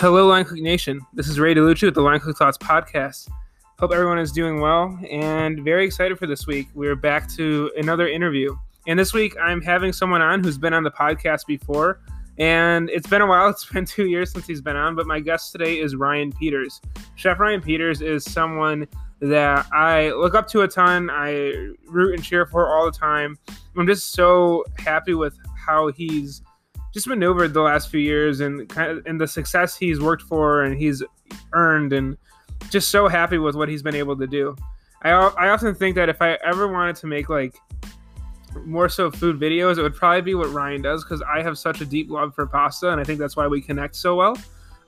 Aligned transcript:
Hello, 0.00 0.28
Line 0.28 0.44
Cook 0.44 0.60
Nation. 0.60 1.00
This 1.12 1.26
is 1.26 1.40
Ray 1.40 1.56
DeLucci 1.56 1.82
with 1.82 1.94
the 1.94 2.00
Line 2.00 2.20
Cook 2.20 2.36
Thoughts 2.36 2.56
podcast. 2.56 3.28
Hope 3.80 3.90
everyone 3.92 4.20
is 4.20 4.30
doing 4.30 4.60
well 4.60 4.96
and 5.10 5.64
very 5.64 5.84
excited 5.84 6.16
for 6.16 6.28
this 6.28 6.46
week. 6.46 6.68
We're 6.72 6.94
back 6.94 7.28
to 7.32 7.72
another 7.76 8.06
interview. 8.06 8.56
And 8.86 8.96
this 8.96 9.12
week, 9.12 9.36
I'm 9.42 9.60
having 9.60 9.92
someone 9.92 10.22
on 10.22 10.44
who's 10.44 10.56
been 10.56 10.72
on 10.72 10.84
the 10.84 10.90
podcast 10.92 11.46
before. 11.48 11.98
And 12.38 12.88
it's 12.90 13.08
been 13.08 13.22
a 13.22 13.26
while. 13.26 13.48
It's 13.50 13.64
been 13.64 13.84
two 13.84 14.06
years 14.06 14.30
since 14.30 14.46
he's 14.46 14.60
been 14.60 14.76
on. 14.76 14.94
But 14.94 15.08
my 15.08 15.18
guest 15.18 15.50
today 15.50 15.80
is 15.80 15.96
Ryan 15.96 16.30
Peters. 16.30 16.80
Chef 17.16 17.40
Ryan 17.40 17.60
Peters 17.60 18.00
is 18.00 18.24
someone 18.24 18.86
that 19.18 19.66
I 19.72 20.12
look 20.12 20.36
up 20.36 20.46
to 20.50 20.60
a 20.60 20.68
ton. 20.68 21.10
I 21.10 21.72
root 21.88 22.14
and 22.14 22.22
cheer 22.22 22.46
for 22.46 22.72
all 22.72 22.84
the 22.84 22.96
time. 22.96 23.36
I'm 23.76 23.84
just 23.84 24.12
so 24.12 24.64
happy 24.78 25.14
with 25.14 25.36
how 25.56 25.88
he's 25.88 26.42
just 26.92 27.06
maneuvered 27.06 27.54
the 27.54 27.60
last 27.60 27.90
few 27.90 28.00
years 28.00 28.40
and 28.40 28.68
kind 28.68 28.90
of 28.90 29.06
and 29.06 29.20
the 29.20 29.26
success 29.26 29.76
he's 29.76 30.00
worked 30.00 30.22
for 30.22 30.62
and 30.62 30.78
he's 30.78 31.02
earned 31.52 31.92
and 31.92 32.16
just 32.70 32.90
so 32.90 33.08
happy 33.08 33.38
with 33.38 33.54
what 33.54 33.68
he's 33.68 33.82
been 33.82 33.94
able 33.94 34.16
to 34.16 34.26
do. 34.26 34.56
I, 35.02 35.10
I 35.10 35.48
often 35.50 35.74
think 35.74 35.94
that 35.96 36.08
if 36.08 36.20
I 36.20 36.38
ever 36.44 36.68
wanted 36.68 36.96
to 36.96 37.06
make 37.06 37.28
like 37.28 37.56
more 38.64 38.88
so 38.88 39.10
food 39.10 39.38
videos, 39.38 39.78
it 39.78 39.82
would 39.82 39.94
probably 39.94 40.22
be 40.22 40.34
what 40.34 40.50
Ryan 40.52 40.82
does 40.82 41.04
because 41.04 41.22
I 41.22 41.42
have 41.42 41.58
such 41.58 41.80
a 41.80 41.86
deep 41.86 42.10
love 42.10 42.34
for 42.34 42.46
pasta 42.46 42.90
and 42.90 43.00
I 43.00 43.04
think 43.04 43.18
that's 43.18 43.36
why 43.36 43.46
we 43.46 43.60
connect 43.60 43.94
so 43.94 44.16
well. 44.16 44.36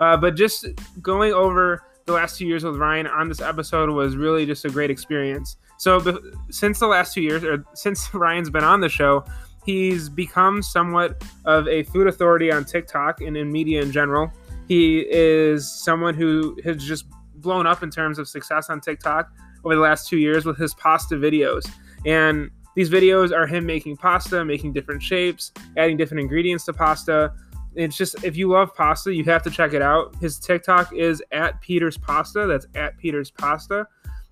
Uh, 0.01 0.17
but 0.17 0.35
just 0.35 0.67
going 1.03 1.33
over 1.33 1.85
the 2.07 2.13
last 2.13 2.39
two 2.39 2.47
years 2.47 2.65
with 2.65 2.77
Ryan 2.77 3.07
on 3.07 3.29
this 3.29 3.41
episode 3.41 3.91
was 3.91 4.17
really 4.17 4.47
just 4.47 4.65
a 4.65 4.71
great 4.71 4.91
experience. 4.91 5.57
So 5.79 6.19
since 6.51 6.79
the 6.79 6.87
last 6.87 7.15
two 7.15 7.23
years, 7.23 7.45
or 7.45 7.65
since 7.75 8.13
Ryan's 8.15 8.51
been 8.51 8.65
on 8.65 8.81
the 8.81 8.89
show, 8.89 9.25
he's 9.65 10.09
become 10.09 10.63
somewhat 10.63 11.23
of 11.45 11.69
a 11.69 11.83
food 11.85 12.07
authority 12.07 12.51
on 12.51 12.65
TikTok 12.65 13.21
and 13.21 13.37
in 13.37 13.51
media 13.51 13.83
in 13.83 13.93
general. 13.93 14.33
He 14.69 15.01
is 15.01 15.71
someone 15.71 16.15
who 16.15 16.57
has 16.65 16.85
just 16.85 17.07
blown 17.37 17.67
up 17.67 17.83
in 17.83 17.91
terms 17.91 18.19
of 18.19 18.29
success 18.29 18.71
on 18.71 18.81
TikTok 18.81 19.31
over 19.65 19.75
the 19.75 19.81
last 19.81 20.09
two 20.09 20.19
years 20.19 20.45
with 20.45 20.57
his 20.57 20.75
pasta 20.75 21.17
videos. 21.17 21.71
And 22.07 22.51
these 22.77 22.91
videos 22.91 23.33
are 23.33 23.47
him 23.47 23.67
making 23.67 23.97
pasta, 23.97 24.45
making 24.45 24.73
different 24.73 25.03
shapes, 25.03 25.53
adding 25.77 25.97
different 25.97 26.21
ingredients 26.21 26.65
to 26.67 26.73
pasta. 26.73 27.33
It's 27.75 27.97
just 27.97 28.25
if 28.25 28.37
you 28.37 28.49
love 28.49 28.75
pasta, 28.75 29.13
you 29.15 29.25
have 29.25 29.43
to 29.43 29.51
check 29.51 29.75
it 29.75 29.83
out. 29.83 30.15
His 30.17 30.39
TikTok 30.39 30.95
is 30.95 31.23
at 31.33 31.61
Peters 31.61 31.97
Pasta. 31.97 32.47
That's 32.47 32.67
at 32.75 32.97
Peters 32.99 33.31
Pasta. 33.31 33.87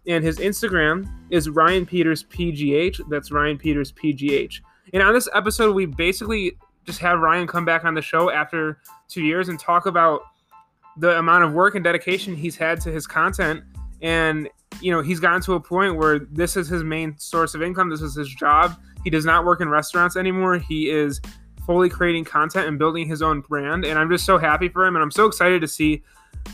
And 0.07 0.25
his 0.25 0.39
Instagram 0.39 1.09
is 1.31 1.49
Ryan 1.49 1.85
Peters 1.85 2.25
PGH. 2.25 3.09
That's 3.09 3.31
Ryan 3.31 3.59
Peters 3.59 3.93
PGH. 3.93 4.61
And 4.93 5.03
on 5.03 5.13
this 5.15 5.29
episode, 5.35 5.75
we 5.75 5.87
basically 5.87 6.57
just 6.85 6.99
have 7.01 7.21
Ryan 7.21 7.47
come 7.47 7.65
back 7.65 7.85
on 7.85 7.95
the 7.95 8.03
show 8.03 8.31
after 8.31 8.81
two 9.09 9.23
years 9.23 9.49
and 9.49 9.59
talk 9.59 9.87
about 9.87 10.23
the 10.97 11.19
amount 11.19 11.45
of 11.45 11.53
work 11.53 11.75
and 11.75 11.85
dedication 11.85 12.35
he's 12.35 12.57
had 12.57 12.81
to 12.81 12.91
his 12.91 13.07
content. 13.07 13.63
And, 14.03 14.49
you 14.81 14.93
know, 14.93 15.03
he's 15.03 15.21
gotten 15.21 15.41
to 15.43 15.55
a 15.55 15.61
point 15.61 15.97
where 15.97 16.19
this 16.19 16.57
is 16.57 16.69
his 16.69 16.83
main 16.83 17.17
source 17.19 17.55
of 17.55 17.63
income. 17.63 17.91
This 17.91 18.03
is 18.03 18.15
his 18.15 18.29
job. 18.29 18.77
He 19.05 19.11
does 19.11 19.25
not 19.25 19.45
work 19.45 19.61
in 19.61 19.69
restaurants 19.69 20.17
anymore. 20.17 20.59
He 20.59 20.91
is 20.91 21.21
fully 21.67 21.89
creating 21.89 22.25
content 22.25 22.67
and 22.67 22.79
building 22.79 23.07
his 23.07 23.23
own 23.23 23.43
brand. 23.43 23.85
And 23.85 23.99
I'm 23.99 24.09
just 24.09 24.25
so 24.25 24.39
happy 24.39 24.69
for 24.69 24.87
him. 24.87 24.97
And 24.97 25.03
I'm 25.03 25.11
so 25.11 25.27
excited 25.27 25.61
to 25.61 25.69
see 25.69 26.03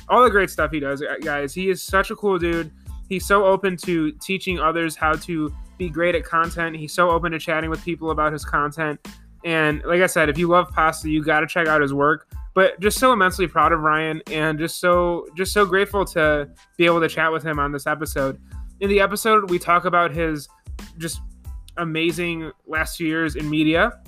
all 0.08 0.22
the 0.22 0.30
great 0.30 0.50
stuff 0.50 0.72
he 0.72 0.80
does, 0.80 1.02
guys. 1.22 1.54
He 1.54 1.70
is 1.70 1.80
such 1.80 2.10
a 2.10 2.16
cool 2.16 2.38
dude. 2.38 2.72
He's 3.08 3.26
so 3.26 3.44
open 3.44 3.76
to 3.78 4.12
teaching 4.12 4.58
others 4.58 4.96
how 4.96 5.12
to 5.12 5.54
be 5.78 5.88
great 5.88 6.14
at 6.14 6.24
content. 6.24 6.76
He's 6.76 6.92
so 6.92 7.10
open 7.10 7.32
to 7.32 7.38
chatting 7.38 7.70
with 7.70 7.82
people 7.84 8.10
about 8.10 8.32
his 8.32 8.44
content. 8.44 9.06
And 9.44 9.82
like 9.84 10.00
I 10.00 10.06
said, 10.06 10.28
if 10.28 10.38
you 10.38 10.48
love 10.48 10.70
pasta, 10.70 11.10
you 11.10 11.22
got 11.22 11.40
to 11.40 11.46
check 11.46 11.66
out 11.66 11.82
his 11.82 11.92
work. 11.92 12.26
But 12.54 12.78
just 12.80 12.98
so 12.98 13.12
immensely 13.12 13.46
proud 13.46 13.72
of 13.72 13.80
Ryan 13.80 14.22
and 14.30 14.58
just 14.58 14.80
so 14.80 15.26
just 15.36 15.52
so 15.52 15.66
grateful 15.66 16.04
to 16.06 16.48
be 16.76 16.86
able 16.86 17.00
to 17.00 17.08
chat 17.08 17.32
with 17.32 17.42
him 17.42 17.58
on 17.58 17.72
this 17.72 17.86
episode. 17.86 18.40
In 18.80 18.88
the 18.88 19.00
episode, 19.00 19.50
we 19.50 19.58
talk 19.58 19.84
about 19.84 20.12
his 20.12 20.48
just 20.98 21.20
amazing 21.76 22.52
last 22.66 22.96
few 22.96 23.08
years 23.08 23.36
in 23.36 23.50
media. 23.50 24.00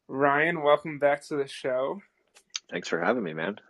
Ryan, 0.08 0.62
welcome 0.62 0.98
back 0.98 1.22
to 1.26 1.36
the 1.36 1.46
show. 1.46 2.00
Thanks 2.70 2.88
for 2.88 2.98
having 2.98 3.22
me, 3.22 3.34
man. 3.34 3.60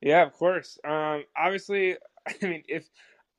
Yeah, 0.00 0.22
of 0.22 0.32
course. 0.32 0.80
Um, 0.84 1.22
obviously, 1.36 1.98
I 2.26 2.34
mean, 2.44 2.64
if 2.66 2.90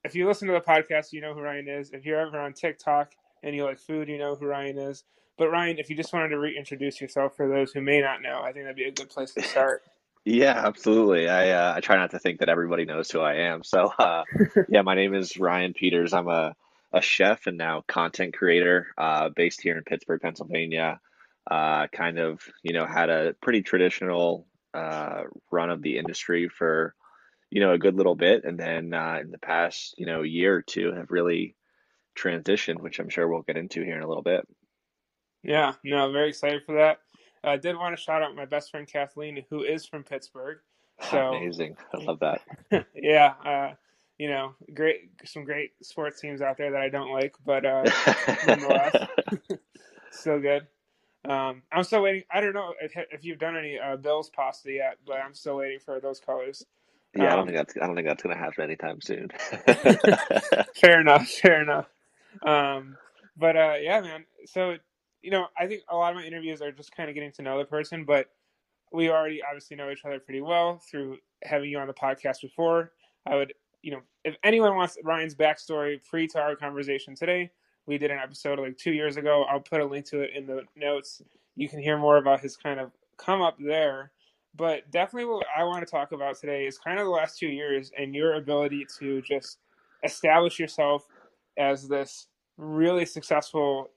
if 0.05 0.15
you 0.15 0.25
listen 0.25 0.47
to 0.47 0.53
the 0.53 0.61
podcast, 0.61 1.11
you 1.11 1.19
know 1.19 1.33
who 1.33 1.41
Ryan 1.41 1.67
is. 1.67 1.91
If 1.91 2.05
you're 2.05 2.25
ever 2.25 2.39
on 2.39 2.53
TikTok 2.53 3.11
and 3.43 3.53
you 3.53 3.65
like 3.65 3.77
food, 3.77 4.07
you 4.07 4.17
know 4.17 4.35
who 4.35 4.45
Ryan 4.45 4.77
is. 4.77 5.03
But 5.37 5.49
Ryan, 5.49 5.79
if 5.79 5.89
you 5.89 5.95
just 5.95 6.13
wanted 6.13 6.29
to 6.29 6.39
reintroduce 6.39 7.01
yourself 7.01 7.35
for 7.35 7.47
those 7.47 7.71
who 7.71 7.81
may 7.81 8.01
not 8.01 8.21
know, 8.21 8.41
I 8.41 8.51
think 8.51 8.65
that'd 8.65 8.75
be 8.75 8.83
a 8.83 8.91
good 8.91 9.09
place 9.09 9.33
to 9.33 9.41
start. 9.41 9.83
yeah, 10.25 10.61
absolutely. 10.65 11.27
I 11.29 11.51
uh, 11.51 11.73
I 11.75 11.79
try 11.79 11.95
not 11.95 12.11
to 12.11 12.19
think 12.19 12.39
that 12.39 12.49
everybody 12.49 12.85
knows 12.85 13.09
who 13.09 13.19
I 13.21 13.35
am. 13.35 13.63
So 13.63 13.91
uh, 13.97 14.23
yeah, 14.69 14.81
my 14.81 14.95
name 14.95 15.13
is 15.13 15.37
Ryan 15.37 15.73
Peters. 15.73 16.13
I'm 16.13 16.27
a 16.27 16.55
a 16.93 17.01
chef 17.01 17.47
and 17.47 17.57
now 17.57 17.83
content 17.87 18.35
creator 18.35 18.87
uh, 18.97 19.29
based 19.29 19.61
here 19.61 19.77
in 19.77 19.83
Pittsburgh, 19.83 20.21
Pennsylvania. 20.21 20.99
Uh, 21.49 21.87
kind 21.87 22.19
of 22.19 22.41
you 22.63 22.73
know 22.73 22.85
had 22.85 23.09
a 23.09 23.33
pretty 23.41 23.61
traditional 23.61 24.45
uh, 24.73 25.23
run 25.51 25.69
of 25.69 25.81
the 25.81 25.97
industry 25.97 26.49
for 26.49 26.93
you 27.49 27.61
know 27.61 27.71
a 27.71 27.79
good 27.79 27.95
little 27.95 28.15
bit, 28.15 28.43
and 28.43 28.59
then 28.59 28.93
uh, 28.93 29.17
in 29.21 29.31
the 29.31 29.39
past 29.39 29.95
you 29.97 30.05
know 30.05 30.21
year 30.21 30.55
or 30.55 30.61
two 30.61 30.93
have 30.93 31.09
really 31.09 31.55
transitioned, 32.17 32.79
which 32.79 32.99
I'm 32.99 33.09
sure 33.09 33.27
we'll 33.27 33.41
get 33.41 33.57
into 33.57 33.83
here 33.83 33.95
in 33.95 34.03
a 34.03 34.07
little 34.07 34.23
bit. 34.23 34.47
Yeah, 35.43 35.73
no, 35.83 36.11
very 36.11 36.29
excited 36.29 36.63
for 36.65 36.75
that. 36.75 36.99
I 37.43 37.57
did 37.57 37.75
want 37.75 37.95
to 37.95 38.01
shout 38.01 38.21
out 38.21 38.35
my 38.35 38.45
best 38.45 38.69
friend 38.69 38.87
Kathleen, 38.87 39.43
who 39.49 39.63
is 39.63 39.85
from 39.85 40.03
Pittsburgh. 40.03 40.57
So 41.09 41.33
amazing! 41.33 41.77
I 41.95 41.97
love 41.97 42.19
that. 42.19 42.41
yeah, 42.93 43.33
uh, 43.43 43.73
you 44.19 44.29
know, 44.29 44.53
great, 44.75 45.09
some 45.25 45.43
great 45.43 45.71
sports 45.81 46.21
teams 46.21 46.43
out 46.43 46.59
there 46.59 46.69
that 46.69 46.79
I 46.79 46.89
don't 46.89 47.11
like, 47.11 47.33
but 47.43 47.65
uh, 47.65 47.83
nonetheless, 48.47 48.95
so 50.11 50.39
good. 50.39 50.67
Um, 51.27 51.63
I'm 51.71 51.83
still 51.83 52.03
waiting. 52.03 52.21
I 52.31 52.39
don't 52.39 52.53
know 52.53 52.75
if, 52.79 52.91
if 53.09 53.25
you've 53.25 53.39
done 53.39 53.57
any 53.57 53.79
uh, 53.79 53.95
Bills 53.95 54.29
pasta 54.29 54.71
yet, 54.71 54.97
but 55.07 55.15
I'm 55.15 55.33
still 55.33 55.57
waiting 55.57 55.79
for 55.79 55.99
those 55.99 56.19
colors. 56.19 56.63
Yeah, 57.15 57.23
um, 57.23 57.25
I 57.25 57.29
don't 57.31 57.39
um, 57.39 57.45
think 57.47 57.57
that's 57.57 57.73
I 57.81 57.87
don't 57.87 57.95
think 57.95 58.07
that's 58.07 58.21
going 58.21 58.37
to 58.37 58.43
happen 58.43 58.63
anytime 58.63 59.01
soon. 59.01 59.29
fair 60.75 61.01
enough. 61.01 61.27
Fair 61.27 61.63
enough. 61.63 61.87
Um, 62.45 62.95
but 63.37 63.57
uh, 63.57 63.73
yeah, 63.81 64.01
man. 64.01 64.25
So 64.45 64.75
you 65.21 65.31
know, 65.31 65.47
I 65.57 65.67
think 65.67 65.83
a 65.89 65.95
lot 65.95 66.11
of 66.11 66.17
my 66.17 66.25
interviews 66.25 66.61
are 66.61 66.71
just 66.71 66.95
kind 66.95 67.09
of 67.09 67.15
getting 67.15 67.31
to 67.33 67.41
know 67.41 67.57
the 67.57 67.65
person, 67.65 68.05
but 68.05 68.27
we 68.91 69.09
already 69.09 69.41
obviously 69.43 69.77
know 69.77 69.89
each 69.89 70.03
other 70.05 70.19
pretty 70.19 70.41
well 70.41 70.81
through 70.89 71.17
having 71.43 71.69
you 71.69 71.79
on 71.79 71.87
the 71.87 71.93
podcast 71.93 72.41
before. 72.41 72.91
I 73.25 73.35
would, 73.35 73.53
you 73.81 73.91
know, 73.91 74.01
if 74.25 74.35
anyone 74.43 74.75
wants 74.75 74.97
Ryan's 75.03 75.35
backstory 75.35 75.99
pre 76.07 76.27
to 76.27 76.39
our 76.39 76.55
conversation 76.55 77.15
today, 77.15 77.51
we 77.85 77.97
did 77.97 78.11
an 78.11 78.19
episode 78.19 78.59
like 78.59 78.77
two 78.77 78.91
years 78.91 79.17
ago. 79.17 79.45
I'll 79.49 79.59
put 79.59 79.81
a 79.81 79.85
link 79.85 80.05
to 80.07 80.21
it 80.21 80.31
in 80.35 80.45
the 80.45 80.63
notes. 80.75 81.21
you 81.55 81.69
can 81.69 81.79
hear 81.79 81.97
more 81.97 82.17
about 82.17 82.41
his 82.41 82.57
kind 82.57 82.79
of 82.79 82.91
come 83.17 83.41
up 83.41 83.57
there. 83.59 84.11
But 84.55 84.91
definitely, 84.91 85.33
what 85.33 85.45
I 85.55 85.63
want 85.63 85.85
to 85.85 85.89
talk 85.89 86.11
about 86.11 86.37
today 86.37 86.65
is 86.65 86.77
kind 86.77 86.99
of 86.99 87.05
the 87.05 87.11
last 87.11 87.39
two 87.39 87.47
years 87.47 87.91
and 87.97 88.13
your 88.13 88.33
ability 88.33 88.85
to 88.99 89.21
just 89.21 89.59
establish 90.03 90.59
yourself 90.59 91.07
as 91.57 91.87
this 91.87 92.27
really 92.57 93.05
successful 93.05 93.89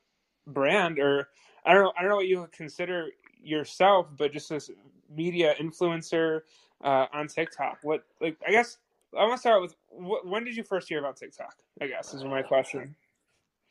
brand, 0.46 0.98
or 0.98 1.28
I 1.64 1.72
don't 1.74 1.84
know, 1.84 1.92
I 1.96 2.02
don't 2.02 2.10
know 2.10 2.16
what 2.16 2.26
you 2.26 2.48
consider 2.52 3.08
yourself, 3.42 4.08
but 4.16 4.32
just 4.32 4.48
this 4.48 4.70
media 5.14 5.54
influencer 5.60 6.40
uh, 6.82 7.06
on 7.12 7.28
TikTok. 7.28 7.78
What, 7.82 8.04
like, 8.20 8.36
I 8.46 8.50
guess 8.50 8.78
I 9.16 9.22
want 9.22 9.34
to 9.34 9.38
start 9.38 9.62
with 9.62 9.74
wh- 9.90 10.26
when 10.26 10.44
did 10.44 10.56
you 10.56 10.64
first 10.64 10.88
hear 10.88 10.98
about 10.98 11.16
TikTok? 11.16 11.54
I 11.80 11.86
guess 11.86 12.14
is 12.14 12.24
my 12.24 12.42
question. 12.42 12.96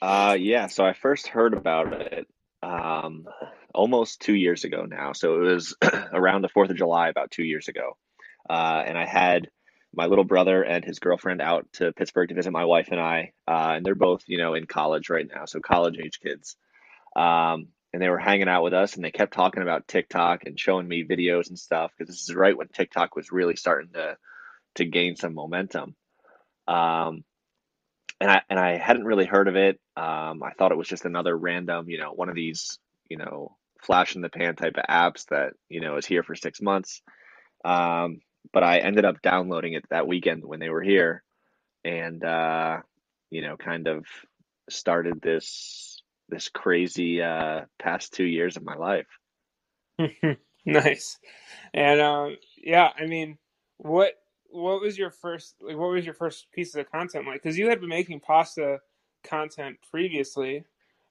Uh, 0.01 0.35
yeah, 0.37 0.67
so 0.67 0.83
I 0.83 0.93
first 0.93 1.27
heard 1.27 1.53
about 1.53 1.93
it 1.93 2.27
um, 2.61 3.25
almost 3.73 4.21
two 4.21 4.35
years 4.35 4.63
ago 4.63 4.85
now. 4.85 5.13
So 5.13 5.41
it 5.41 5.45
was 5.45 5.75
around 6.13 6.41
the 6.41 6.49
4th 6.49 6.71
of 6.71 6.75
July, 6.77 7.09
about 7.09 7.31
two 7.31 7.43
years 7.43 7.67
ago. 7.67 7.97
Uh, 8.49 8.83
and 8.85 8.97
I 8.97 9.05
had 9.05 9.49
my 9.93 10.07
little 10.07 10.23
brother 10.23 10.63
and 10.63 10.83
his 10.83 10.99
girlfriend 10.99 11.41
out 11.41 11.67
to 11.73 11.93
Pittsburgh 11.93 12.29
to 12.29 12.35
visit 12.35 12.51
my 12.51 12.65
wife 12.65 12.89
and 12.91 12.99
I. 12.99 13.31
Uh, 13.47 13.73
and 13.75 13.85
they're 13.85 13.95
both, 13.95 14.23
you 14.27 14.37
know, 14.37 14.55
in 14.55 14.65
college 14.65 15.09
right 15.09 15.27
now, 15.27 15.45
so 15.45 15.59
college 15.59 15.97
age 16.03 16.19
kids. 16.19 16.57
Um, 17.15 17.67
and 17.91 18.01
they 18.01 18.09
were 18.09 18.17
hanging 18.17 18.49
out 18.49 18.63
with 18.63 18.73
us 18.73 18.95
and 18.95 19.05
they 19.05 19.11
kept 19.11 19.33
talking 19.33 19.61
about 19.61 19.87
TikTok 19.87 20.45
and 20.45 20.59
showing 20.59 20.87
me 20.87 21.05
videos 21.05 21.49
and 21.49 21.59
stuff 21.59 21.91
because 21.95 22.13
this 22.13 22.23
is 22.23 22.35
right 22.35 22.57
when 22.57 22.67
TikTok 22.67 23.15
was 23.15 23.31
really 23.31 23.55
starting 23.55 23.91
to 23.93 24.17
to 24.75 24.85
gain 24.85 25.15
some 25.15 25.35
momentum. 25.35 25.95
Um, 26.67 27.23
and 28.19 28.31
I 28.31 28.41
and 28.49 28.59
I 28.59 28.77
hadn't 28.77 29.05
really 29.05 29.25
heard 29.25 29.47
of 29.47 29.55
it. 29.55 29.79
Um, 29.95 30.41
I 30.41 30.53
thought 30.57 30.71
it 30.71 30.77
was 30.77 30.87
just 30.87 31.05
another 31.05 31.37
random, 31.37 31.89
you 31.89 31.99
know, 31.99 32.11
one 32.11 32.29
of 32.29 32.35
these, 32.35 32.79
you 33.09 33.17
know, 33.17 33.55
flash 33.81 34.15
in 34.15 34.21
the 34.21 34.29
pan 34.29 34.55
type 34.55 34.77
of 34.77 34.85
apps 34.89 35.27
that 35.27 35.53
you 35.69 35.81
know 35.81 35.97
is 35.97 36.05
here 36.05 36.23
for 36.23 36.35
six 36.35 36.61
months. 36.61 37.01
Um, 37.63 38.21
but 38.51 38.63
I 38.63 38.79
ended 38.79 39.05
up 39.05 39.21
downloading 39.21 39.73
it 39.73 39.85
that 39.89 40.07
weekend 40.07 40.43
when 40.43 40.59
they 40.59 40.69
were 40.69 40.81
here, 40.81 41.23
and 41.83 42.23
uh, 42.23 42.77
you 43.29 43.41
know, 43.41 43.57
kind 43.57 43.87
of 43.87 44.05
started 44.69 45.21
this 45.21 45.92
this 46.33 46.49
crazy 46.49 47.21
uh, 47.21 47.61
past 47.79 48.13
two 48.13 48.25
years 48.25 48.57
of 48.57 48.63
my 48.63 48.75
life. 48.75 49.07
nice, 50.65 51.19
and 51.73 52.01
um, 52.01 52.37
yeah, 52.57 52.89
I 52.97 53.05
mean, 53.05 53.37
what 53.77 54.13
what 54.49 54.81
was 54.81 54.97
your 54.97 55.11
first 55.11 55.55
like 55.61 55.77
what 55.77 55.91
was 55.91 56.05
your 56.05 56.13
first 56.13 56.47
piece 56.51 56.75
of 56.75 56.91
content 56.91 57.25
like? 57.25 57.41
Because 57.41 57.57
you 57.57 57.69
had 57.69 57.79
been 57.79 57.89
making 57.89 58.19
pasta 58.19 58.79
content 59.23 59.77
previously 59.89 60.65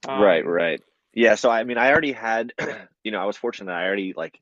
um, 0.09 0.21
right 0.21 0.47
right. 0.47 0.81
Yeah 1.15 1.35
so 1.35 1.51
i 1.51 1.65
mean 1.65 1.79
i 1.79 1.91
already 1.91 2.13
had 2.13 2.53
you 3.05 3.11
know 3.11 3.19
i 3.19 3.25
was 3.25 3.37
fortunate 3.37 3.73
i 3.73 3.85
already 3.85 4.15
like 4.17 4.41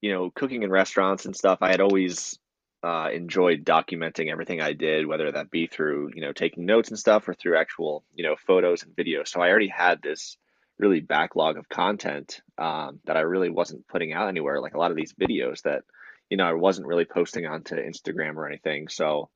you 0.00 0.12
know 0.12 0.30
cooking 0.30 0.62
in 0.62 0.70
restaurants 0.70 1.24
and 1.24 1.36
stuff 1.36 1.58
i 1.60 1.70
had 1.70 1.80
always 1.80 2.38
uh, 2.82 3.08
enjoyed 3.12 3.64
documenting 3.64 4.30
everything 4.30 4.60
i 4.60 4.72
did 4.72 5.06
whether 5.06 5.30
that 5.30 5.50
be 5.50 5.66
through 5.66 6.10
you 6.14 6.22
know 6.22 6.32
taking 6.32 6.64
notes 6.64 6.88
and 6.88 6.98
stuff 6.98 7.28
or 7.28 7.34
through 7.34 7.58
actual 7.58 8.04
you 8.14 8.24
know 8.24 8.36
photos 8.46 8.82
and 8.82 8.96
videos 8.96 9.28
so 9.28 9.40
i 9.40 9.48
already 9.48 9.68
had 9.68 10.00
this 10.02 10.36
really 10.78 11.00
backlog 11.00 11.58
of 11.58 11.68
content 11.68 12.40
um, 12.56 13.00
that 13.04 13.16
i 13.16 13.20
really 13.20 13.50
wasn't 13.50 13.86
putting 13.86 14.12
out 14.14 14.28
anywhere 14.28 14.60
like 14.60 14.74
a 14.74 14.78
lot 14.78 14.90
of 14.90 14.96
these 14.96 15.12
videos 15.12 15.60
that 15.62 15.82
you 16.30 16.36
know, 16.36 16.46
I 16.46 16.54
wasn't 16.54 16.86
really 16.86 17.04
posting 17.04 17.44
onto 17.44 17.74
Instagram 17.74 18.36
or 18.36 18.46
anything. 18.46 18.88
So 18.88 19.28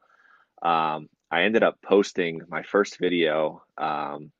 um, 0.62 1.08
I 1.30 1.42
ended 1.42 1.64
up 1.64 1.82
posting 1.82 2.40
my 2.48 2.62
first 2.62 2.98
video. 2.98 3.62
Um, 3.76 4.30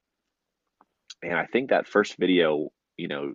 and 1.23 1.35
I 1.35 1.47
think 1.47 1.71
that 1.71 1.89
first 1.89 2.17
video, 2.17 2.71
you 2.97 3.09
know, 3.09 3.35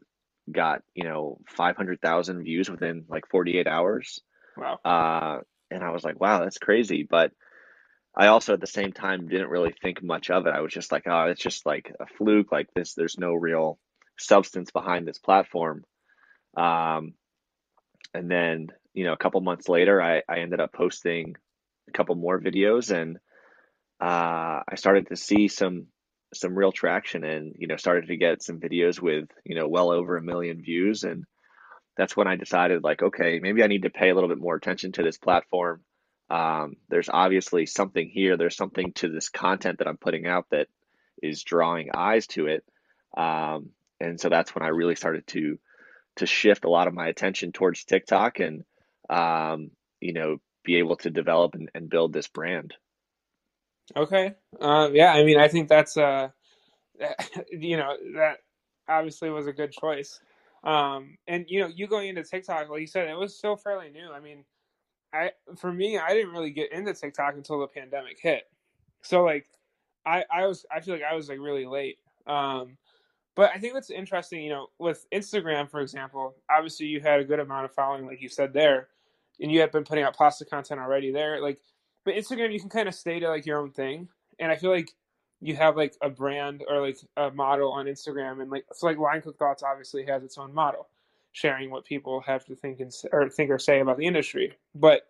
got, 0.50 0.82
you 0.96 1.04
know, 1.04 1.40
500,000 1.50 2.44
views 2.44 2.70
within 2.70 3.06
like 3.10 3.28
48 3.30 3.68
hours. 3.68 4.22
Wow. 4.56 4.80
Uh, 4.86 5.42
and 5.72 5.84
I 5.84 5.92
was 5.92 6.04
like, 6.04 6.20
wow, 6.20 6.40
that's 6.40 6.58
crazy. 6.58 7.08
But 7.10 7.32
I 8.16 8.28
also 8.28 8.54
at 8.54 8.62
the 8.62 8.68
same 8.68 8.92
time 8.92 9.28
didn't 9.28 9.50
really 9.50 9.74
think 9.82 10.04
much 10.04 10.30
of 10.30 10.46
it. 10.48 10.54
I 10.54 10.62
was 10.62 10.74
just 10.74 10.92
like, 10.92 11.04
oh, 11.08 11.26
it's 11.26 11.42
just 11.42 11.66
like 11.66 11.94
a 12.00 12.06
fluke 12.06 12.52
like 12.52 12.68
this. 12.76 12.94
There's 12.94 13.18
no 13.18 13.34
real 13.34 13.80
substance 14.18 14.72
behind 14.72 15.08
this 15.08 15.20
platform. 15.20 15.86
Um, 16.58 17.14
and 18.14 18.30
then 18.30 18.70
you 18.94 19.06
know, 19.06 19.14
a 19.14 19.18
couple 19.18 19.40
months 19.42 19.70
later, 19.70 20.02
I, 20.02 20.24
I 20.28 20.40
ended 20.40 20.60
up 20.60 20.74
posting 20.74 21.36
a 21.88 21.92
couple 21.92 22.16
more 22.16 22.40
videos 22.40 22.92
and 22.92 23.18
uh, 24.02 24.64
I 24.68 24.76
started 24.76 25.08
to 25.08 25.16
see 25.16 25.48
some 25.48 25.88
some 26.34 26.54
real 26.54 26.72
traction 26.72 27.24
and 27.24 27.56
you 27.58 27.68
know 27.68 27.76
started 27.76 28.08
to 28.08 28.18
get 28.18 28.44
some 28.44 28.60
videos 28.60 29.02
with 29.02 29.30
you 29.46 29.56
know 29.56 29.68
well 29.68 29.92
over 29.92 30.16
a 30.16 30.22
million 30.22 30.62
views 30.62 31.04
and 31.04 31.26
that's 32.00 32.16
when 32.16 32.28
I 32.28 32.38
decided 32.38 32.82
like 32.82 33.04
okay 33.04 33.40
maybe 33.42 33.62
I 33.62 33.68
need 33.68 33.84
to 33.84 33.90
pay 33.90 34.10
a 34.10 34.16
little 34.16 34.30
bit 34.30 34.40
more 34.40 34.56
attention 34.56 34.94
to 34.94 35.04
this 35.04 35.18
platform. 35.18 35.82
Um, 36.30 36.78
there's 36.88 37.10
obviously 37.10 37.66
something 37.66 38.08
here. 38.08 38.38
There's 38.38 38.56
something 38.56 38.94
to 38.94 39.10
this 39.10 39.28
content 39.28 39.80
that 39.80 39.88
I'm 39.88 39.98
putting 39.98 40.26
out 40.26 40.46
that 40.52 40.68
is 41.22 41.44
drawing 41.44 41.90
eyes 41.94 42.28
to 42.28 42.48
it. 42.48 42.64
Um, 43.18 43.72
and 44.00 44.18
so 44.18 44.30
that's 44.30 44.56
when 44.56 44.64
I 44.64 44.70
really 44.70 44.96
started 44.96 45.28
to 45.28 45.60
to 46.16 46.26
shift 46.26 46.64
a 46.64 46.70
lot 46.70 46.88
of 46.88 46.94
my 46.94 47.08
attention 47.08 47.52
towards 47.52 47.84
TikTok 47.84 48.40
and 48.40 48.64
um, 49.10 49.72
you 50.00 50.14
know, 50.14 50.38
be 50.64 50.78
able 50.78 50.96
to 50.98 51.10
develop 51.10 51.56
and, 51.56 51.70
and 51.76 51.90
build 51.90 52.14
this 52.14 52.30
brand. 52.30 52.76
Okay. 53.94 54.36
Uh, 54.62 54.90
yeah, 54.94 55.12
I 55.12 55.26
mean, 55.26 55.38
I 55.38 55.50
think 55.50 55.68
that's 55.68 55.98
uh, 55.98 56.30
you 57.52 57.76
know, 57.76 57.92
that 58.16 58.38
obviously 58.88 59.30
was 59.30 59.48
a 59.48 59.54
good 59.54 59.74
choice. 59.74 60.22
Um, 60.64 61.18
and 61.28 61.46
you 61.48 61.62
know, 61.62 61.68
you 61.68 61.88
going 61.88 62.10
into 62.10 62.24
TikTok, 62.24 62.70
like 62.70 62.82
you 62.82 62.88
said, 62.88 63.08
it 63.08 63.18
was 63.18 63.38
still 63.38 63.56
fairly 63.56 63.90
new. 63.90 64.12
I 64.12 64.20
mean, 64.20 64.44
I 65.14 65.32
for 65.58 65.72
me, 65.72 65.98
I 65.98 66.14
didn't 66.14 66.32
really 66.32 66.52
get 66.52 66.72
into 66.72 66.94
TikTok 66.94 67.36
until 67.36 67.60
the 67.60 67.68
pandemic 67.68 68.20
hit. 68.22 68.44
So 69.02 69.24
like, 69.24 69.48
I 70.06 70.24
I 70.32 70.48
was 70.48 70.66
I 70.72 70.82
feel 70.82 70.96
like 70.96 71.04
I 71.04 71.16
was 71.16 71.30
like 71.30 71.40
really 71.40 71.66
late. 71.66 71.98
Um, 72.28 72.78
but 73.36 73.52
I 73.56 73.60
think 73.60 73.74
what's 73.74 73.90
interesting, 73.90 74.44
you 74.44 74.50
know, 74.50 74.68
with 74.80 75.06
Instagram, 75.14 75.70
for 75.70 75.80
example, 75.80 76.36
obviously 76.50 76.88
you 76.88 77.00
had 77.00 77.22
a 77.22 77.24
good 77.24 77.40
amount 77.40 77.66
of 77.66 77.74
following, 77.74 78.06
like 78.06 78.22
you 78.22 78.28
said 78.28 78.54
there 78.54 78.90
and 79.40 79.52
you 79.52 79.62
have 79.62 79.72
been 79.72 79.84
putting 79.84 80.04
out 80.04 80.16
pasta 80.16 80.46
content 80.46 80.80
already 80.80 81.12
there. 81.12 81.42
Like, 81.42 81.60
but 82.06 82.16
Instagram, 82.16 82.52
you 82.52 82.60
can 82.60 82.70
kind 82.70 82.88
of 82.88 82.96
stay 82.96 83.20
to 83.20 83.30
like 83.30 83.46
your 83.46 83.60
own 83.60 83.72
thing, 83.72 84.10
and 84.40 84.52
I 84.52 84.56
feel 84.56 84.72
like 84.72 84.92
you 85.42 85.56
have 85.56 85.78
like 85.78 85.96
a 86.02 86.10
brand 86.10 86.64
or 86.70 86.82
like 86.82 86.98
a 87.18 87.32
model 87.32 87.72
on 87.72 87.86
Instagram, 87.86 88.42
and 88.42 88.52
like 88.52 88.66
so 88.74 88.88
like 88.88 88.98
Line 88.98 89.22
Cook 89.22 89.38
Thoughts 89.38 89.64
obviously 89.64 90.06
has 90.06 90.24
its 90.24 90.38
own 90.38 90.54
model, 90.54 90.88
sharing 91.32 91.70
what 91.70 91.86
people 91.86 92.22
have 92.22 92.46
to 92.46 92.56
think 92.56 92.80
and 92.80 92.92
or 93.12 93.30
think 93.30 93.50
or 93.50 93.60
say 93.60 93.80
about 93.80 93.98
the 93.98 94.06
industry. 94.06 94.54
But 94.76 95.04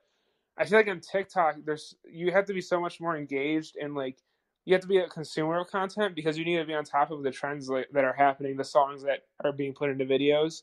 I 0.57 0.65
feel 0.65 0.77
like 0.77 0.87
on 0.87 0.99
TikTok, 0.99 1.55
there's 1.65 1.95
you 2.03 2.31
have 2.31 2.45
to 2.45 2.53
be 2.53 2.61
so 2.61 2.79
much 2.79 2.99
more 2.99 3.17
engaged 3.17 3.77
and 3.77 3.95
like 3.95 4.17
you 4.65 4.73
have 4.73 4.81
to 4.81 4.87
be 4.87 4.97
a 4.97 5.07
consumer 5.07 5.61
of 5.61 5.67
content 5.67 6.15
because 6.15 6.37
you 6.37 6.45
need 6.45 6.57
to 6.57 6.65
be 6.65 6.75
on 6.75 6.83
top 6.83 7.09
of 7.11 7.23
the 7.23 7.31
trends 7.31 7.67
that 7.67 8.03
are 8.03 8.13
happening, 8.13 8.55
the 8.55 8.63
songs 8.63 9.01
that 9.03 9.23
are 9.43 9.51
being 9.51 9.73
put 9.73 9.89
into 9.89 10.05
videos. 10.05 10.61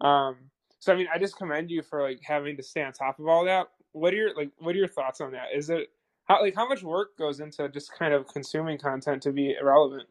Um, 0.00 0.36
so 0.78 0.92
I 0.92 0.96
mean, 0.96 1.06
I 1.12 1.18
just 1.18 1.38
commend 1.38 1.70
you 1.70 1.82
for 1.82 2.02
like 2.02 2.20
having 2.22 2.56
to 2.58 2.62
stay 2.62 2.82
on 2.82 2.92
top 2.92 3.18
of 3.18 3.28
all 3.28 3.44
that. 3.46 3.68
What 3.92 4.12
are 4.12 4.16
your 4.16 4.34
like 4.34 4.50
what 4.58 4.74
are 4.74 4.78
your 4.78 4.88
thoughts 4.88 5.22
on 5.22 5.32
that? 5.32 5.46
Is 5.54 5.70
it 5.70 5.88
how 6.26 6.42
like 6.42 6.54
how 6.54 6.68
much 6.68 6.82
work 6.82 7.16
goes 7.16 7.40
into 7.40 7.68
just 7.68 7.92
kind 7.92 8.12
of 8.12 8.28
consuming 8.28 8.78
content 8.78 9.22
to 9.22 9.32
be 9.32 9.56
relevant? 9.60 10.08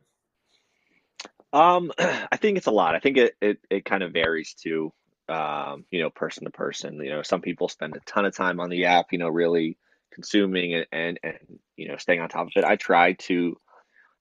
Um, 1.53 1.91
I 1.99 2.37
think 2.37 2.57
it's 2.57 2.67
a 2.67 2.71
lot. 2.71 2.95
I 2.95 2.99
think 2.99 3.17
it 3.17 3.35
it, 3.41 3.59
it 3.69 3.85
kind 3.85 4.03
of 4.03 4.11
varies 4.11 4.53
too. 4.53 4.91
Um, 5.27 5.85
you 5.89 6.01
know, 6.01 6.09
person 6.09 6.45
to 6.45 6.51
person. 6.51 6.95
You 7.03 7.09
know, 7.09 7.21
some 7.23 7.41
people 7.41 7.67
spend 7.67 7.95
a 7.95 7.99
ton 8.01 8.25
of 8.25 8.35
time 8.35 8.59
on 8.59 8.69
the 8.69 8.85
app. 8.85 9.07
You 9.11 9.19
know, 9.19 9.29
really 9.29 9.77
consuming 10.11 10.73
and 10.73 10.85
and, 10.91 11.19
and 11.23 11.59
you 11.75 11.89
know 11.89 11.97
staying 11.97 12.21
on 12.21 12.29
top 12.29 12.47
of 12.47 12.53
it. 12.55 12.63
I 12.63 12.75
try 12.75 13.13
to 13.13 13.57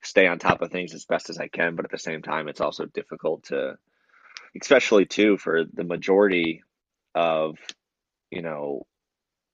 stay 0.02 0.26
on 0.26 0.38
top 0.38 0.62
of 0.62 0.70
things 0.70 0.94
as 0.94 1.04
best 1.04 1.30
as 1.30 1.38
I 1.38 1.48
can, 1.48 1.76
but 1.76 1.84
at 1.84 1.90
the 1.90 1.98
same 1.98 2.22
time, 2.22 2.48
it's 2.48 2.60
also 2.60 2.84
difficult 2.86 3.44
to 3.44 3.78
especially 4.60 5.04
too 5.04 5.36
for 5.36 5.64
the 5.64 5.84
majority 5.84 6.62
of 7.14 7.56
you 8.30 8.42
know 8.42 8.86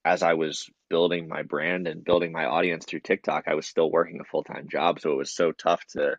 as 0.04 0.23
I 0.23 0.35
was 0.35 0.69
building 0.88 1.28
my 1.28 1.42
brand 1.42 1.87
and 1.87 2.04
building 2.04 2.33
my 2.33 2.47
audience 2.47 2.85
through 2.85 3.00
TikTok, 3.00 3.45
I 3.47 3.54
was 3.54 3.66
still 3.66 3.90
working 3.90 4.21
a 4.21 4.25
full 4.25 4.45
time 4.45 4.69
job, 4.69 5.00
so 5.00 5.12
it 5.12 5.16
was 5.16 5.33
so 5.33 5.52
tough 5.52 5.85
to 5.92 6.16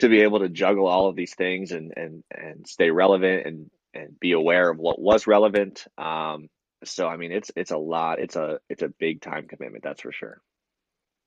to 0.00 0.08
be 0.08 0.20
able 0.20 0.40
to 0.40 0.48
juggle 0.48 0.86
all 0.86 1.08
of 1.08 1.16
these 1.16 1.34
things 1.34 1.72
and 1.72 1.92
and 1.96 2.24
and 2.30 2.66
stay 2.66 2.90
relevant 2.90 3.46
and 3.46 3.70
and 3.94 4.20
be 4.20 4.32
aware 4.32 4.70
of 4.70 4.78
what 4.78 5.00
was 5.00 5.26
relevant. 5.26 5.86
Um, 5.96 6.48
so 6.84 7.08
I 7.08 7.16
mean, 7.16 7.32
it's 7.32 7.50
it's 7.56 7.70
a 7.70 7.78
lot. 7.78 8.20
It's 8.20 8.36
a 8.36 8.60
it's 8.68 8.82
a 8.82 8.88
big 8.88 9.20
time 9.20 9.48
commitment, 9.48 9.84
that's 9.84 10.02
for 10.02 10.12
sure. 10.12 10.40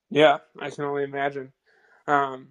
Yeah, 0.09 0.39
I 0.59 0.69
can 0.69 0.83
only 0.83 1.03
imagine. 1.03 1.53
Um, 2.07 2.49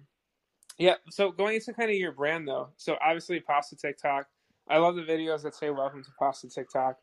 yeah. 0.77 0.95
So 1.09 1.31
going 1.31 1.55
into 1.55 1.73
kind 1.73 1.91
of 1.91 1.97
your 1.97 2.11
brand 2.11 2.47
though, 2.47 2.69
so 2.77 2.97
obviously 3.03 3.39
Pasta 3.39 3.75
TikTok. 3.75 4.27
I 4.69 4.77
love 4.77 4.95
the 4.95 5.01
videos 5.01 5.43
that 5.43 5.55
say 5.55 5.69
"Welcome 5.69 6.03
to 6.03 6.09
Pasta 6.19 6.49
TikTok." 6.49 6.97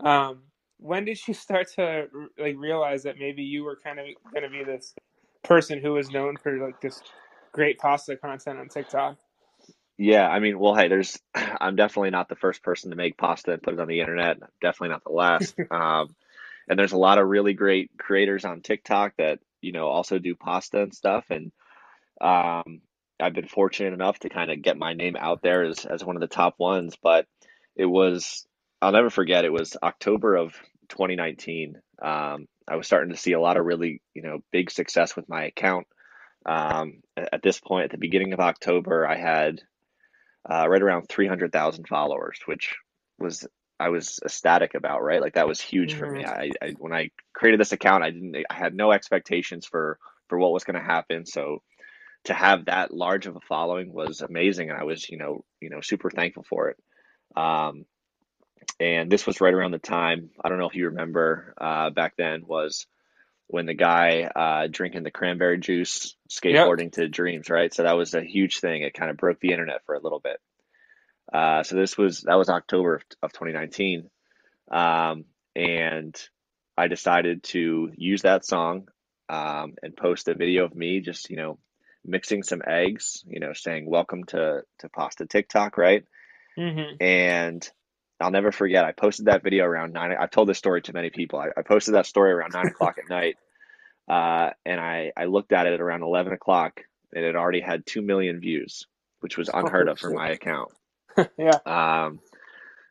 Um, 0.00 0.42
when 0.84 1.06
did 1.06 1.18
you 1.26 1.34
start 1.46 1.68
to 1.76 2.06
like 2.38 2.56
realize 2.58 3.02
that 3.04 3.18
maybe 3.18 3.42
you 3.42 3.64
were 3.64 3.78
kind 3.82 3.98
of 3.98 4.06
going 4.32 4.44
to 4.44 4.50
be 4.50 4.62
this 4.62 4.94
person 5.42 5.80
who 5.80 5.92
was 5.92 6.10
known 6.10 6.36
for 6.36 6.58
like 6.58 6.80
this 6.80 7.00
great 7.52 7.78
pasta 7.78 8.16
content 8.16 8.58
on 8.58 8.68
TikTok? 8.68 9.16
Yeah, 9.96 10.28
I 10.28 10.40
mean, 10.40 10.58
well, 10.58 10.74
hey, 10.74 10.88
there's 10.88 11.18
I'm 11.34 11.76
definitely 11.76 12.10
not 12.10 12.28
the 12.28 12.36
first 12.36 12.62
person 12.62 12.90
to 12.90 12.96
make 12.96 13.16
pasta 13.16 13.52
and 13.52 13.62
put 13.62 13.74
it 13.74 13.80
on 13.80 13.88
the 13.88 14.00
internet. 14.00 14.38
I'm 14.42 14.48
definitely 14.60 14.90
not 14.90 15.04
the 15.04 15.12
last. 15.12 15.56
Um, 15.70 16.14
and 16.66 16.78
there's 16.78 16.92
a 16.92 16.98
lot 16.98 17.18
of 17.18 17.28
really 17.28 17.52
great 17.52 17.90
creators 17.98 18.46
on 18.46 18.62
TikTok 18.62 19.12
that, 19.18 19.38
you 19.60 19.72
know, 19.72 19.86
also 19.86 20.18
do 20.18 20.34
pasta 20.34 20.80
and 20.80 20.94
stuff. 20.94 21.26
And 21.28 21.52
um, 22.22 22.80
I've 23.20 23.34
been 23.34 23.48
fortunate 23.48 23.92
enough 23.92 24.18
to 24.20 24.30
kind 24.30 24.50
of 24.50 24.62
get 24.62 24.78
my 24.78 24.94
name 24.94 25.14
out 25.14 25.42
there 25.42 25.64
as, 25.64 25.84
as 25.84 26.02
one 26.02 26.16
of 26.16 26.20
the 26.20 26.26
top 26.26 26.54
ones. 26.58 26.96
But 27.02 27.26
it 27.76 27.84
was, 27.84 28.46
I'll 28.80 28.92
never 28.92 29.10
forget, 29.10 29.44
it 29.44 29.52
was 29.52 29.76
October 29.82 30.36
of 30.36 30.54
2019. 30.88 31.76
Um, 32.02 32.46
I 32.68 32.76
was 32.76 32.86
starting 32.86 33.12
to 33.12 33.18
see 33.18 33.32
a 33.32 33.40
lot 33.40 33.56
of 33.56 33.64
really, 33.66 34.00
you 34.14 34.22
know, 34.22 34.40
big 34.52 34.70
success 34.70 35.16
with 35.16 35.28
my 35.28 35.44
account. 35.46 35.86
Um, 36.46 37.02
at 37.16 37.42
this 37.42 37.60
point, 37.60 37.84
at 37.84 37.90
the 37.90 37.98
beginning 37.98 38.32
of 38.32 38.40
October, 38.40 39.06
I 39.06 39.16
had 39.16 39.60
uh, 40.48 40.68
right 40.68 40.82
around 40.82 41.08
300,000 41.08 41.88
followers, 41.88 42.38
which 42.46 42.74
was 43.18 43.46
I 43.80 43.88
was 43.88 44.20
ecstatic 44.24 44.74
about, 44.74 45.02
right? 45.02 45.20
Like 45.20 45.34
that 45.34 45.48
was 45.48 45.60
huge 45.60 45.94
for 45.94 46.06
me. 46.06 46.22
Mhm. 46.22 46.28
I, 46.28 46.52
I 46.62 46.74
when 46.78 46.92
I 46.92 47.10
created 47.32 47.60
this 47.60 47.72
account, 47.72 48.04
I 48.04 48.10
didn't 48.10 48.36
I 48.48 48.54
had 48.54 48.74
no 48.74 48.92
expectations 48.92 49.66
for 49.66 49.98
for 50.28 50.38
what 50.38 50.52
was 50.52 50.64
going 50.64 50.78
to 50.78 50.84
happen. 50.84 51.26
So 51.26 51.62
to 52.24 52.34
have 52.34 52.66
that 52.66 52.92
large 52.94 53.26
of 53.26 53.36
a 53.36 53.40
following 53.40 53.92
was 53.92 54.20
amazing, 54.22 54.70
and 54.70 54.78
I 54.78 54.84
was 54.84 55.08
you 55.08 55.18
know 55.18 55.44
you 55.60 55.70
know 55.70 55.80
super 55.80 56.10
thankful 56.10 56.44
for 56.48 56.70
it. 56.70 56.76
Um, 57.36 57.84
and 58.80 59.10
this 59.10 59.26
was 59.26 59.40
right 59.40 59.54
around 59.54 59.70
the 59.72 59.78
time 59.78 60.30
I 60.44 60.48
don't 60.48 60.58
know 60.58 60.68
if 60.68 60.74
you 60.74 60.86
remember 60.86 61.54
uh, 61.60 61.90
back 61.90 62.14
then 62.16 62.44
was 62.46 62.86
when 63.46 63.66
the 63.66 63.74
guy 63.74 64.22
uh, 64.22 64.68
drinking 64.70 65.02
the 65.02 65.10
cranberry 65.10 65.58
juice 65.58 66.16
Yep. 66.42 66.66
skateboarding 66.66 66.92
to 66.92 67.08
dreams, 67.08 67.50
right? 67.50 67.72
So 67.72 67.82
that 67.82 67.96
was 67.96 68.14
a 68.14 68.22
huge 68.24 68.60
thing. 68.60 68.82
It 68.82 68.94
kind 68.94 69.10
of 69.10 69.16
broke 69.18 69.38
the 69.40 69.52
internet 69.52 69.84
for 69.84 69.94
a 69.94 70.00
little 70.02 70.20
bit. 70.20 70.38
Uh, 71.32 71.62
so 71.62 71.76
this 71.76 71.96
was 71.96 72.22
that 72.22 72.36
was 72.38 72.48
October 72.48 72.96
of, 72.96 73.02
of 73.22 73.32
2019, 73.32 74.10
um, 74.70 75.24
and 75.56 76.14
I 76.76 76.88
decided 76.88 77.42
to 77.44 77.90
use 77.96 78.22
that 78.22 78.44
song 78.44 78.88
um, 79.28 79.74
and 79.82 79.96
post 79.96 80.28
a 80.28 80.34
video 80.34 80.64
of 80.64 80.74
me 80.74 81.00
just 81.00 81.30
you 81.30 81.36
know 81.36 81.58
mixing 82.04 82.42
some 82.42 82.62
eggs, 82.66 83.24
you 83.26 83.40
know, 83.40 83.52
saying 83.54 83.86
"Welcome 83.88 84.24
to 84.24 84.62
to 84.80 84.88
Pasta 84.90 85.26
TikTok," 85.26 85.78
right? 85.78 86.04
hmm 86.56 86.96
And 87.00 87.68
I'll 88.20 88.30
never 88.30 88.52
forget. 88.52 88.84
I 88.84 88.92
posted 88.92 89.26
that 89.26 89.42
video 89.42 89.64
around 89.64 89.92
nine. 89.92 90.12
I've 90.18 90.30
told 90.30 90.48
this 90.48 90.58
story 90.58 90.82
to 90.82 90.92
many 90.92 91.10
people. 91.10 91.38
I, 91.38 91.48
I 91.56 91.62
posted 91.62 91.94
that 91.94 92.06
story 92.06 92.32
around 92.32 92.52
nine 92.52 92.68
o'clock 92.68 92.96
at 92.98 93.08
night, 93.08 93.36
uh, 94.08 94.50
and 94.64 94.80
I 94.80 95.12
I 95.16 95.24
looked 95.24 95.52
at 95.52 95.66
it 95.66 95.74
at 95.74 95.80
around 95.80 96.02
eleven 96.02 96.32
o'clock, 96.32 96.80
and 97.12 97.24
it 97.24 97.36
already 97.36 97.60
had 97.60 97.86
two 97.86 98.02
million 98.02 98.40
views, 98.40 98.86
which 99.20 99.36
was 99.36 99.50
unheard 99.52 99.88
of 99.88 99.98
for 99.98 100.10
my 100.10 100.30
account. 100.30 100.70
yeah. 101.38 101.58
Um, 101.66 102.20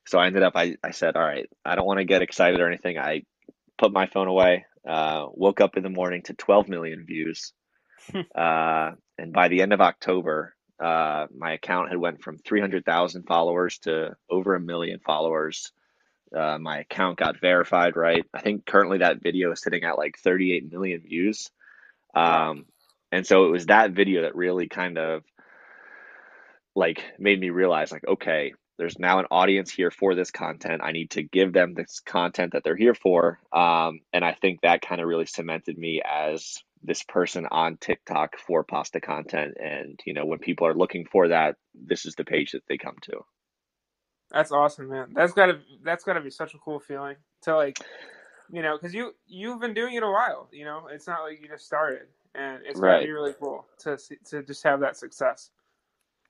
so 0.05 0.19
I 0.19 0.27
ended 0.27 0.43
up, 0.43 0.53
I, 0.55 0.75
I 0.83 0.91
said, 0.91 1.15
all 1.15 1.23
right, 1.23 1.49
I 1.65 1.75
don't 1.75 1.85
want 1.85 1.99
to 1.99 2.05
get 2.05 2.21
excited 2.21 2.59
or 2.59 2.67
anything. 2.67 2.97
I 2.97 3.23
put 3.77 3.93
my 3.93 4.07
phone 4.07 4.27
away, 4.27 4.65
uh, 4.87 5.27
woke 5.31 5.61
up 5.61 5.77
in 5.77 5.83
the 5.83 5.89
morning 5.89 6.23
to 6.23 6.33
12 6.33 6.67
million 6.67 7.05
views. 7.05 7.53
Uh, 8.35 8.91
and 9.17 9.31
by 9.31 9.47
the 9.47 9.61
end 9.61 9.71
of 9.71 9.79
October, 9.79 10.55
uh, 10.83 11.27
my 11.33 11.53
account 11.53 11.89
had 11.89 11.97
went 11.97 12.21
from 12.21 12.37
300,000 12.37 13.23
followers 13.23 13.77
to 13.79 14.17
over 14.29 14.55
a 14.55 14.59
million 14.59 14.99
followers. 14.99 15.71
Uh, 16.35 16.57
my 16.59 16.79
account 16.79 17.17
got 17.17 17.39
verified, 17.39 17.95
right? 17.95 18.25
I 18.33 18.41
think 18.41 18.65
currently 18.65 18.97
that 18.97 19.21
video 19.21 19.51
is 19.53 19.61
sitting 19.61 19.85
at 19.85 19.97
like 19.97 20.17
38 20.19 20.69
million 20.69 20.99
views. 20.99 21.49
Um, 22.13 22.65
and 23.13 23.25
so 23.25 23.45
it 23.45 23.51
was 23.51 23.67
that 23.67 23.91
video 23.91 24.23
that 24.23 24.35
really 24.35 24.67
kind 24.67 24.97
of 24.97 25.23
like 26.75 27.03
made 27.17 27.39
me 27.39 27.49
realize 27.51 27.91
like 27.91 28.05
okay 28.07 28.53
there's 28.79 28.97
now 28.97 29.19
an 29.19 29.27
audience 29.29 29.71
here 29.71 29.91
for 29.91 30.15
this 30.15 30.31
content 30.31 30.81
i 30.83 30.91
need 30.91 31.11
to 31.11 31.21
give 31.21 31.53
them 31.53 31.75
this 31.75 32.01
content 32.03 32.53
that 32.53 32.63
they're 32.63 32.75
here 32.75 32.95
for 32.95 33.39
um, 33.51 33.99
and 34.11 34.25
i 34.25 34.33
think 34.33 34.61
that 34.61 34.81
kind 34.81 34.99
of 34.99 35.07
really 35.07 35.27
cemented 35.27 35.77
me 35.77 36.01
as 36.03 36.63
this 36.83 37.03
person 37.03 37.45
on 37.51 37.77
tiktok 37.77 38.37
for 38.37 38.63
pasta 38.63 38.99
content 39.01 39.55
and 39.59 39.99
you 40.05 40.13
know 40.13 40.25
when 40.25 40.39
people 40.39 40.67
are 40.67 40.75
looking 40.75 41.05
for 41.05 41.29
that 41.29 41.55
this 41.73 42.05
is 42.05 42.15
the 42.15 42.25
page 42.25 42.51
that 42.51 42.63
they 42.67 42.77
come 42.77 42.95
to 43.01 43.13
That's 44.31 44.51
awesome, 44.51 44.89
man. 44.89 45.13
That's 45.13 45.33
gotta 45.33 45.59
that's 45.83 46.03
gotta 46.03 46.21
be 46.21 46.31
such 46.31 46.53
a 46.55 46.57
cool 46.57 46.79
feeling 46.79 47.17
to 47.43 47.55
like, 47.55 47.77
you 48.51 48.61
know, 48.63 48.75
because 48.77 48.93
you 48.93 49.13
you've 49.27 49.59
been 49.61 49.73
doing 49.75 49.93
it 49.95 50.03
a 50.03 50.07
while. 50.09 50.49
You 50.51 50.65
know, 50.65 50.87
it's 50.91 51.07
not 51.07 51.21
like 51.21 51.39
you 51.41 51.47
just 51.47 51.65
started, 51.65 52.07
and 52.33 52.59
it's 52.65 52.79
gotta 52.79 52.93
right 52.93 53.05
be 53.05 53.11
really 53.11 53.33
cool 53.39 53.65
to 53.79 53.97
see, 53.97 54.17
to 54.31 54.41
just 54.43 54.63
have 54.63 54.79
that 54.81 54.97
success. 54.97 55.51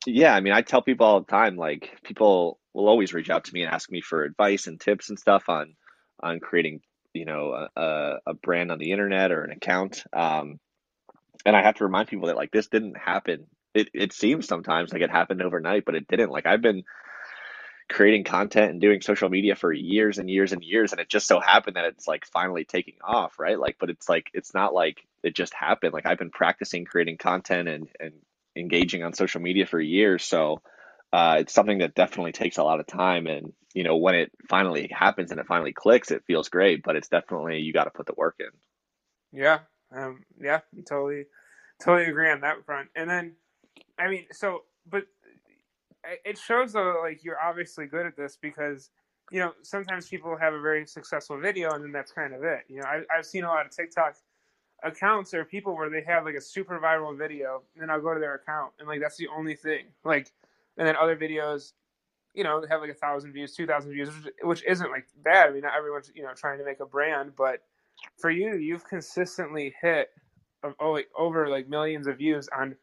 yeah 0.05 0.35
i 0.35 0.41
mean 0.41 0.53
i 0.53 0.61
tell 0.61 0.81
people 0.81 1.05
all 1.05 1.19
the 1.21 1.25
time 1.31 1.55
like 1.55 1.97
people 2.03 2.59
will 2.73 2.87
always 2.89 3.13
reach 3.13 3.29
out 3.29 3.45
to 3.45 3.53
me 3.53 3.63
and 3.63 3.73
ask 3.73 3.89
me 3.89 4.01
for 4.01 4.23
advice 4.23 4.67
and 4.67 4.79
tips 4.79 5.09
and 5.09 5.17
stuff 5.19 5.47
on 5.47 5.75
on 6.21 6.39
creating 6.39 6.81
you 7.13 7.25
know 7.25 7.67
a, 7.75 8.17
a 8.27 8.33
brand 8.33 8.71
on 8.71 8.79
the 8.79 8.91
internet 8.91 9.31
or 9.31 9.43
an 9.43 9.51
account 9.51 10.03
um, 10.13 10.59
and 11.45 11.55
I 11.55 11.63
have 11.63 11.75
to 11.75 11.83
remind 11.83 12.07
people 12.07 12.27
that 12.27 12.35
like 12.35 12.51
this 12.51 12.67
didn't 12.67 12.97
happen. 12.97 13.47
It 13.73 13.89
it 13.93 14.13
seems 14.13 14.47
sometimes 14.47 14.93
like 14.93 15.01
it 15.01 15.09
happened 15.11 15.41
overnight, 15.41 15.85
but 15.85 15.95
it 15.95 16.07
didn't. 16.07 16.31
Like 16.31 16.45
I've 16.45 16.61
been 16.61 16.83
creating 17.89 18.23
content 18.23 18.71
and 18.71 18.81
doing 18.81 19.01
social 19.01 19.29
media 19.29 19.55
for 19.55 19.71
years 19.71 20.17
and 20.17 20.29
years 20.29 20.53
and 20.53 20.63
years, 20.63 20.91
and 20.91 21.01
it 21.01 21.09
just 21.09 21.27
so 21.27 21.39
happened 21.39 21.75
that 21.75 21.85
it's 21.85 22.07
like 22.07 22.25
finally 22.25 22.65
taking 22.65 22.95
off, 23.03 23.39
right? 23.39 23.59
Like, 23.59 23.77
but 23.79 23.89
it's 23.89 24.07
like 24.07 24.29
it's 24.33 24.53
not 24.53 24.73
like 24.73 25.05
it 25.23 25.35
just 25.35 25.53
happened. 25.53 25.93
Like 25.93 26.05
I've 26.05 26.19
been 26.19 26.29
practicing 26.31 26.85
creating 26.85 27.17
content 27.17 27.67
and 27.67 27.87
and 27.99 28.13
engaging 28.55 29.03
on 29.03 29.13
social 29.13 29.41
media 29.41 29.65
for 29.65 29.79
years, 29.79 30.23
so 30.23 30.61
uh, 31.13 31.37
it's 31.39 31.53
something 31.53 31.77
that 31.77 31.93
definitely 31.93 32.31
takes 32.31 32.57
a 32.57 32.63
lot 32.63 32.79
of 32.79 32.87
time. 32.87 33.27
And 33.27 33.53
you 33.73 33.83
know, 33.83 33.95
when 33.97 34.15
it 34.15 34.31
finally 34.49 34.89
happens 34.91 35.31
and 35.31 35.39
it 35.39 35.45
finally 35.45 35.71
clicks, 35.71 36.09
it 36.11 36.23
feels 36.25 36.49
great. 36.49 36.83
But 36.83 36.95
it's 36.95 37.07
definitely 37.07 37.59
you 37.59 37.71
got 37.71 37.83
to 37.85 37.91
put 37.91 38.07
the 38.07 38.15
work 38.17 38.35
in. 38.39 38.47
Yeah, 39.31 39.59
um, 39.95 40.23
yeah, 40.41 40.61
totally, 40.89 41.25
totally 41.83 42.09
agree 42.09 42.31
on 42.31 42.41
that 42.41 42.65
front. 42.65 42.89
And 42.95 43.09
then, 43.09 43.33
I 43.99 44.09
mean, 44.09 44.25
so, 44.31 44.63
but 44.89 45.03
it 46.25 46.37
shows 46.37 46.73
though, 46.73 47.01
like 47.03 47.23
you're 47.23 47.39
obviously 47.39 47.85
good 47.85 48.05
at 48.05 48.17
this 48.17 48.37
because, 48.41 48.89
you 49.31 49.39
know, 49.39 49.53
sometimes 49.61 50.09
people 50.09 50.35
have 50.35 50.53
a 50.53 50.61
very 50.61 50.85
successful 50.85 51.39
video 51.39 51.71
and 51.73 51.83
then 51.83 51.91
that's 51.91 52.11
kind 52.11 52.33
of 52.33 52.43
it. 52.43 52.61
You 52.67 52.81
know, 52.81 52.85
I, 52.85 53.01
I've 53.15 53.25
seen 53.25 53.43
a 53.43 53.47
lot 53.47 53.65
of 53.65 53.71
TikTok 53.71 54.15
accounts 54.83 55.33
or 55.33 55.45
people 55.45 55.75
where 55.75 55.89
they 55.89 56.01
have 56.01 56.25
like 56.25 56.35
a 56.35 56.41
super 56.41 56.79
viral 56.79 57.17
video, 57.17 57.63
and 57.73 57.81
then 57.81 57.89
I'll 57.89 58.01
go 58.01 58.13
to 58.13 58.19
their 58.19 58.35
account 58.35 58.73
and 58.79 58.87
like 58.87 58.99
that's 58.99 59.17
the 59.17 59.27
only 59.35 59.55
thing. 59.55 59.85
Like, 60.03 60.31
and 60.77 60.87
then 60.87 60.95
other 60.95 61.15
videos, 61.15 61.73
you 62.33 62.43
know, 62.43 62.63
have 62.69 62.81
like 62.81 62.89
a 62.89 62.95
thousand 62.95 63.33
views, 63.33 63.53
two 63.55 63.67
thousand 63.67 63.91
views, 63.91 64.09
which, 64.09 64.33
which 64.41 64.63
isn't 64.67 64.91
like 64.91 65.05
bad. 65.23 65.49
I 65.49 65.51
mean, 65.51 65.61
not 65.61 65.77
everyone's 65.77 66.11
you 66.15 66.23
know 66.23 66.33
trying 66.35 66.59
to 66.59 66.65
make 66.65 66.79
a 66.79 66.85
brand, 66.85 67.33
but 67.37 67.59
for 68.19 68.29
you, 68.29 68.55
you've 68.55 68.87
consistently 68.87 69.73
hit 69.81 70.09
of 70.63 70.73
oh, 70.79 70.99
over 71.17 71.47
like 71.49 71.69
millions 71.69 72.07
of 72.07 72.17
views 72.17 72.49
on 72.57 72.75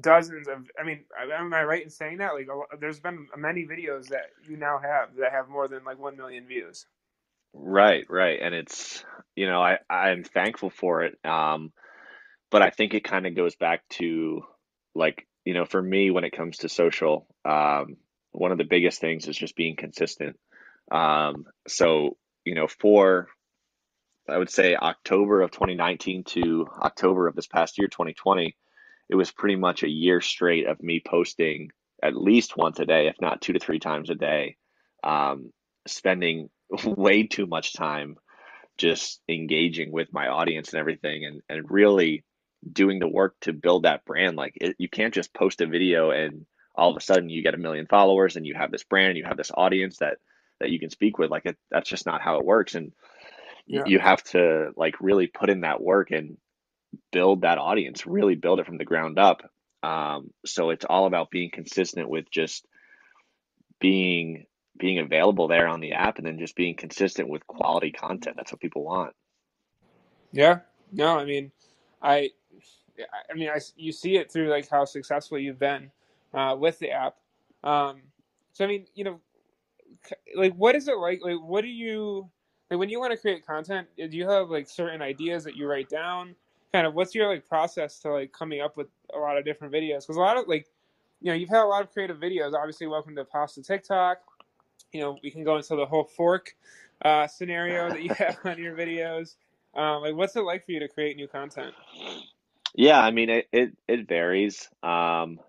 dozens 0.00 0.48
of. 0.48 0.70
I 0.78 0.84
mean, 0.84 1.04
am 1.32 1.52
I 1.52 1.64
right 1.64 1.82
in 1.82 1.90
saying 1.90 2.18
that? 2.18 2.34
Like, 2.34 2.48
there's 2.80 3.00
been 3.00 3.26
many 3.36 3.66
videos 3.66 4.08
that 4.08 4.30
you 4.48 4.56
now 4.56 4.78
have 4.78 5.16
that 5.16 5.32
have 5.32 5.48
more 5.48 5.68
than 5.68 5.84
like 5.84 5.98
one 5.98 6.16
million 6.16 6.46
views. 6.46 6.86
Right, 7.54 8.04
right. 8.08 8.38
And 8.40 8.54
it's, 8.54 9.04
you 9.34 9.46
know, 9.46 9.60
I 9.60 9.78
I'm 9.88 10.24
thankful 10.24 10.70
for 10.70 11.02
it. 11.02 11.18
Um, 11.24 11.72
but 12.50 12.62
I 12.62 12.70
think 12.70 12.94
it 12.94 13.04
kind 13.04 13.26
of 13.26 13.34
goes 13.34 13.56
back 13.56 13.88
to 13.90 14.42
like, 14.94 15.26
you 15.48 15.54
know, 15.54 15.64
for 15.64 15.80
me 15.80 16.10
when 16.10 16.24
it 16.24 16.36
comes 16.36 16.58
to 16.58 16.68
social, 16.68 17.26
um, 17.46 17.96
one 18.32 18.52
of 18.52 18.58
the 18.58 18.64
biggest 18.64 19.00
things 19.00 19.26
is 19.26 19.34
just 19.34 19.56
being 19.56 19.76
consistent. 19.76 20.36
Um, 20.90 21.46
so, 21.66 22.18
you 22.44 22.54
know, 22.54 22.66
for 22.66 23.28
I 24.28 24.36
would 24.36 24.50
say 24.50 24.76
October 24.76 25.40
of 25.40 25.50
2019 25.50 26.24
to 26.24 26.66
October 26.82 27.26
of 27.26 27.34
this 27.34 27.46
past 27.46 27.78
year, 27.78 27.88
2020, 27.88 28.54
it 29.08 29.14
was 29.14 29.32
pretty 29.32 29.56
much 29.56 29.82
a 29.82 29.88
year 29.88 30.20
straight 30.20 30.66
of 30.66 30.82
me 30.82 31.00
posting 31.02 31.70
at 32.02 32.14
least 32.14 32.58
once 32.58 32.78
a 32.78 32.84
day, 32.84 33.06
if 33.06 33.18
not 33.18 33.40
two 33.40 33.54
to 33.54 33.58
three 33.58 33.78
times 33.78 34.10
a 34.10 34.16
day, 34.16 34.58
um, 35.02 35.50
spending 35.86 36.50
way 36.84 37.22
too 37.22 37.46
much 37.46 37.72
time 37.72 38.16
just 38.76 39.22
engaging 39.30 39.92
with 39.92 40.12
my 40.12 40.28
audience 40.28 40.74
and 40.74 40.80
everything 40.80 41.24
and, 41.24 41.40
and 41.48 41.70
really 41.70 42.22
doing 42.70 42.98
the 42.98 43.08
work 43.08 43.36
to 43.42 43.52
build 43.52 43.84
that 43.84 44.04
brand. 44.04 44.36
Like 44.36 44.54
it, 44.60 44.76
you 44.78 44.88
can't 44.88 45.14
just 45.14 45.34
post 45.34 45.60
a 45.60 45.66
video 45.66 46.10
and 46.10 46.46
all 46.74 46.90
of 46.90 46.96
a 46.96 47.00
sudden 47.00 47.28
you 47.28 47.42
get 47.42 47.54
a 47.54 47.58
million 47.58 47.86
followers 47.86 48.36
and 48.36 48.46
you 48.46 48.54
have 48.54 48.70
this 48.70 48.84
brand, 48.84 49.10
and 49.10 49.18
you 49.18 49.24
have 49.24 49.36
this 49.36 49.50
audience 49.54 49.98
that 49.98 50.18
that 50.60 50.70
you 50.70 50.78
can 50.80 50.90
speak 50.90 51.18
with. 51.18 51.30
Like 51.30 51.46
it, 51.46 51.56
that's 51.70 51.88
just 51.88 52.06
not 52.06 52.22
how 52.22 52.38
it 52.38 52.44
works. 52.44 52.74
And 52.74 52.92
Yeah. 53.66 53.84
you 53.86 53.98
have 53.98 54.22
to 54.24 54.70
like 54.76 55.00
really 55.00 55.26
put 55.26 55.50
in 55.50 55.62
that 55.62 55.82
work 55.82 56.10
and 56.10 56.36
build 57.12 57.42
that 57.42 57.58
audience, 57.58 58.06
really 58.06 58.34
build 58.34 58.60
it 58.60 58.66
from 58.66 58.78
the 58.78 58.84
ground 58.84 59.18
up. 59.18 59.42
Um, 59.82 60.30
so 60.46 60.70
it's 60.70 60.84
all 60.84 61.06
about 61.06 61.30
being 61.30 61.50
consistent 61.52 62.08
with 62.08 62.30
just 62.30 62.66
being 63.80 64.46
being 64.78 64.98
available 65.00 65.48
there 65.48 65.66
on 65.68 65.80
the 65.80 65.92
app 65.92 66.18
and 66.18 66.26
then 66.26 66.38
just 66.38 66.54
being 66.56 66.76
consistent 66.76 67.28
with 67.28 67.46
quality 67.46 67.90
content. 67.92 68.36
That's 68.36 68.52
what 68.52 68.60
people 68.60 68.84
want. 68.84 69.12
Yeah. 70.32 70.60
No, 70.92 71.18
I 71.18 71.24
mean, 71.24 71.52
I, 72.02 72.30
I 73.30 73.34
mean, 73.34 73.48
I 73.48 73.60
you 73.76 73.92
see 73.92 74.16
it 74.16 74.30
through 74.30 74.48
like 74.48 74.68
how 74.68 74.84
successful 74.84 75.38
you've 75.38 75.58
been 75.58 75.90
uh, 76.34 76.56
with 76.58 76.78
the 76.78 76.90
app. 76.90 77.16
Um, 77.64 78.02
so 78.52 78.64
I 78.64 78.68
mean, 78.68 78.86
you 78.94 79.04
know, 79.04 79.20
like 80.36 80.54
what 80.54 80.74
is 80.74 80.88
it 80.88 80.98
like? 80.98 81.20
Like, 81.22 81.40
what 81.40 81.62
do 81.62 81.68
you 81.68 82.28
like 82.70 82.78
when 82.78 82.88
you 82.88 83.00
want 83.00 83.12
to 83.12 83.18
create 83.18 83.46
content? 83.46 83.88
Do 83.96 84.16
you 84.16 84.28
have 84.28 84.50
like 84.50 84.68
certain 84.68 85.02
ideas 85.02 85.44
that 85.44 85.56
you 85.56 85.66
write 85.68 85.88
down? 85.88 86.34
Kind 86.72 86.86
of, 86.86 86.94
what's 86.94 87.14
your 87.14 87.28
like 87.28 87.48
process 87.48 87.98
to 88.00 88.10
like 88.10 88.32
coming 88.32 88.60
up 88.60 88.76
with 88.76 88.88
a 89.14 89.18
lot 89.18 89.38
of 89.38 89.44
different 89.44 89.72
videos? 89.72 90.00
Because 90.00 90.16
a 90.16 90.20
lot 90.20 90.36
of 90.36 90.46
like, 90.48 90.66
you 91.20 91.30
know, 91.30 91.34
you've 91.34 91.48
had 91.48 91.62
a 91.62 91.66
lot 91.66 91.82
of 91.82 91.90
creative 91.92 92.18
videos. 92.18 92.52
Obviously, 92.52 92.86
welcome 92.86 93.16
to 93.16 93.24
Pasta 93.24 93.62
TikTok. 93.62 94.18
You 94.92 95.00
know, 95.00 95.18
we 95.22 95.30
can 95.30 95.44
go 95.44 95.56
into 95.56 95.76
the 95.76 95.86
whole 95.86 96.04
fork 96.04 96.54
uh, 97.02 97.26
scenario 97.26 97.88
that 97.88 98.02
you 98.02 98.12
have 98.18 98.38
on 98.44 98.58
your 98.58 98.76
videos. 98.76 99.36
Um, 99.74 100.02
like, 100.02 100.14
what's 100.14 100.36
it 100.36 100.42
like 100.42 100.66
for 100.66 100.72
you 100.72 100.80
to 100.80 100.88
create 100.88 101.16
new 101.16 101.28
content? 101.28 101.74
Yeah, 102.74 103.00
I 103.00 103.10
mean, 103.10 103.30
it 103.30 103.48
it, 103.52 103.76
it 103.88 104.08
varies. 104.08 104.68
Um, 104.82 105.40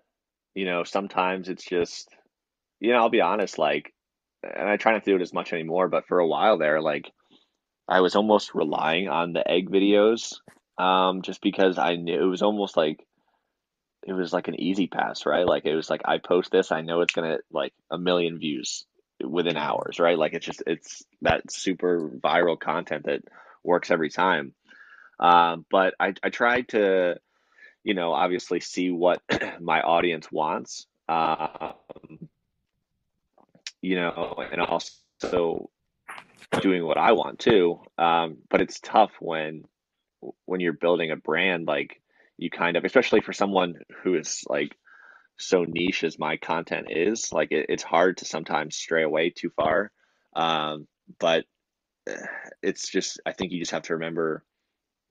you 0.54 0.64
know, 0.66 0.84
sometimes 0.84 1.48
it's 1.48 1.64
just, 1.64 2.08
you 2.80 2.92
know, 2.92 2.98
I'll 2.98 3.10
be 3.10 3.20
honest, 3.22 3.58
like, 3.58 3.94
and 4.42 4.68
I 4.68 4.76
try 4.76 4.92
not 4.92 5.04
to 5.04 5.10
do 5.12 5.16
it 5.16 5.22
as 5.22 5.32
much 5.34 5.52
anymore, 5.52 5.88
but 5.88 6.06
for 6.06 6.20
a 6.20 6.26
while 6.28 6.58
there, 6.58 6.80
like, 6.82 7.10
I 7.88 8.00
was 8.00 8.16
almost 8.16 8.54
relying 8.54 9.08
on 9.08 9.32
the 9.32 9.48
egg 9.48 9.70
videos, 9.70 10.34
um, 10.78 11.22
just 11.22 11.42
because 11.42 11.78
I 11.78 11.96
knew 11.96 12.20
it 12.20 12.26
was 12.30 12.42
almost 12.42 12.76
like 12.76 13.06
it 14.06 14.12
was 14.12 14.32
like 14.32 14.48
an 14.48 14.60
easy 14.60 14.86
pass, 14.86 15.26
right? 15.26 15.46
Like 15.46 15.66
it 15.66 15.74
was 15.74 15.90
like 15.90 16.02
I 16.04 16.18
post 16.18 16.50
this, 16.50 16.72
I 16.72 16.80
know 16.80 17.00
it's 17.00 17.12
gonna 17.12 17.38
like 17.50 17.72
a 17.90 17.98
million 17.98 18.38
views 18.38 18.86
within 19.22 19.56
hours, 19.56 19.98
right? 19.98 20.18
Like 20.18 20.32
it's 20.32 20.46
just 20.46 20.62
it's 20.66 21.04
that 21.22 21.50
super 21.52 22.08
viral 22.08 22.58
content 22.58 23.04
that 23.06 23.22
works 23.62 23.90
every 23.90 24.10
time. 24.10 24.54
Um, 25.20 25.64
but 25.70 25.94
I 26.00 26.14
I 26.22 26.30
tried 26.30 26.68
to, 26.68 27.16
you 27.84 27.94
know, 27.94 28.12
obviously 28.12 28.60
see 28.60 28.90
what 28.90 29.22
my 29.60 29.80
audience 29.80 30.30
wants. 30.32 30.86
Um, 31.08 32.28
you 33.82 33.96
know, 33.96 34.42
and 34.50 34.60
also 34.60 35.70
doing 36.60 36.84
what 36.84 36.98
I 36.98 37.12
want 37.12 37.38
too. 37.38 37.80
Um, 37.98 38.38
but 38.48 38.60
it's 38.60 38.80
tough 38.80 39.12
when 39.20 39.64
when 40.44 40.60
you're 40.60 40.72
building 40.72 41.10
a 41.10 41.16
brand 41.16 41.66
like 41.66 42.00
you 42.36 42.50
kind 42.50 42.76
of 42.76 42.84
especially 42.84 43.20
for 43.20 43.32
someone 43.32 43.74
who 44.02 44.14
is 44.14 44.44
like 44.48 44.76
so 45.38 45.64
niche 45.64 46.04
as 46.04 46.18
my 46.18 46.36
content 46.36 46.88
is 46.90 47.32
like 47.32 47.52
it, 47.52 47.66
it's 47.68 47.82
hard 47.82 48.18
to 48.18 48.24
sometimes 48.24 48.76
stray 48.76 49.02
away 49.02 49.30
too 49.30 49.50
far 49.50 49.90
um, 50.36 50.86
but 51.18 51.44
eh, 52.06 52.16
it's 52.62 52.88
just 52.90 53.20
i 53.24 53.32
think 53.32 53.52
you 53.52 53.58
just 53.58 53.70
have 53.70 53.82
to 53.82 53.94
remember 53.94 54.44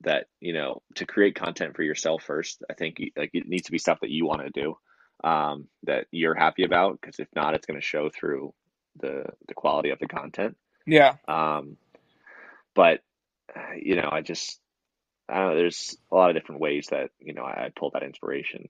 that 0.01 0.27
you 0.39 0.53
know 0.53 0.81
to 0.95 1.05
create 1.05 1.35
content 1.35 1.75
for 1.75 1.83
yourself 1.83 2.23
first 2.23 2.63
i 2.69 2.73
think 2.73 2.97
like 3.17 3.31
it 3.33 3.47
needs 3.47 3.63
to 3.65 3.71
be 3.71 3.77
stuff 3.77 3.99
that 4.01 4.09
you 4.11 4.25
want 4.25 4.41
to 4.41 4.49
do 4.51 4.77
um, 5.23 5.67
that 5.83 6.07
you're 6.11 6.35
happy 6.35 6.63
about 6.63 6.99
because 6.99 7.19
if 7.19 7.27
not 7.35 7.53
it's 7.53 7.65
going 7.65 7.79
to 7.79 7.85
show 7.85 8.09
through 8.09 8.53
the 9.01 9.25
the 9.47 9.53
quality 9.53 9.89
of 9.89 9.99
the 9.99 10.07
content 10.07 10.55
Yeah. 10.85 11.15
um, 11.27 11.77
but 12.75 13.01
you 13.77 13.95
know 13.95 14.09
i 14.11 14.21
just 14.21 14.59
i 15.29 15.35
don't 15.39 15.49
know 15.49 15.55
there's 15.57 15.97
a 16.11 16.15
lot 16.15 16.29
of 16.29 16.35
different 16.35 16.61
ways 16.61 16.87
that 16.91 17.11
you 17.19 17.33
know 17.33 17.43
i, 17.43 17.65
I 17.65 17.71
pull 17.75 17.91
that 17.93 18.03
inspiration 18.03 18.69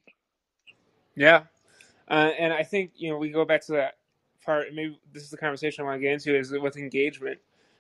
Yeah. 1.16 1.44
Uh, 2.10 2.32
and 2.40 2.52
I 2.54 2.64
think, 2.64 2.92
you 2.96 3.10
know, 3.12 3.18
we 3.18 3.30
go 3.30 3.46
back 3.46 3.66
to 3.68 3.74
that 3.74 3.98
part. 4.46 4.68
Maybe 4.74 5.00
this 5.14 5.24
is 5.24 5.30
the 5.30 5.38
conversation 5.38 5.84
I 5.84 5.88
want 5.88 5.98
to 5.98 6.02
get 6.02 6.14
into 6.14 6.36
is 6.38 6.52
with 6.52 6.78
engagement. 6.78 7.40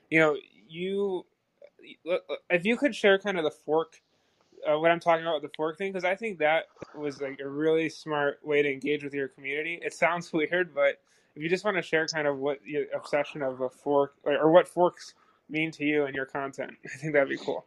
You 0.09 0.19
know, 0.19 0.37
you, 0.67 1.25
if 2.49 2.65
you 2.65 2.77
could 2.77 2.95
share 2.95 3.19
kind 3.19 3.37
of 3.37 3.43
the 3.43 3.51
fork, 3.51 4.01
uh, 4.67 4.77
what 4.77 4.91
I'm 4.91 4.99
talking 4.99 5.25
about 5.25 5.41
the 5.41 5.49
fork 5.55 5.77
thing, 5.77 5.91
because 5.91 6.05
I 6.05 6.15
think 6.15 6.39
that 6.39 6.65
was 6.95 7.21
like 7.21 7.39
a 7.39 7.47
really 7.47 7.89
smart 7.89 8.39
way 8.43 8.61
to 8.61 8.71
engage 8.71 9.03
with 9.03 9.13
your 9.13 9.27
community. 9.27 9.79
It 9.81 9.93
sounds 9.93 10.31
weird, 10.33 10.73
but 10.73 11.01
if 11.35 11.43
you 11.43 11.49
just 11.49 11.63
want 11.63 11.77
to 11.77 11.83
share 11.83 12.07
kind 12.07 12.27
of 12.27 12.37
what 12.37 12.59
your 12.65 12.85
obsession 12.95 13.41
of 13.41 13.61
a 13.61 13.69
fork 13.69 14.15
or, 14.23 14.37
or 14.37 14.51
what 14.51 14.67
forks 14.67 15.13
mean 15.49 15.71
to 15.71 15.85
you 15.85 16.05
and 16.05 16.15
your 16.15 16.25
content, 16.25 16.71
I 16.85 16.97
think 16.97 17.13
that'd 17.13 17.29
be 17.29 17.37
cool. 17.37 17.65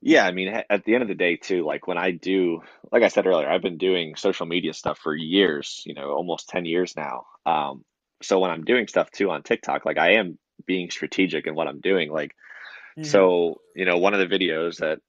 Yeah, 0.00 0.24
I 0.24 0.30
mean, 0.30 0.62
at 0.70 0.84
the 0.84 0.94
end 0.94 1.02
of 1.02 1.08
the 1.08 1.16
day, 1.16 1.34
too, 1.36 1.64
like 1.64 1.88
when 1.88 1.98
I 1.98 2.12
do, 2.12 2.62
like 2.92 3.02
I 3.02 3.08
said 3.08 3.26
earlier, 3.26 3.50
I've 3.50 3.62
been 3.62 3.78
doing 3.78 4.14
social 4.14 4.46
media 4.46 4.72
stuff 4.72 4.96
for 4.96 5.14
years, 5.14 5.82
you 5.86 5.94
know, 5.94 6.10
almost 6.12 6.48
10 6.48 6.66
years 6.66 6.94
now. 6.96 7.26
Um, 7.44 7.84
so 8.22 8.38
when 8.38 8.52
I'm 8.52 8.64
doing 8.64 8.86
stuff 8.86 9.10
too 9.10 9.30
on 9.30 9.42
TikTok, 9.42 9.84
like 9.84 9.98
I 9.98 10.12
am 10.12 10.38
being 10.66 10.90
strategic 10.90 11.48
in 11.48 11.56
what 11.56 11.66
I'm 11.66 11.80
doing. 11.80 12.12
Like, 12.12 12.36
hmm 12.98 13.04
so, 13.04 13.60
you 13.74 13.84
know, 13.84 13.98
one 13.98 14.14
of 14.14 14.20
the 14.20 14.38
videos 14.38 14.78
that, 14.78 15.00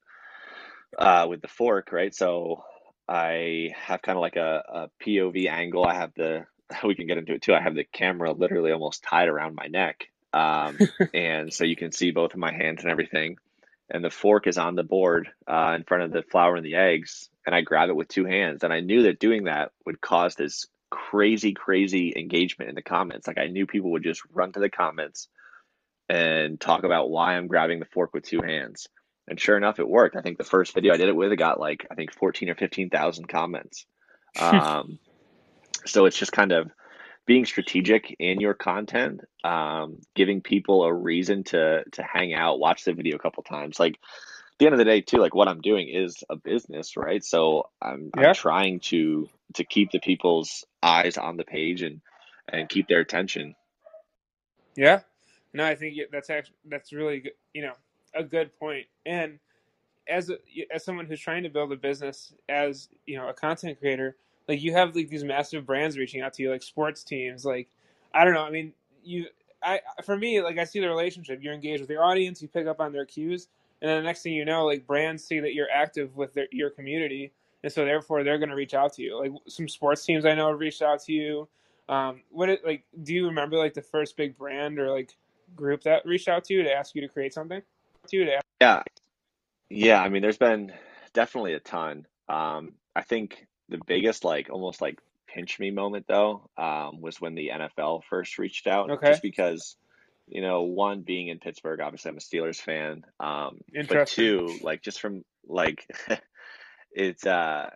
uh, 0.98 1.28
with 1.28 1.42
the 1.42 1.48
fork, 1.48 1.92
right? 1.92 2.14
So 2.14 2.64
I 3.08 3.70
have 3.76 4.02
kind 4.02 4.18
of 4.18 4.22
like 4.22 4.36
a, 4.36 4.64
a 4.68 4.90
POV 5.04 5.50
angle. 5.50 5.86
I 5.86 5.96
have 5.96 6.14
the, 6.16 6.46
we 6.84 6.96
can 6.96 7.08
get 7.08 7.18
into 7.18 7.34
it 7.34 7.42
too. 7.42 7.54
I 7.54 7.62
have 7.62 7.76
the 7.76 7.84
camera 7.84 8.32
literally 8.32 8.72
almost 8.72 9.04
tied 9.04 9.28
around 9.28 9.56
my 9.56 9.68
neck. 9.68 10.08
Um, 10.34 10.78
and 11.14 11.54
so 11.54 11.64
you 11.64 11.76
can 11.76 11.92
see 11.92 12.12
both 12.12 12.34
of 12.34 12.40
my 12.40 12.52
hands 12.52 12.82
and 12.82 12.92
everything 12.92 13.38
and 13.90 14.04
the 14.04 14.10
fork 14.10 14.48
is 14.48 14.58
on 14.58 14.76
the 14.76 14.84
board 14.84 15.30
uh, 15.48 15.74
in 15.76 15.84
front 15.84 16.04
of 16.04 16.12
the 16.12 16.22
flour 16.22 16.56
and 16.56 16.66
the 16.66 16.76
eggs, 16.76 17.30
and 17.46 17.56
I 17.56 17.62
grab 17.62 17.90
it 17.90 17.96
with 17.96 18.08
two 18.08 18.26
hands. 18.26 18.64
And 18.64 18.72
I 18.72 18.82
knew 18.82 19.04
that 19.04 19.20
doing 19.20 19.46
that 19.46 19.72
would 19.86 20.00
cause 20.00 20.36
this 20.36 20.68
crazy, 20.90 21.54
crazy 21.54 22.14
engagement 22.16 22.70
in 22.70 22.76
the 22.76 22.82
comments. 22.82 23.28
Like 23.28 23.40
I 23.40 23.48
knew 23.48 23.66
people 23.66 23.92
would 23.92 24.04
just 24.04 24.22
run 24.32 24.52
to 24.54 24.60
the 24.60 24.70
comments 24.70 25.28
and 26.10 26.60
talk 26.60 26.84
about 26.84 27.10
why 27.10 27.36
I'm 27.36 27.48
grabbing 27.48 27.80
the 27.80 27.86
fork 27.86 28.14
with 28.14 28.24
two 28.24 28.42
hands. 28.42 28.88
And 29.28 29.40
sure 29.40 29.56
enough, 29.56 29.80
it 29.80 29.88
worked. 29.88 30.16
I 30.16 30.22
think 30.22 30.40
the 30.40 30.44
first 30.44 30.74
video 30.74 30.94
I 30.94 30.98
did 30.98 31.08
it 31.08 31.16
with, 31.16 31.32
it 31.32 31.36
got 31.38 31.60
like 31.60 31.86
I 31.92 31.96
think 31.96 32.14
fourteen 32.14 32.50
or 32.50 32.56
fifteen 32.56 32.90
thousand 32.90 33.28
comments. 33.28 33.86
Um, 34.40 35.00
so 35.88 36.06
it's 36.06 36.18
just 36.18 36.32
kind 36.32 36.52
of 36.52 36.70
being 37.26 37.46
strategic 37.46 38.16
in 38.20 38.40
your 38.40 38.54
content, 38.54 39.22
um, 39.44 39.98
giving 40.16 40.42
people 40.42 40.84
a 40.84 40.94
reason 40.94 41.44
to 41.46 41.84
to 41.92 42.04
hang 42.04 42.34
out, 42.34 42.60
watch 42.60 42.84
the 42.84 42.94
video 42.94 43.16
a 43.16 43.20
couple 43.20 43.44
times. 43.44 43.80
Like 43.80 43.94
at 43.94 44.58
the 44.60 44.66
end 44.66 44.74
of 44.74 44.80
the 44.80 44.86
day, 44.86 45.02
too, 45.02 45.18
like 45.18 45.36
what 45.36 45.48
I'm 45.48 45.62
doing 45.62 45.90
is 45.90 46.24
a 46.30 46.36
business, 46.36 46.98
right? 46.98 47.24
So 47.24 47.70
I'm 47.82 48.12
I'm 48.16 48.34
trying 48.34 48.80
to 48.82 49.30
to 49.56 49.64
keep 49.64 49.92
the 49.92 50.00
people's 50.00 50.66
eyes 50.82 51.18
on 51.18 51.38
the 51.38 51.44
page 51.44 51.82
and 51.82 52.02
and 52.48 52.68
keep 52.70 52.88
their 52.88 53.00
attention. 53.00 53.56
Yeah. 54.76 55.02
No, 55.54 55.66
I 55.66 55.76
think 55.76 55.98
that's 56.12 56.30
actually 56.30 56.58
that's 56.66 56.94
really 56.94 57.20
good, 57.22 57.34
you 57.54 57.64
know 57.64 57.74
a 58.14 58.24
good 58.24 58.58
point. 58.58 58.86
And 59.06 59.40
as 60.08 60.30
a, 60.30 60.38
as 60.74 60.84
someone 60.84 61.06
who's 61.06 61.20
trying 61.20 61.44
to 61.44 61.50
build 61.50 61.72
a 61.72 61.76
business 61.76 62.34
as 62.48 62.90
you 63.06 63.18
know 63.18 63.30
a 63.30 63.34
content 63.34 63.80
creator, 63.80 64.16
like 64.48 64.62
you 64.62 64.74
have 64.74 64.96
like 64.96 65.10
these 65.10 65.24
massive 65.24 65.66
brands 65.66 65.98
reaching 65.98 66.22
out 66.22 66.34
to 66.34 66.44
you, 66.44 66.52
like 66.52 66.64
sports 66.64 67.04
teams. 67.04 67.46
Like 67.46 67.70
I 68.14 68.24
don't 68.24 68.34
know. 68.34 68.44
I 68.44 68.50
mean, 68.52 68.74
you 69.04 69.28
I 69.64 69.82
for 70.04 70.18
me 70.18 70.42
like 70.42 70.58
I 70.58 70.64
see 70.64 70.80
the 70.80 70.88
relationship. 70.88 71.40
You're 71.42 71.54
engaged 71.54 71.82
with 71.82 71.90
your 71.90 72.04
audience. 72.04 72.42
You 72.42 72.48
pick 72.48 72.68
up 72.68 72.80
on 72.80 72.92
their 72.92 73.06
cues, 73.06 73.48
and 73.82 73.90
then 73.90 73.98
the 73.98 74.04
next 74.04 74.24
thing 74.24 74.34
you 74.34 74.46
know, 74.46 74.66
like 74.66 74.88
brands 74.88 75.24
see 75.24 75.40
that 75.40 75.54
you're 75.54 75.72
active 75.72 76.16
with 76.16 76.34
their, 76.34 76.48
your 76.52 76.70
community, 76.70 77.32
and 77.64 77.72
so 77.72 77.86
therefore 77.86 78.24
they're 78.24 78.40
going 78.40 78.50
to 78.50 78.56
reach 78.56 78.74
out 78.74 78.94
to 78.94 79.04
you. 79.04 79.20
Like 79.20 79.32
some 79.48 79.68
sports 79.68 80.06
teams 80.06 80.26
I 80.26 80.34
know 80.36 80.50
have 80.50 80.60
reached 80.60 80.82
out 80.82 81.04
to 81.04 81.14
you. 81.14 81.48
Um, 81.88 82.22
what 82.30 82.50
it 82.50 82.66
like? 82.66 82.84
Do 83.04 83.14
you 83.14 83.28
remember 83.28 83.58
like 83.58 83.74
the 83.74 83.82
first 83.82 84.18
big 84.18 84.38
brand 84.38 84.80
or 84.80 84.92
like 84.92 85.16
group 85.56 85.84
that 85.84 86.06
reached 86.06 86.28
out 86.28 86.44
to 86.46 86.54
you 86.54 86.64
to 86.64 86.72
ask 86.74 86.96
you 86.96 87.02
to 87.02 87.08
create 87.08 87.34
something? 87.34 87.62
To 88.10 88.26
to 88.26 88.36
ask- 88.36 88.46
Yeah, 88.62 88.84
yeah. 89.70 90.02
I 90.02 90.10
mean, 90.10 90.22
there's 90.22 90.38
been 90.38 90.72
definitely 91.14 91.54
a 91.54 91.60
ton. 91.60 92.06
Um, 92.28 92.74
I 92.96 93.02
think 93.04 93.46
the 93.70 93.80
biggest, 93.86 94.24
like, 94.24 94.50
almost 94.50 94.82
like 94.82 95.00
pinch 95.28 95.60
me 95.60 95.70
moment 95.72 96.06
though, 96.08 96.50
um, 96.58 97.02
was 97.02 97.22
when 97.22 97.36
the 97.36 97.50
NFL 97.54 98.04
first 98.10 98.38
reached 98.40 98.68
out, 98.68 98.90
Okay, 98.90 99.10
just 99.10 99.22
because, 99.22 99.76
you 100.28 100.42
know, 100.42 100.64
one 100.64 101.02
being 101.02 101.28
in 101.28 101.40
Pittsburgh, 101.40 101.80
obviously 101.82 102.10
I'm 102.10 102.18
a 102.18 102.20
Steelers 102.20 102.60
fan, 102.60 103.04
um, 103.20 103.60
but 103.88 104.08
two, 104.08 104.58
like, 104.64 104.82
just 104.82 105.00
from 105.02 105.24
like, 105.48 105.86
it's 106.92 107.26
uh, 107.26 107.70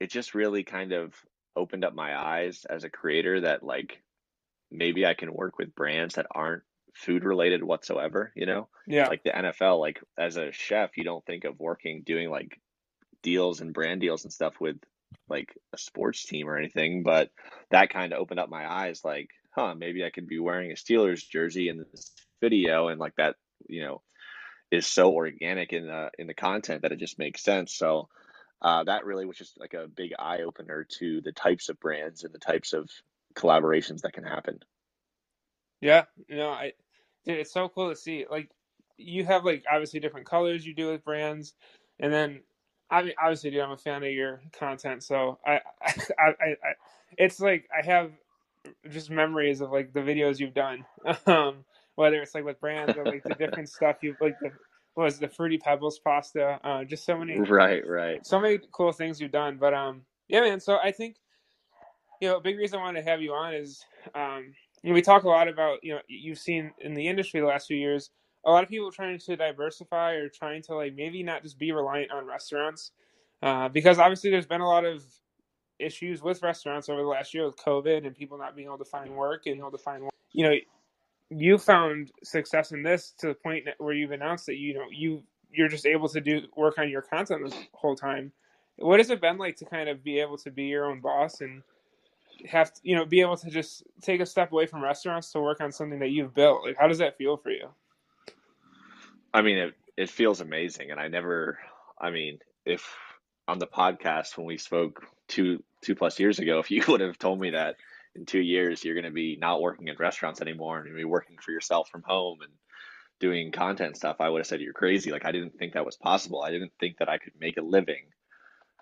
it 0.00 0.10
just 0.10 0.34
really 0.34 0.62
kind 0.64 0.92
of 0.92 1.14
opened 1.56 1.84
up 1.84 1.94
my 1.94 2.16
eyes 2.16 2.64
as 2.68 2.84
a 2.84 2.90
creator 2.90 3.42
that 3.42 3.62
like 3.62 4.02
maybe 4.70 5.04
I 5.04 5.14
can 5.14 5.32
work 5.32 5.58
with 5.58 5.74
brands 5.74 6.14
that 6.14 6.26
aren't 6.30 6.62
food 6.92 7.24
related 7.24 7.62
whatsoever, 7.62 8.32
you 8.34 8.46
know? 8.46 8.68
Yeah, 8.86 9.08
Like 9.08 9.22
the 9.22 9.30
NFL, 9.30 9.80
like 9.80 10.00
as 10.18 10.36
a 10.36 10.52
chef, 10.52 10.96
you 10.96 11.04
don't 11.04 11.24
think 11.24 11.44
of 11.44 11.58
working 11.58 12.02
doing 12.04 12.30
like 12.30 12.60
deals 13.22 13.60
and 13.60 13.72
brand 13.72 14.00
deals 14.00 14.24
and 14.24 14.32
stuff 14.32 14.54
with 14.60 14.76
like 15.28 15.56
a 15.72 15.78
sports 15.78 16.24
team 16.24 16.48
or 16.48 16.56
anything, 16.56 17.02
but 17.02 17.30
that 17.70 17.90
kind 17.90 18.12
of 18.12 18.18
opened 18.18 18.40
up 18.40 18.48
my 18.48 18.70
eyes 18.70 19.02
like, 19.04 19.28
huh, 19.54 19.74
maybe 19.74 20.04
I 20.04 20.10
could 20.10 20.26
be 20.26 20.38
wearing 20.38 20.70
a 20.70 20.74
Steelers 20.74 21.26
jersey 21.28 21.68
in 21.68 21.78
this 21.78 22.12
video 22.40 22.88
and 22.88 22.98
like 22.98 23.14
that, 23.16 23.36
you 23.68 23.82
know, 23.82 24.02
is 24.70 24.86
so 24.86 25.12
organic 25.12 25.72
in 25.72 25.86
the 25.86 26.10
in 26.18 26.26
the 26.26 26.34
content 26.34 26.82
that 26.82 26.92
it 26.92 26.98
just 26.98 27.18
makes 27.18 27.42
sense. 27.42 27.74
So 27.74 28.08
uh, 28.62 28.84
that 28.84 29.04
really 29.04 29.26
was 29.26 29.36
just 29.36 29.58
like 29.58 29.74
a 29.74 29.88
big 29.88 30.12
eye 30.18 30.42
opener 30.46 30.86
to 30.98 31.20
the 31.20 31.32
types 31.32 31.68
of 31.68 31.80
brands 31.80 32.24
and 32.24 32.32
the 32.32 32.38
types 32.38 32.72
of 32.72 32.88
collaborations 33.34 34.02
that 34.02 34.12
can 34.12 34.24
happen. 34.24 34.60
Yeah. 35.82 36.04
You 36.28 36.36
know, 36.36 36.48
I 36.48 36.72
dude, 37.26 37.38
it's 37.38 37.52
so 37.52 37.68
cool 37.68 37.90
to 37.90 37.96
see. 37.96 38.24
Like 38.30 38.48
you 38.96 39.24
have 39.26 39.44
like 39.44 39.64
obviously 39.70 40.00
different 40.00 40.26
colors 40.26 40.64
you 40.64 40.74
do 40.74 40.90
with 40.90 41.04
brands, 41.04 41.54
and 42.00 42.12
then 42.12 42.40
I 42.90 43.02
mean, 43.02 43.12
obviously, 43.20 43.50
dude, 43.50 43.60
I'm 43.60 43.72
a 43.72 43.76
fan 43.76 44.02
of 44.02 44.10
your 44.10 44.40
content, 44.58 45.02
so 45.02 45.38
I, 45.46 45.60
I, 45.82 45.94
I, 46.18 46.46
I 46.50 46.74
it's 47.18 47.40
like 47.40 47.68
I 47.76 47.84
have 47.84 48.12
just 48.88 49.10
memories 49.10 49.60
of 49.60 49.70
like 49.72 49.92
the 49.92 50.00
videos 50.00 50.38
you've 50.38 50.54
done, 50.54 50.84
um, 51.26 51.64
whether 51.96 52.22
it's 52.22 52.34
like 52.34 52.44
with 52.44 52.60
brands 52.60 52.96
or 52.96 53.04
like 53.04 53.24
the 53.24 53.34
different 53.34 53.68
stuff 53.68 53.96
you've 54.02 54.20
like 54.20 54.38
the 54.40 54.50
what 54.94 55.04
was 55.04 55.18
the 55.18 55.28
fruity 55.28 55.56
pebbles 55.56 55.98
pasta, 55.98 56.60
uh, 56.64 56.84
just 56.84 57.04
so 57.06 57.16
many, 57.16 57.38
right, 57.38 57.86
right, 57.86 58.26
so 58.26 58.38
many 58.38 58.60
cool 58.72 58.92
things 58.92 59.20
you've 59.20 59.32
done. 59.32 59.56
But 59.58 59.72
um, 59.74 60.02
yeah, 60.28 60.40
man. 60.40 60.60
So 60.60 60.76
I 60.76 60.92
think 60.92 61.16
you 62.20 62.28
know, 62.28 62.36
a 62.36 62.40
big 62.40 62.56
reason 62.56 62.78
I 62.78 62.82
wanted 62.82 63.02
to 63.02 63.10
have 63.10 63.20
you 63.20 63.32
on 63.32 63.52
is 63.52 63.84
um, 64.14 64.52
you 64.82 64.90
know, 64.90 64.94
we 64.94 65.02
talk 65.02 65.24
a 65.24 65.28
lot 65.28 65.48
about 65.48 65.78
you 65.82 65.94
know 65.94 66.00
you've 66.08 66.38
seen 66.38 66.72
in 66.80 66.94
the 66.94 67.08
industry 67.08 67.40
the 67.40 67.46
last 67.46 67.66
few 67.66 67.76
years 67.76 68.10
a 68.44 68.50
lot 68.50 68.64
of 68.64 68.68
people 68.68 68.90
trying 68.90 69.18
to 69.18 69.36
diversify 69.36 70.14
or 70.14 70.28
trying 70.28 70.62
to 70.62 70.74
like 70.74 70.94
maybe 70.94 71.22
not 71.22 71.42
just 71.42 71.58
be 71.58 71.72
reliant 71.72 72.10
on 72.10 72.26
restaurants 72.26 72.92
uh, 73.42 73.68
because 73.68 73.98
obviously 73.98 74.30
there's 74.30 74.46
been 74.46 74.60
a 74.60 74.68
lot 74.68 74.84
of 74.84 75.04
issues 75.78 76.22
with 76.22 76.42
restaurants 76.42 76.88
over 76.88 77.00
the 77.00 77.08
last 77.08 77.34
year 77.34 77.44
with 77.44 77.56
COVID 77.56 78.06
and 78.06 78.16
people 78.16 78.38
not 78.38 78.54
being 78.54 78.68
able 78.68 78.78
to 78.78 78.84
find 78.84 79.10
work 79.14 79.42
and 79.46 79.58
able 79.58 79.70
to 79.70 79.78
find 79.78 80.02
work. 80.02 80.12
You 80.32 80.48
know, 80.48 80.54
you 81.30 81.58
found 81.58 82.10
success 82.22 82.72
in 82.72 82.82
this 82.82 83.14
to 83.18 83.28
the 83.28 83.34
point 83.34 83.64
where 83.78 83.94
you've 83.94 84.12
announced 84.12 84.46
that 84.46 84.56
you 84.56 84.74
know 84.74 84.84
you 84.90 85.22
you're 85.50 85.68
just 85.68 85.86
able 85.86 86.08
to 86.08 86.20
do 86.20 86.42
work 86.56 86.78
on 86.78 86.88
your 86.88 87.02
content 87.02 87.48
the 87.48 87.56
whole 87.72 87.96
time. 87.96 88.32
What 88.76 89.00
has 89.00 89.10
it 89.10 89.20
been 89.20 89.38
like 89.38 89.56
to 89.56 89.64
kind 89.64 89.88
of 89.88 90.02
be 90.02 90.18
able 90.20 90.38
to 90.38 90.50
be 90.50 90.64
your 90.64 90.86
own 90.86 91.00
boss 91.00 91.40
and 91.40 91.62
have 92.48 92.72
to, 92.72 92.80
you 92.82 92.96
know 92.96 93.04
be 93.04 93.20
able 93.20 93.36
to 93.36 93.50
just 93.50 93.82
take 94.02 94.20
a 94.20 94.26
step 94.26 94.52
away 94.52 94.66
from 94.66 94.82
restaurants 94.82 95.32
to 95.32 95.40
work 95.40 95.60
on 95.60 95.72
something 95.72 96.00
that 96.00 96.10
you've 96.10 96.34
built? 96.34 96.64
Like, 96.64 96.76
how 96.78 96.88
does 96.88 96.98
that 96.98 97.16
feel 97.16 97.36
for 97.36 97.50
you? 97.50 97.68
I 99.32 99.42
mean, 99.42 99.58
it 99.58 99.74
it 99.96 100.10
feels 100.10 100.40
amazing, 100.40 100.90
and 100.90 101.00
I 101.00 101.08
never. 101.08 101.58
I 102.00 102.10
mean, 102.10 102.38
if 102.64 102.96
on 103.48 103.58
the 103.58 103.66
podcast 103.66 104.36
when 104.36 104.46
we 104.46 104.58
spoke 104.58 105.04
two 105.28 105.62
two 105.82 105.94
plus 105.94 106.18
years 106.18 106.38
ago, 106.38 106.58
if 106.58 106.70
you 106.70 106.82
would 106.88 107.00
have 107.00 107.18
told 107.18 107.40
me 107.40 107.50
that 107.50 107.76
in 108.14 108.26
two 108.26 108.40
years 108.40 108.84
you're 108.84 108.94
going 108.94 109.04
to 109.04 109.10
be 109.10 109.36
not 109.40 109.62
working 109.62 109.88
in 109.88 109.96
restaurants 109.96 110.40
anymore 110.40 110.78
and 110.78 110.94
be 110.94 111.04
working 111.04 111.38
for 111.38 111.50
yourself 111.50 111.88
from 111.88 112.02
home 112.02 112.40
and 112.42 112.52
doing 113.20 113.52
content 113.52 113.96
stuff, 113.96 114.16
I 114.20 114.28
would 114.28 114.40
have 114.40 114.46
said 114.46 114.60
you're 114.60 114.72
crazy. 114.72 115.12
Like 115.12 115.24
I 115.24 115.32
didn't 115.32 115.58
think 115.58 115.74
that 115.74 115.86
was 115.86 115.96
possible. 115.96 116.42
I 116.42 116.50
didn't 116.50 116.72
think 116.80 116.98
that 116.98 117.08
I 117.08 117.18
could 117.18 117.34
make 117.38 117.56
a 117.56 117.62
living 117.62 118.06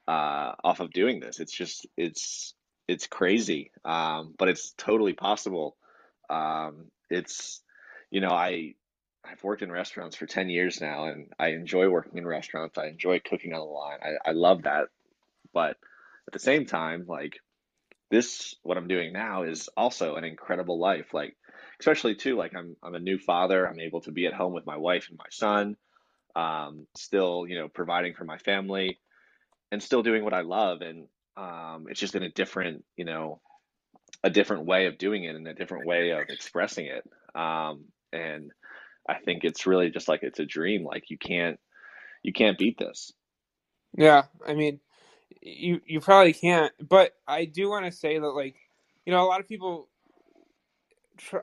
uh, 0.08 0.54
off 0.64 0.80
of 0.80 0.92
doing 0.92 1.20
this. 1.20 1.40
It's 1.40 1.52
just 1.52 1.86
it's 1.96 2.54
it's 2.90 3.06
crazy, 3.06 3.70
um, 3.84 4.34
but 4.36 4.48
it's 4.48 4.72
totally 4.76 5.12
possible. 5.12 5.76
Um, 6.28 6.86
it's 7.08 7.60
you 8.10 8.20
know 8.20 8.30
I 8.30 8.74
I've 9.24 9.42
worked 9.44 9.62
in 9.62 9.70
restaurants 9.70 10.16
for 10.16 10.26
10 10.26 10.48
years 10.48 10.80
now 10.80 11.06
and 11.06 11.32
I 11.38 11.48
enjoy 11.48 11.88
working 11.88 12.18
in 12.18 12.26
restaurants. 12.26 12.78
I 12.78 12.86
enjoy 12.86 13.20
cooking 13.20 13.52
on 13.52 13.60
the 13.60 13.64
line. 13.66 13.98
I, 14.02 14.30
I 14.30 14.32
love 14.32 14.62
that. 14.62 14.88
But 15.52 15.76
at 16.26 16.32
the 16.32 16.38
same 16.38 16.66
time, 16.66 17.04
like 17.06 17.38
this, 18.10 18.54
what 18.62 18.76
I'm 18.76 18.88
doing 18.88 19.12
now 19.12 19.42
is 19.42 19.68
also 19.76 20.16
an 20.16 20.24
incredible 20.24 20.80
life. 20.80 21.12
Like, 21.12 21.36
especially 21.78 22.14
too, 22.14 22.36
like 22.36 22.54
I'm, 22.56 22.76
I'm 22.82 22.94
a 22.94 23.00
new 23.00 23.18
father. 23.18 23.66
I'm 23.66 23.80
able 23.80 24.00
to 24.02 24.12
be 24.12 24.26
at 24.26 24.32
home 24.32 24.52
with 24.52 24.66
my 24.66 24.78
wife 24.78 25.08
and 25.10 25.18
my 25.18 25.28
son, 25.30 25.76
um, 26.34 26.86
still, 26.96 27.44
you 27.46 27.58
know, 27.58 27.68
providing 27.68 28.14
for 28.14 28.24
my 28.24 28.38
family 28.38 28.98
and 29.70 29.82
still 29.82 30.02
doing 30.02 30.24
what 30.24 30.34
I 30.34 30.40
love. 30.40 30.80
And 30.80 31.06
um, 31.36 31.86
it's 31.88 32.00
just 32.00 32.14
in 32.14 32.22
a 32.22 32.30
different, 32.30 32.84
you 32.96 33.04
know, 33.04 33.40
a 34.22 34.30
different 34.30 34.66
way 34.66 34.86
of 34.86 34.98
doing 34.98 35.24
it 35.24 35.36
and 35.36 35.46
a 35.46 35.54
different 35.54 35.86
way 35.86 36.10
of 36.10 36.28
expressing 36.28 36.86
it. 36.86 37.04
Um, 37.38 37.84
and 38.12 38.50
I 39.08 39.18
think 39.18 39.44
it's 39.44 39.66
really 39.66 39.90
just 39.90 40.08
like 40.08 40.22
it's 40.22 40.38
a 40.40 40.46
dream. 40.46 40.84
Like 40.84 41.10
you 41.10 41.18
can't 41.18 41.58
you 42.22 42.32
can't 42.32 42.58
beat 42.58 42.78
this. 42.78 43.12
Yeah, 43.96 44.24
I 44.46 44.54
mean, 44.54 44.80
you 45.40 45.80
you 45.86 46.00
probably 46.00 46.32
can't. 46.32 46.72
But 46.86 47.14
I 47.26 47.44
do 47.44 47.68
want 47.68 47.86
to 47.86 47.92
say 47.92 48.18
that 48.18 48.28
like 48.28 48.56
you 49.06 49.12
know 49.12 49.22
a 49.24 49.28
lot 49.28 49.40
of 49.40 49.48
people. 49.48 49.88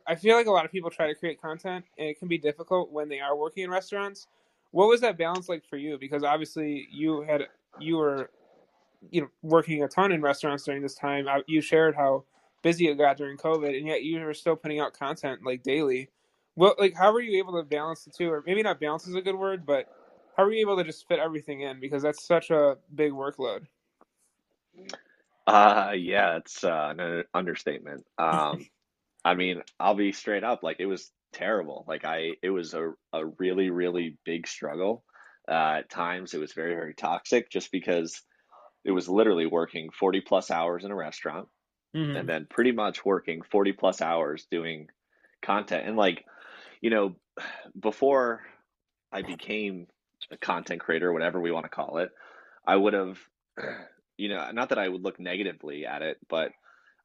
I 0.08 0.16
feel 0.16 0.36
like 0.36 0.48
a 0.48 0.52
lot 0.52 0.66
of 0.66 0.72
people 0.72 0.90
try 0.90 1.08
to 1.08 1.16
create 1.16 1.40
content, 1.40 1.86
and 2.00 2.08
it 2.08 2.18
can 2.18 2.28
be 2.28 2.40
difficult 2.40 2.92
when 2.92 3.10
they 3.10 3.20
are 3.20 3.36
working 3.36 3.64
in 3.64 3.70
restaurants. 3.70 4.28
What 4.72 4.88
was 4.88 5.02
that 5.02 5.20
balance 5.20 5.50
like 5.50 5.66
for 5.70 5.78
you? 5.78 5.98
Because 6.00 6.24
obviously 6.24 6.88
you 6.92 7.22
had 7.22 7.44
you 7.80 7.98
were 7.98 8.32
you 9.12 9.22
know 9.22 9.28
working 9.42 9.84
a 9.84 9.88
ton 9.88 10.12
in 10.12 10.22
restaurants 10.22 10.64
during 10.64 10.82
this 10.82 10.96
time. 10.96 11.28
You 11.48 11.62
shared 11.62 11.96
how 11.96 12.26
busy 12.62 12.88
it 12.88 12.96
got 12.96 13.18
during 13.18 13.38
COVID, 13.38 13.78
and 13.78 13.88
yet 13.88 14.04
you 14.04 14.20
were 14.20 14.34
still 14.34 14.56
putting 14.56 14.80
out 14.80 14.94
content 14.94 15.42
like 15.44 15.64
daily. 15.64 16.10
Well, 16.56 16.76
like, 16.80 16.96
how 16.96 17.14
were 17.14 17.22
you 17.22 17.38
able 17.38 17.54
to 17.54 17.64
balance 17.64 18.04
the 18.04 18.12
two, 18.12 18.32
or 18.32 18.44
maybe 18.46 18.64
not 18.64 18.80
balance 18.80 19.08
is 19.08 19.16
a 19.16 19.22
good 19.22 19.36
word, 19.36 19.66
but 19.66 19.88
how 20.36 20.44
were 20.44 20.52
you 20.52 20.62
able 20.62 20.78
to 20.78 20.84
just 20.84 21.08
fit 21.08 21.20
everything 21.20 21.62
in 21.62 21.80
because 21.80 22.02
that's 22.02 22.26
such 22.26 22.50
a 22.50 22.78
big 22.96 23.12
workload? 23.12 23.68
Uh, 25.46 25.94
yeah, 25.96 26.38
it's 26.38 26.64
uh, 26.64 26.94
an 26.98 27.24
understatement. 27.34 28.06
Um, 28.18 28.68
I 29.26 29.36
mean, 29.36 29.62
I'll 29.80 29.96
be 29.96 30.12
straight 30.12 30.44
up, 30.44 30.64
like 30.64 30.78
it 30.80 30.86
was 30.86 31.12
terrible. 31.34 31.86
Like 31.88 32.06
I, 32.06 32.32
it 32.42 32.50
was 32.50 32.74
a 32.74 32.94
a 33.14 33.26
really 33.26 33.70
really 33.70 34.18
big 34.26 34.48
struggle. 34.48 35.04
Uh, 35.48 35.80
at 35.80 35.90
times, 35.90 36.34
it 36.34 36.40
was 36.40 36.54
very 36.54 36.76
very 36.76 36.94
toxic, 36.94 37.50
just 37.50 37.72
because 37.72 38.22
it 38.88 38.92
was 38.92 39.08
literally 39.08 39.46
working 39.46 39.90
forty 39.92 40.22
plus 40.22 40.50
hours 40.50 40.84
in 40.84 40.92
a 40.92 40.96
restaurant, 40.96 41.48
mm-hmm. 41.96 42.16
and 42.16 42.28
then 42.28 42.48
pretty 42.50 42.72
much 42.72 43.06
working 43.06 43.44
forty 43.44 43.74
plus 43.74 44.02
hours 44.02 44.48
doing 44.50 44.88
content, 45.44 45.88
and 45.88 45.96
like 45.96 46.26
you 46.82 46.90
know, 46.90 47.16
before 47.80 48.42
I 49.12 49.22
became 49.22 49.88
a 50.32 50.38
content 50.38 50.82
creator, 50.82 51.12
whatever 51.12 51.40
we 51.40 51.52
want 51.52 51.66
to 51.66 51.70
call 51.70 51.98
it, 51.98 52.10
I 52.66 52.76
would 52.76 52.94
have, 52.94 53.18
you 54.18 54.30
know, 54.30 54.52
not 54.52 54.70
that 54.70 54.80
I 54.80 54.88
would 54.88 55.04
look 55.04 55.20
negatively 55.20 55.86
at 55.86 56.02
it, 56.02 56.18
but 56.30 56.52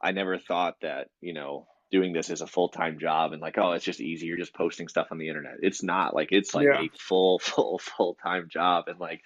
I 0.00 0.12
never 0.12 0.38
thought 0.38 0.76
that, 0.82 1.08
you 1.20 1.32
know, 1.32 1.66
doing 1.90 2.12
this 2.12 2.30
as 2.30 2.40
a 2.40 2.46
full 2.46 2.68
time 2.68 2.98
job 2.98 3.32
and 3.32 3.42
like, 3.42 3.58
oh, 3.58 3.72
it's 3.72 3.84
just 3.84 4.00
easy. 4.00 4.26
You're 4.26 4.38
just 4.38 4.54
posting 4.54 4.88
stuff 4.88 5.08
on 5.10 5.18
the 5.18 5.28
internet. 5.28 5.56
It's 5.62 5.82
not 5.82 6.14
like 6.14 6.28
it's 6.32 6.54
like 6.54 6.66
yeah. 6.66 6.80
a 6.80 6.88
full, 6.98 7.38
full, 7.42 7.78
full 7.78 8.16
time 8.22 8.48
job. 8.50 8.84
And 8.88 8.98
like, 8.98 9.20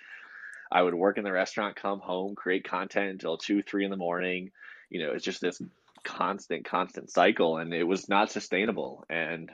I 0.71 0.83
would 0.83 0.95
work 0.95 1.19
in 1.19 1.25
the 1.25 1.33
restaurant, 1.33 1.77
come 1.77 2.01
home, 2.01 2.35
create 2.35 2.65
content 2.65 3.11
until 3.11 3.37
two, 3.39 3.63
three 3.63 3.85
in 3.85 3.91
the 3.91 3.97
morning. 3.97 4.51
You 4.91 5.05
know, 5.05 5.13
it's 5.13 5.25
just 5.25 5.41
this 5.41 5.61
constant, 6.05 6.65
constant 6.65 7.11
cycle, 7.11 7.59
and 7.59 7.73
it 7.73 7.85
was 7.85 8.09
not 8.09 8.31
sustainable. 8.31 9.05
And 9.09 9.51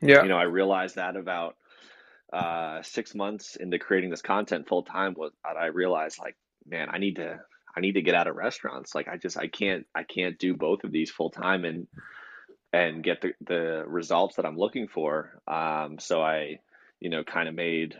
yeah. 0.00 0.22
You 0.22 0.28
know, 0.28 0.38
I 0.38 0.44
realized 0.44 0.96
that 0.96 1.16
about 1.16 1.56
uh, 2.32 2.82
six 2.82 3.14
months 3.14 3.56
into 3.56 3.78
creating 3.78 4.10
this 4.10 4.22
content 4.22 4.68
full 4.68 4.82
time 4.82 5.14
was 5.16 5.32
I 5.44 5.66
realized 5.66 6.18
like, 6.18 6.36
man, 6.66 6.88
I 6.90 6.98
need 6.98 7.16
to 7.16 7.40
I 7.76 7.80
need 7.80 7.92
to 7.92 8.02
get 8.02 8.14
out 8.14 8.26
of 8.26 8.36
restaurants. 8.36 8.94
Like 8.94 9.08
I 9.08 9.16
just 9.16 9.36
I 9.36 9.46
can't 9.46 9.86
I 9.94 10.04
can't 10.04 10.38
do 10.38 10.54
both 10.54 10.84
of 10.84 10.92
these 10.92 11.10
full 11.10 11.30
time 11.30 11.64
and 11.64 11.86
and 12.72 13.02
get 13.02 13.20
the, 13.20 13.32
the 13.46 13.84
results 13.86 14.36
that 14.36 14.46
I'm 14.46 14.56
looking 14.56 14.88
for. 14.88 15.40
Um, 15.46 15.98
so 15.98 16.22
I, 16.22 16.60
you 17.00 17.10
know, 17.10 17.24
kind 17.24 17.48
of 17.48 17.54
made 17.54 17.96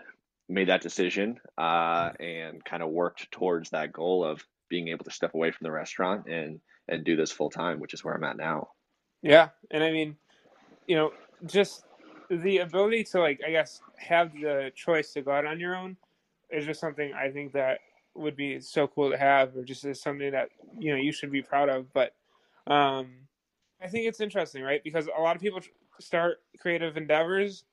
made 0.50 0.68
that 0.68 0.82
decision 0.82 1.38
uh, 1.56 2.10
and 2.18 2.64
kind 2.64 2.82
of 2.82 2.90
worked 2.90 3.30
towards 3.30 3.70
that 3.70 3.92
goal 3.92 4.24
of 4.24 4.44
being 4.68 4.88
able 4.88 5.04
to 5.04 5.10
step 5.10 5.34
away 5.34 5.50
from 5.50 5.64
the 5.64 5.70
restaurant 5.70 6.26
and 6.26 6.60
and 6.88 7.04
do 7.04 7.16
this 7.16 7.30
full 7.30 7.50
time, 7.50 7.78
which 7.78 7.94
is 7.94 8.04
where 8.04 8.14
I'm 8.14 8.24
at 8.24 8.36
now. 8.36 8.68
Yeah, 9.22 9.50
and 9.70 9.84
I 9.84 9.92
mean, 9.92 10.16
you 10.86 10.96
know, 10.96 11.12
just 11.46 11.84
the 12.28 12.58
ability 12.58 13.04
to 13.04 13.20
like 13.20 13.40
I 13.46 13.50
guess 13.50 13.80
have 13.96 14.32
the 14.32 14.72
choice 14.74 15.12
to 15.12 15.22
go 15.22 15.30
out 15.30 15.46
on 15.46 15.60
your 15.60 15.76
own 15.76 15.96
is 16.50 16.66
just 16.66 16.80
something 16.80 17.12
I 17.14 17.30
think 17.30 17.52
that 17.52 17.78
would 18.14 18.36
be 18.36 18.60
so 18.60 18.88
cool 18.88 19.10
to 19.10 19.16
have, 19.16 19.56
or 19.56 19.62
just 19.62 19.84
is 19.84 20.02
something 20.02 20.32
that 20.32 20.50
you 20.78 20.92
know 20.92 21.00
you 21.00 21.12
should 21.12 21.30
be 21.30 21.42
proud 21.42 21.68
of. 21.68 21.92
But 21.92 22.14
um, 22.66 23.10
I 23.80 23.88
think 23.88 24.06
it's 24.06 24.20
interesting, 24.20 24.62
right? 24.62 24.82
Because 24.82 25.06
a 25.06 25.20
lot 25.20 25.36
of 25.36 25.42
people 25.42 25.60
start 26.00 26.38
creative 26.60 26.96
endeavors 26.96 27.64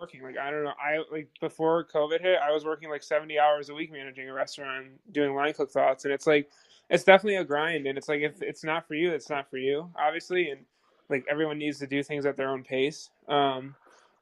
working. 0.00 0.22
Like 0.22 0.38
I 0.38 0.50
don't 0.50 0.64
know, 0.64 0.72
I 0.80 1.02
like 1.12 1.28
before 1.40 1.84
COVID 1.84 2.20
hit, 2.20 2.38
I 2.42 2.52
was 2.52 2.64
working 2.64 2.90
like 2.90 3.02
seventy 3.02 3.38
hours 3.38 3.68
a 3.68 3.74
week 3.74 3.92
managing 3.92 4.28
a 4.28 4.32
restaurant, 4.32 4.88
doing 5.12 5.34
line 5.34 5.52
cook 5.52 5.70
thoughts, 5.70 6.04
and 6.04 6.14
it's 6.14 6.26
like 6.26 6.50
it's 6.88 7.04
definitely 7.04 7.36
a 7.36 7.44
grind. 7.44 7.86
And 7.86 7.96
it's 7.96 8.08
like 8.08 8.20
if 8.20 8.42
it's 8.42 8.64
not 8.64 8.86
for 8.86 8.94
you, 8.94 9.12
it's 9.12 9.30
not 9.30 9.48
for 9.48 9.58
you, 9.58 9.88
obviously. 9.96 10.50
And 10.50 10.60
like 11.08 11.24
everyone 11.30 11.58
needs 11.58 11.78
to 11.80 11.86
do 11.86 12.02
things 12.02 12.26
at 12.26 12.36
their 12.36 12.48
own 12.48 12.64
pace. 12.64 13.10
Um, 13.28 13.74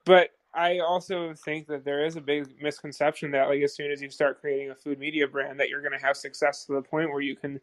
but 0.05 0.31
I 0.55 0.79
also 0.81 1.35
think 1.35 1.67
that 1.69 1.85
there 1.85 2.05
is 2.05 2.17
a 2.17 2.21
big 2.21 2.61
misconception 2.61 3.31
that 3.33 3.49
like 3.49 3.63
as 3.63 3.75
soon 3.75 3.93
as 3.93 4.03
you 4.03 4.11
start 4.11 4.41
creating 4.41 4.71
a 4.71 4.75
food 4.75 4.99
media 4.99 5.29
brand 5.29 5.61
that 5.61 5.69
you're 5.69 5.83
going 5.83 5.99
to 5.99 6.05
have 6.05 6.17
success 6.17 6.65
to 6.65 6.73
the 6.73 6.83
point 6.83 7.11
where 7.11 7.21
you 7.21 7.37
can 7.37 7.61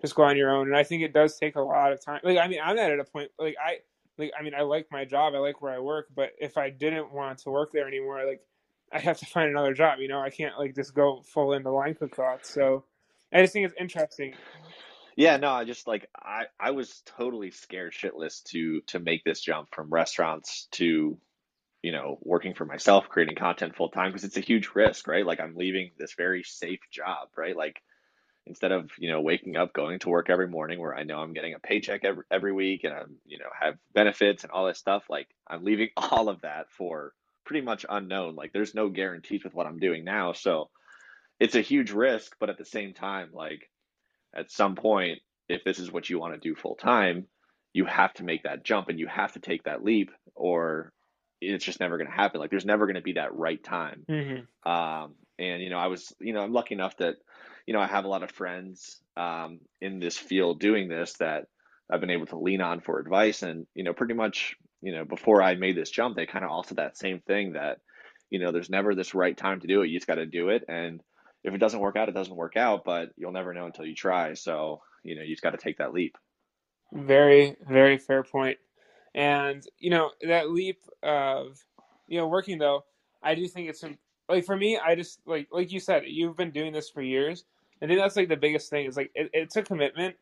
just 0.00 0.14
go 0.14 0.22
on 0.22 0.36
your 0.36 0.50
own. 0.54 0.66
And 0.68 0.76
I 0.76 0.82
think 0.82 1.02
it 1.02 1.12
does 1.12 1.38
take 1.38 1.56
a 1.56 1.60
lot 1.60 1.92
of 1.92 2.04
time. 2.04 2.20
Like 2.22 2.38
I 2.38 2.46
mean, 2.48 2.60
I'm 2.62 2.76
not 2.76 2.90
at 2.90 3.00
a 3.00 3.04
point 3.04 3.30
like 3.38 3.56
I 3.62 3.78
like 4.18 4.32
I 4.38 4.42
mean, 4.42 4.54
I 4.54 4.62
like 4.62 4.86
my 4.90 5.04
job, 5.04 5.34
I 5.34 5.38
like 5.38 5.62
where 5.62 5.72
I 5.72 5.78
work, 5.78 6.08
but 6.14 6.30
if 6.38 6.56
I 6.56 6.70
didn't 6.70 7.12
want 7.12 7.38
to 7.40 7.50
work 7.50 7.72
there 7.72 7.86
anymore, 7.86 8.24
like 8.26 8.40
I 8.92 8.98
have 8.98 9.18
to 9.18 9.26
find 9.26 9.50
another 9.50 9.74
job, 9.74 9.98
you 10.00 10.08
know? 10.08 10.20
I 10.20 10.30
can't 10.30 10.58
like 10.58 10.74
just 10.74 10.94
go 10.94 11.22
full 11.22 11.52
into 11.52 11.70
line 11.70 11.94
cook 11.94 12.14
thoughts. 12.14 12.52
So 12.52 12.84
I 13.32 13.42
just 13.42 13.52
think 13.52 13.66
it's 13.66 13.74
interesting. 13.78 14.34
Yeah, 15.16 15.38
no, 15.38 15.50
I 15.50 15.64
just 15.64 15.86
like 15.86 16.08
I 16.14 16.44
I 16.60 16.72
was 16.72 17.02
totally 17.06 17.50
scared 17.50 17.92
shitless 17.92 18.42
to 18.44 18.82
to 18.88 18.98
make 18.98 19.24
this 19.24 19.40
jump 19.40 19.74
from 19.74 19.90
restaurants 19.90 20.68
to 20.72 21.18
you 21.86 21.92
know, 21.92 22.18
working 22.22 22.52
for 22.52 22.64
myself, 22.64 23.08
creating 23.08 23.36
content 23.36 23.76
full 23.76 23.90
time 23.90 24.10
because 24.10 24.24
it's 24.24 24.36
a 24.36 24.40
huge 24.40 24.70
risk, 24.74 25.06
right? 25.06 25.24
Like 25.24 25.38
I'm 25.38 25.54
leaving 25.54 25.92
this 25.96 26.14
very 26.14 26.42
safe 26.42 26.80
job, 26.90 27.28
right? 27.36 27.56
Like 27.56 27.80
instead 28.46 28.72
of, 28.72 28.90
you 28.98 29.10
know, 29.10 29.20
waking 29.20 29.56
up, 29.56 29.72
going 29.72 29.98
to 29.98 30.08
work 30.08 30.30
every 30.30 30.48
morning 30.48 30.78
where 30.78 30.94
I 30.94 31.02
know 31.02 31.18
I'm 31.18 31.32
getting 31.32 31.54
a 31.54 31.58
paycheck 31.58 32.04
every, 32.04 32.24
every 32.30 32.52
week 32.52 32.84
and 32.84 32.94
I'm, 32.94 33.16
you 33.26 33.38
know, 33.38 33.48
have 33.60 33.76
benefits 33.92 34.44
and 34.44 34.52
all 34.52 34.66
this 34.66 34.78
stuff, 34.78 35.04
like 35.10 35.28
I'm 35.48 35.64
leaving 35.64 35.88
all 35.96 36.28
of 36.28 36.42
that 36.42 36.70
for 36.70 37.12
pretty 37.44 37.64
much 37.64 37.84
unknown. 37.88 38.36
Like 38.36 38.52
there's 38.52 38.74
no 38.74 38.88
guarantees 38.88 39.44
with 39.44 39.54
what 39.54 39.66
I'm 39.66 39.78
doing 39.78 40.04
now. 40.04 40.32
So 40.32 40.70
it's 41.40 41.54
a 41.54 41.60
huge 41.60 41.90
risk, 41.90 42.36
but 42.38 42.50
at 42.50 42.58
the 42.58 42.64
same 42.64 42.94
time, 42.94 43.30
like 43.32 43.68
at 44.34 44.50
some 44.50 44.74
point, 44.76 45.20
if 45.48 45.64
this 45.64 45.78
is 45.78 45.92
what 45.92 46.08
you 46.08 46.18
want 46.18 46.34
to 46.34 46.40
do 46.40 46.54
full 46.54 46.74
time, 46.74 47.26
you 47.72 47.84
have 47.84 48.12
to 48.14 48.24
make 48.24 48.44
that 48.44 48.64
jump 48.64 48.88
and 48.88 48.98
you 48.98 49.06
have 49.06 49.32
to 49.32 49.40
take 49.40 49.64
that 49.64 49.84
leap 49.84 50.10
or 50.34 50.92
it's 51.40 51.64
just 51.64 51.80
never 51.80 51.98
going 51.98 52.08
to 52.08 52.16
happen. 52.16 52.40
Like 52.40 52.50
there's 52.50 52.64
never 52.64 52.86
going 52.86 52.96
to 52.96 53.02
be 53.02 53.14
that 53.14 53.34
right 53.34 53.62
time. 53.62 54.04
Mm-hmm. 54.08 54.70
Um, 54.70 55.14
and 55.38 55.62
you 55.62 55.70
know, 55.70 55.78
I 55.78 55.88
was, 55.88 56.14
you 56.20 56.32
know, 56.32 56.40
I'm 56.40 56.52
lucky 56.52 56.74
enough 56.74 56.96
that, 56.98 57.16
you 57.66 57.74
know, 57.74 57.80
I 57.80 57.86
have 57.86 58.04
a 58.04 58.08
lot 58.08 58.22
of 58.22 58.30
friends 58.30 59.00
um, 59.16 59.60
in 59.80 59.98
this 59.98 60.16
field 60.16 60.60
doing 60.60 60.88
this 60.88 61.14
that 61.14 61.46
I've 61.90 62.00
been 62.00 62.10
able 62.10 62.26
to 62.26 62.38
lean 62.38 62.60
on 62.60 62.80
for 62.80 62.98
advice. 62.98 63.42
And 63.42 63.66
you 63.74 63.84
know, 63.84 63.92
pretty 63.92 64.14
much, 64.14 64.56
you 64.80 64.92
know, 64.92 65.04
before 65.04 65.42
I 65.42 65.54
made 65.56 65.76
this 65.76 65.90
jump, 65.90 66.16
they 66.16 66.26
kind 66.26 66.44
of 66.44 66.50
also 66.50 66.76
that 66.76 66.96
same 66.96 67.20
thing 67.20 67.52
that, 67.52 67.78
you 68.30 68.38
know, 68.38 68.52
there's 68.52 68.70
never 68.70 68.94
this 68.94 69.14
right 69.14 69.36
time 69.36 69.60
to 69.60 69.66
do 69.66 69.82
it. 69.82 69.88
You 69.88 69.98
just 69.98 70.06
got 70.06 70.16
to 70.16 70.26
do 70.26 70.48
it. 70.50 70.64
And 70.68 71.00
if 71.44 71.54
it 71.54 71.58
doesn't 71.58 71.80
work 71.80 71.96
out, 71.96 72.08
it 72.08 72.14
doesn't 72.14 72.34
work 72.34 72.56
out. 72.56 72.84
But 72.84 73.10
you'll 73.16 73.32
never 73.32 73.52
know 73.52 73.66
until 73.66 73.84
you 73.84 73.94
try. 73.94 74.34
So 74.34 74.80
you 75.02 75.16
know, 75.16 75.22
you 75.22 75.34
just 75.34 75.42
got 75.42 75.50
to 75.50 75.58
take 75.58 75.78
that 75.78 75.92
leap. 75.92 76.16
Very, 76.92 77.56
very 77.68 77.98
fair 77.98 78.22
point. 78.22 78.58
And 79.14 79.64
you 79.78 79.90
know 79.90 80.10
that 80.22 80.50
leap 80.50 80.78
of 81.02 81.58
you 82.06 82.18
know 82.18 82.28
working 82.28 82.58
though, 82.58 82.84
I 83.22 83.34
do 83.34 83.48
think 83.48 83.68
it's 83.68 83.82
like 84.28 84.44
for 84.44 84.56
me, 84.56 84.78
I 84.78 84.94
just 84.94 85.20
like 85.26 85.48
like 85.50 85.72
you 85.72 85.80
said, 85.80 86.02
you've 86.06 86.36
been 86.36 86.50
doing 86.50 86.72
this 86.72 86.90
for 86.90 87.02
years. 87.02 87.44
I 87.82 87.86
think 87.86 87.98
that's 87.98 88.16
like 88.16 88.28
the 88.28 88.36
biggest 88.36 88.70
thing 88.70 88.86
is 88.86 88.96
like 88.96 89.10
it, 89.14 89.30
it's 89.32 89.56
a 89.56 89.62
commitment, 89.62 90.16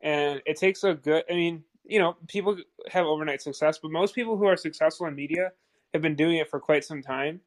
and 0.00 0.40
it 0.46 0.56
takes 0.56 0.84
a 0.84 0.94
good. 0.94 1.24
I 1.30 1.34
mean, 1.34 1.64
you 1.84 1.98
know, 1.98 2.16
people 2.28 2.56
have 2.88 3.06
overnight 3.06 3.42
success, 3.42 3.78
but 3.78 3.90
most 3.90 4.14
people 4.14 4.36
who 4.36 4.46
are 4.46 4.56
successful 4.56 5.06
in 5.06 5.14
media 5.14 5.52
have 5.92 6.02
been 6.02 6.14
doing 6.14 6.36
it 6.36 6.48
for 6.48 6.60
quite 6.60 6.84
some 6.84 7.02
time. 7.02 7.40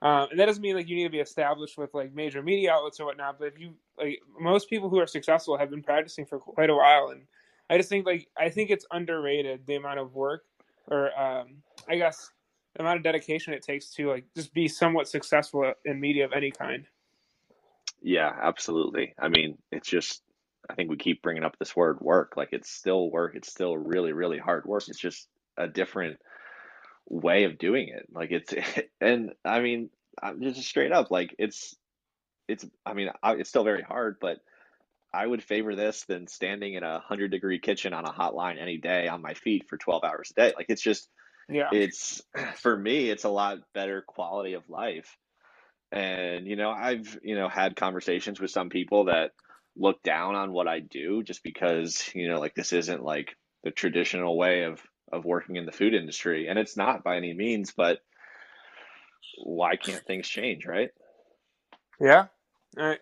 Um, 0.00 0.28
and 0.30 0.38
that 0.38 0.46
doesn't 0.46 0.62
mean 0.62 0.76
like 0.76 0.88
you 0.88 0.94
need 0.94 1.04
to 1.04 1.10
be 1.10 1.18
established 1.18 1.76
with 1.76 1.92
like 1.92 2.14
major 2.14 2.42
media 2.42 2.72
outlets 2.72 3.00
or 3.00 3.06
whatnot. 3.06 3.38
But 3.38 3.48
if 3.48 3.58
you 3.58 3.74
like, 3.96 4.20
most 4.38 4.70
people 4.70 4.88
who 4.88 4.98
are 4.98 5.06
successful 5.06 5.58
have 5.58 5.70
been 5.70 5.82
practicing 5.82 6.24
for 6.24 6.38
quite 6.38 6.70
a 6.70 6.74
while, 6.74 7.08
and 7.08 7.22
I 7.70 7.76
just 7.78 7.88
think 7.88 8.06
like 8.06 8.28
I 8.38 8.48
think 8.48 8.70
it's 8.70 8.86
underrated 8.92 9.66
the 9.66 9.74
amount 9.74 9.98
of 9.98 10.14
work 10.14 10.44
or 10.90 11.18
um, 11.18 11.62
I 11.88 11.96
guess 11.96 12.30
the 12.74 12.82
amount 12.82 12.98
of 12.98 13.02
dedication 13.02 13.52
it 13.52 13.62
takes 13.62 13.90
to 13.94 14.08
like 14.08 14.24
just 14.36 14.54
be 14.54 14.68
somewhat 14.68 15.08
successful 15.08 15.72
in 15.84 16.00
media 16.00 16.24
of 16.24 16.32
any 16.32 16.50
kind. 16.50 16.86
Yeah, 18.02 18.30
absolutely. 18.42 19.14
I 19.18 19.28
mean, 19.28 19.58
it's 19.72 19.88
just 19.88 20.22
I 20.68 20.74
think 20.74 20.90
we 20.90 20.96
keep 20.96 21.22
bringing 21.22 21.44
up 21.44 21.58
this 21.58 21.74
word 21.74 22.00
work. 22.00 22.36
Like 22.36 22.50
it's 22.52 22.70
still 22.70 23.10
work. 23.10 23.34
It's 23.34 23.50
still 23.50 23.76
really 23.76 24.12
really 24.12 24.38
hard 24.38 24.66
work. 24.66 24.84
It's 24.88 24.98
just 24.98 25.28
a 25.56 25.66
different 25.66 26.18
way 27.08 27.44
of 27.44 27.58
doing 27.58 27.88
it. 27.88 28.06
Like 28.12 28.30
it's 28.30 28.54
and 29.00 29.32
I 29.44 29.60
mean, 29.60 29.90
I'm 30.22 30.42
just 30.42 30.62
straight 30.62 30.92
up 30.92 31.10
like 31.10 31.34
it's 31.38 31.74
it's 32.48 32.64
I 32.86 32.94
mean, 32.94 33.10
it's 33.24 33.48
still 33.48 33.64
very 33.64 33.82
hard, 33.82 34.16
but 34.20 34.38
I 35.12 35.26
would 35.26 35.42
favor 35.42 35.74
this 35.74 36.04
than 36.04 36.26
standing 36.26 36.74
in 36.74 36.82
a 36.82 37.00
hundred 37.00 37.30
degree 37.30 37.58
kitchen 37.58 37.94
on 37.94 38.04
a 38.04 38.12
hot 38.12 38.34
line 38.34 38.58
any 38.58 38.76
day 38.76 39.08
on 39.08 39.22
my 39.22 39.34
feet 39.34 39.68
for 39.68 39.76
12 39.76 40.04
hours 40.04 40.32
a 40.32 40.40
day. 40.40 40.52
Like 40.56 40.66
it's 40.68 40.82
just, 40.82 41.08
yeah, 41.48 41.68
it's 41.72 42.22
for 42.56 42.76
me, 42.76 43.10
it's 43.10 43.24
a 43.24 43.30
lot 43.30 43.58
better 43.74 44.02
quality 44.06 44.54
of 44.54 44.68
life. 44.68 45.16
And, 45.90 46.46
you 46.46 46.56
know, 46.56 46.70
I've, 46.70 47.18
you 47.22 47.34
know, 47.34 47.48
had 47.48 47.76
conversations 47.76 48.40
with 48.40 48.50
some 48.50 48.68
people 48.68 49.06
that 49.06 49.32
look 49.76 50.02
down 50.02 50.34
on 50.34 50.52
what 50.52 50.68
I 50.68 50.80
do 50.80 51.22
just 51.22 51.42
because, 51.42 52.10
you 52.14 52.28
know, 52.28 52.40
like 52.40 52.54
this 52.54 52.72
isn't 52.72 53.02
like 53.02 53.36
the 53.64 53.70
traditional 53.70 54.36
way 54.36 54.64
of, 54.64 54.80
of 55.10 55.24
working 55.24 55.56
in 55.56 55.66
the 55.66 55.72
food 55.72 55.94
industry. 55.94 56.48
And 56.48 56.58
it's 56.58 56.76
not 56.76 57.04
by 57.04 57.16
any 57.16 57.32
means, 57.32 57.72
but 57.76 58.00
why 59.42 59.76
can't 59.76 60.04
things 60.04 60.28
change, 60.28 60.66
right? 60.66 60.90
Yeah. 62.00 62.26
I, 62.76 62.98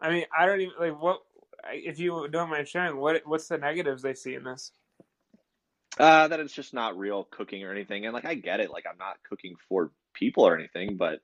I 0.00 0.10
mean, 0.10 0.24
I 0.36 0.46
don't 0.46 0.60
even 0.60 0.74
like 0.78 1.00
what 1.00 1.20
if 1.72 1.98
you 1.98 2.28
don't 2.30 2.50
mind 2.50 2.68
sharing, 2.68 2.96
what 2.96 3.22
what's 3.24 3.48
the 3.48 3.58
negatives 3.58 4.02
they 4.02 4.14
see 4.14 4.34
in 4.34 4.44
this? 4.44 4.72
Uh, 5.98 6.28
that 6.28 6.40
it's 6.40 6.52
just 6.52 6.74
not 6.74 6.98
real 6.98 7.24
cooking 7.30 7.64
or 7.64 7.72
anything. 7.72 8.04
And 8.04 8.12
like 8.12 8.26
I 8.26 8.34
get 8.34 8.60
it, 8.60 8.70
like 8.70 8.84
I'm 8.90 8.98
not 8.98 9.16
cooking 9.28 9.54
for 9.68 9.90
people 10.12 10.46
or 10.46 10.56
anything, 10.56 10.96
but 10.96 11.20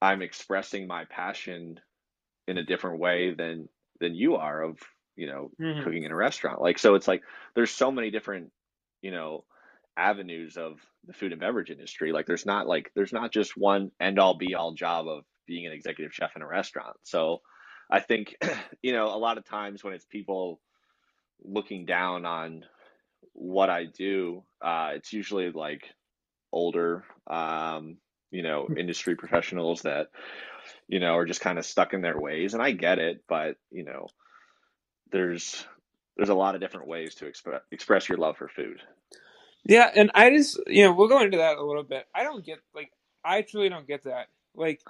I'm 0.00 0.22
expressing 0.22 0.86
my 0.86 1.04
passion 1.06 1.80
in 2.46 2.58
a 2.58 2.64
different 2.64 3.00
way 3.00 3.34
than 3.34 3.68
than 4.00 4.14
you 4.14 4.36
are 4.36 4.62
of, 4.62 4.78
you 5.16 5.26
know, 5.26 5.50
mm-hmm. 5.60 5.82
cooking 5.84 6.04
in 6.04 6.12
a 6.12 6.16
restaurant. 6.16 6.60
Like 6.60 6.78
so 6.78 6.94
it's 6.94 7.08
like 7.08 7.22
there's 7.54 7.70
so 7.70 7.90
many 7.90 8.10
different, 8.10 8.50
you 9.02 9.10
know, 9.10 9.44
avenues 9.96 10.56
of 10.56 10.80
the 11.06 11.12
food 11.12 11.32
and 11.32 11.40
beverage 11.40 11.70
industry. 11.70 12.12
Like 12.12 12.26
there's 12.26 12.46
not 12.46 12.66
like 12.66 12.90
there's 12.94 13.12
not 13.12 13.32
just 13.32 13.56
one 13.56 13.90
end 14.00 14.18
all 14.18 14.36
be 14.36 14.54
all 14.54 14.74
job 14.74 15.06
of 15.08 15.24
being 15.46 15.66
an 15.66 15.72
executive 15.72 16.12
chef 16.12 16.36
in 16.36 16.42
a 16.42 16.46
restaurant. 16.46 16.96
So 17.02 17.40
I 17.90 18.00
think, 18.00 18.36
you 18.82 18.92
know, 18.92 19.14
a 19.14 19.18
lot 19.18 19.38
of 19.38 19.44
times 19.44 19.84
when 19.84 19.94
it's 19.94 20.06
people 20.06 20.60
looking 21.42 21.84
down 21.84 22.24
on 22.24 22.64
what 23.32 23.70
I 23.70 23.84
do, 23.86 24.44
uh, 24.62 24.92
it's 24.94 25.12
usually 25.12 25.50
like 25.50 25.82
older, 26.52 27.04
um, 27.26 27.98
you 28.34 28.42
know, 28.42 28.68
industry 28.76 29.16
professionals 29.16 29.82
that, 29.82 30.08
you 30.88 31.00
know, 31.00 31.16
are 31.16 31.24
just 31.24 31.40
kind 31.40 31.58
of 31.58 31.64
stuck 31.64 31.94
in 31.94 32.02
their 32.02 32.18
ways. 32.18 32.54
And 32.54 32.62
I 32.62 32.72
get 32.72 32.98
it, 32.98 33.24
but, 33.28 33.56
you 33.70 33.84
know, 33.84 34.08
there's, 35.12 35.64
there's 36.16 36.28
a 36.28 36.34
lot 36.34 36.54
of 36.54 36.60
different 36.60 36.88
ways 36.88 37.14
to 37.16 37.26
express 37.26 37.62
express 37.70 38.08
your 38.08 38.18
love 38.18 38.36
for 38.36 38.48
food. 38.48 38.80
Yeah, 39.64 39.90
and 39.94 40.10
I 40.14 40.30
just 40.30 40.60
you 40.66 40.84
know 40.84 40.92
we'll 40.92 41.08
go 41.08 41.22
into 41.22 41.38
that 41.38 41.56
a 41.56 41.64
little 41.64 41.82
bit. 41.82 42.06
I 42.14 42.22
don't 42.22 42.44
get 42.44 42.60
like 42.74 42.92
I 43.24 43.42
truly 43.42 43.68
don't 43.68 43.86
get 43.86 44.04
that. 44.04 44.28
Like 44.54 44.80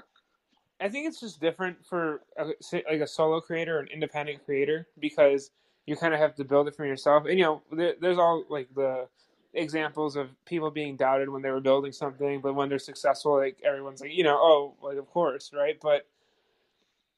I 0.81 0.89
think 0.89 1.07
it's 1.09 1.21
just 1.21 1.41
different 1.41 1.87
for 1.87 2.23
a, 2.37 2.47
like 2.91 3.01
a 3.01 3.07
solo 3.07 3.41
creator, 3.41 3.77
or 3.79 3.81
an 3.81 3.89
independent 3.93 4.45
creator, 4.45 4.87
because 4.99 5.51
you 5.87 5.97
kind 5.97 6.13
of 6.13 6.21
have 6.21 6.35
to 6.37 6.45
build 6.45 6.69
it 6.69 6.77
for 6.77 6.85
yourself. 6.85 7.25
And 7.27 7.39
you 7.39 7.45
know, 7.45 7.63
there, 7.73 7.95
there's 8.01 8.19
all 8.19 8.45
like 8.49 8.69
the 8.75 9.07
examples 9.55 10.17
of 10.17 10.29
people 10.45 10.71
being 10.71 10.97
doubted 10.97 11.29
when 11.29 11.43
they 11.43 11.51
were 11.51 11.61
building 11.61 11.93
something, 11.93 12.41
but 12.41 12.55
when 12.55 12.69
they're 12.69 12.79
successful, 12.79 13.39
like 13.39 13.59
everyone's 13.65 14.01
like, 14.01 14.13
you 14.13 14.25
know, 14.25 14.37
oh, 14.37 14.75
like 14.83 14.99
of 14.99 15.09
course, 15.11 15.53
right? 15.55 15.79
But 15.81 16.07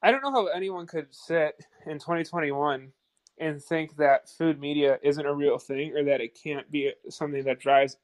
I 0.03 0.11
don't 0.11 0.23
know 0.23 0.31
how 0.31 0.47
anyone 0.47 0.87
could 0.87 1.09
sit 1.11 1.65
in 1.87 1.99
2021 1.99 2.93
and 3.39 3.63
think 3.63 3.97
that 3.97 4.29
food 4.29 4.61
media 4.61 4.99
isn't 5.03 5.27
a 5.27 5.35
real 5.35 5.59
thing 5.59 5.97
or 5.97 6.05
that 6.05 6.21
it 6.21 6.39
can't 6.41 6.71
be 6.71 6.93
something 7.09 7.45
that 7.45 7.61
drives 7.61 7.97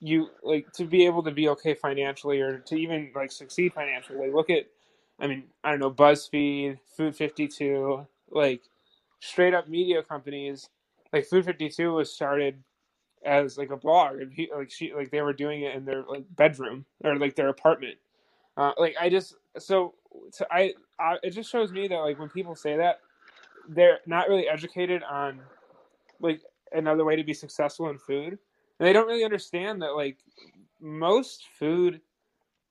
you 0.00 0.28
like 0.42 0.72
to 0.72 0.84
be 0.84 1.04
able 1.04 1.22
to 1.22 1.30
be 1.30 1.48
okay 1.48 1.74
financially 1.74 2.40
or 2.40 2.58
to 2.58 2.74
even 2.74 3.10
like 3.14 3.30
succeed 3.30 3.72
financially. 3.72 4.18
Like 4.18 4.34
look 4.34 4.50
at 4.50 4.66
I 5.18 5.26
mean, 5.26 5.44
I 5.62 5.70
don't 5.70 5.80
know, 5.80 5.90
BuzzFeed, 5.90 6.78
Food 6.96 7.14
52, 7.14 8.06
like 8.30 8.62
straight 9.20 9.52
up 9.52 9.68
media 9.68 10.02
companies. 10.02 10.70
Like 11.12 11.26
Food 11.26 11.44
52 11.44 11.92
was 11.92 12.10
started 12.10 12.62
as 13.24 13.58
like 13.58 13.70
a 13.70 13.76
blog, 13.76 14.20
and 14.20 14.32
he, 14.32 14.50
like 14.54 14.70
she, 14.70 14.94
like 14.94 15.10
they 15.10 15.22
were 15.22 15.32
doing 15.32 15.62
it 15.62 15.74
in 15.74 15.84
their 15.84 16.04
like 16.08 16.24
bedroom 16.36 16.84
or 17.04 17.16
like 17.16 17.36
their 17.36 17.48
apartment. 17.48 17.96
Uh, 18.56 18.72
like 18.78 18.96
I 19.00 19.08
just 19.08 19.34
so, 19.58 19.94
so 20.32 20.44
I, 20.50 20.74
I 20.98 21.16
it 21.22 21.30
just 21.30 21.50
shows 21.50 21.72
me 21.72 21.88
that 21.88 21.96
like 21.96 22.18
when 22.18 22.28
people 22.28 22.54
say 22.54 22.76
that, 22.76 23.00
they're 23.68 24.00
not 24.06 24.28
really 24.28 24.48
educated 24.48 25.02
on 25.02 25.40
like 26.20 26.42
another 26.72 27.04
way 27.04 27.16
to 27.16 27.24
be 27.24 27.34
successful 27.34 27.90
in 27.90 27.98
food, 27.98 28.38
and 28.78 28.88
they 28.88 28.92
don't 28.92 29.06
really 29.06 29.24
understand 29.24 29.82
that 29.82 29.96
like 29.96 30.18
most 30.80 31.44
food, 31.58 32.00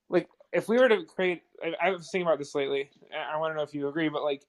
like 0.09 0.27
if 0.51 0.67
we 0.67 0.77
were 0.79 0.89
to 0.89 1.03
create, 1.05 1.43
I, 1.81 1.91
was 1.91 2.09
thinking 2.11 2.27
about 2.27 2.39
this 2.39 2.55
lately. 2.55 2.89
I 3.15 3.37
want 3.37 3.51
to 3.51 3.57
know 3.57 3.63
if 3.63 3.73
you 3.73 3.87
agree, 3.87 4.09
but 4.09 4.23
like, 4.23 4.43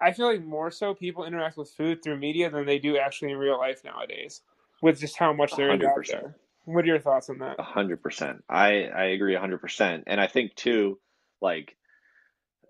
I 0.00 0.12
feel 0.12 0.26
like 0.26 0.44
more 0.44 0.70
so 0.70 0.94
people 0.94 1.24
interact 1.24 1.56
with 1.56 1.70
food 1.70 2.02
through 2.02 2.18
media 2.18 2.50
than 2.50 2.66
they 2.66 2.78
do 2.78 2.96
actually 2.98 3.32
in 3.32 3.38
real 3.38 3.58
life 3.58 3.82
nowadays, 3.84 4.42
with 4.82 5.00
just 5.00 5.16
how 5.16 5.32
much 5.32 5.54
they're 5.56 5.76
100%. 5.76 5.84
out 5.84 6.06
there. 6.06 6.36
What 6.64 6.84
are 6.84 6.88
your 6.88 6.98
thoughts 6.98 7.30
on 7.30 7.38
that? 7.38 7.56
A 7.58 7.62
hundred 7.62 8.02
percent. 8.02 8.44
I 8.48 8.84
I 8.84 9.04
agree 9.06 9.34
a 9.34 9.40
hundred 9.40 9.60
percent, 9.62 10.04
and 10.06 10.20
I 10.20 10.26
think 10.26 10.54
too, 10.54 10.98
like 11.40 11.76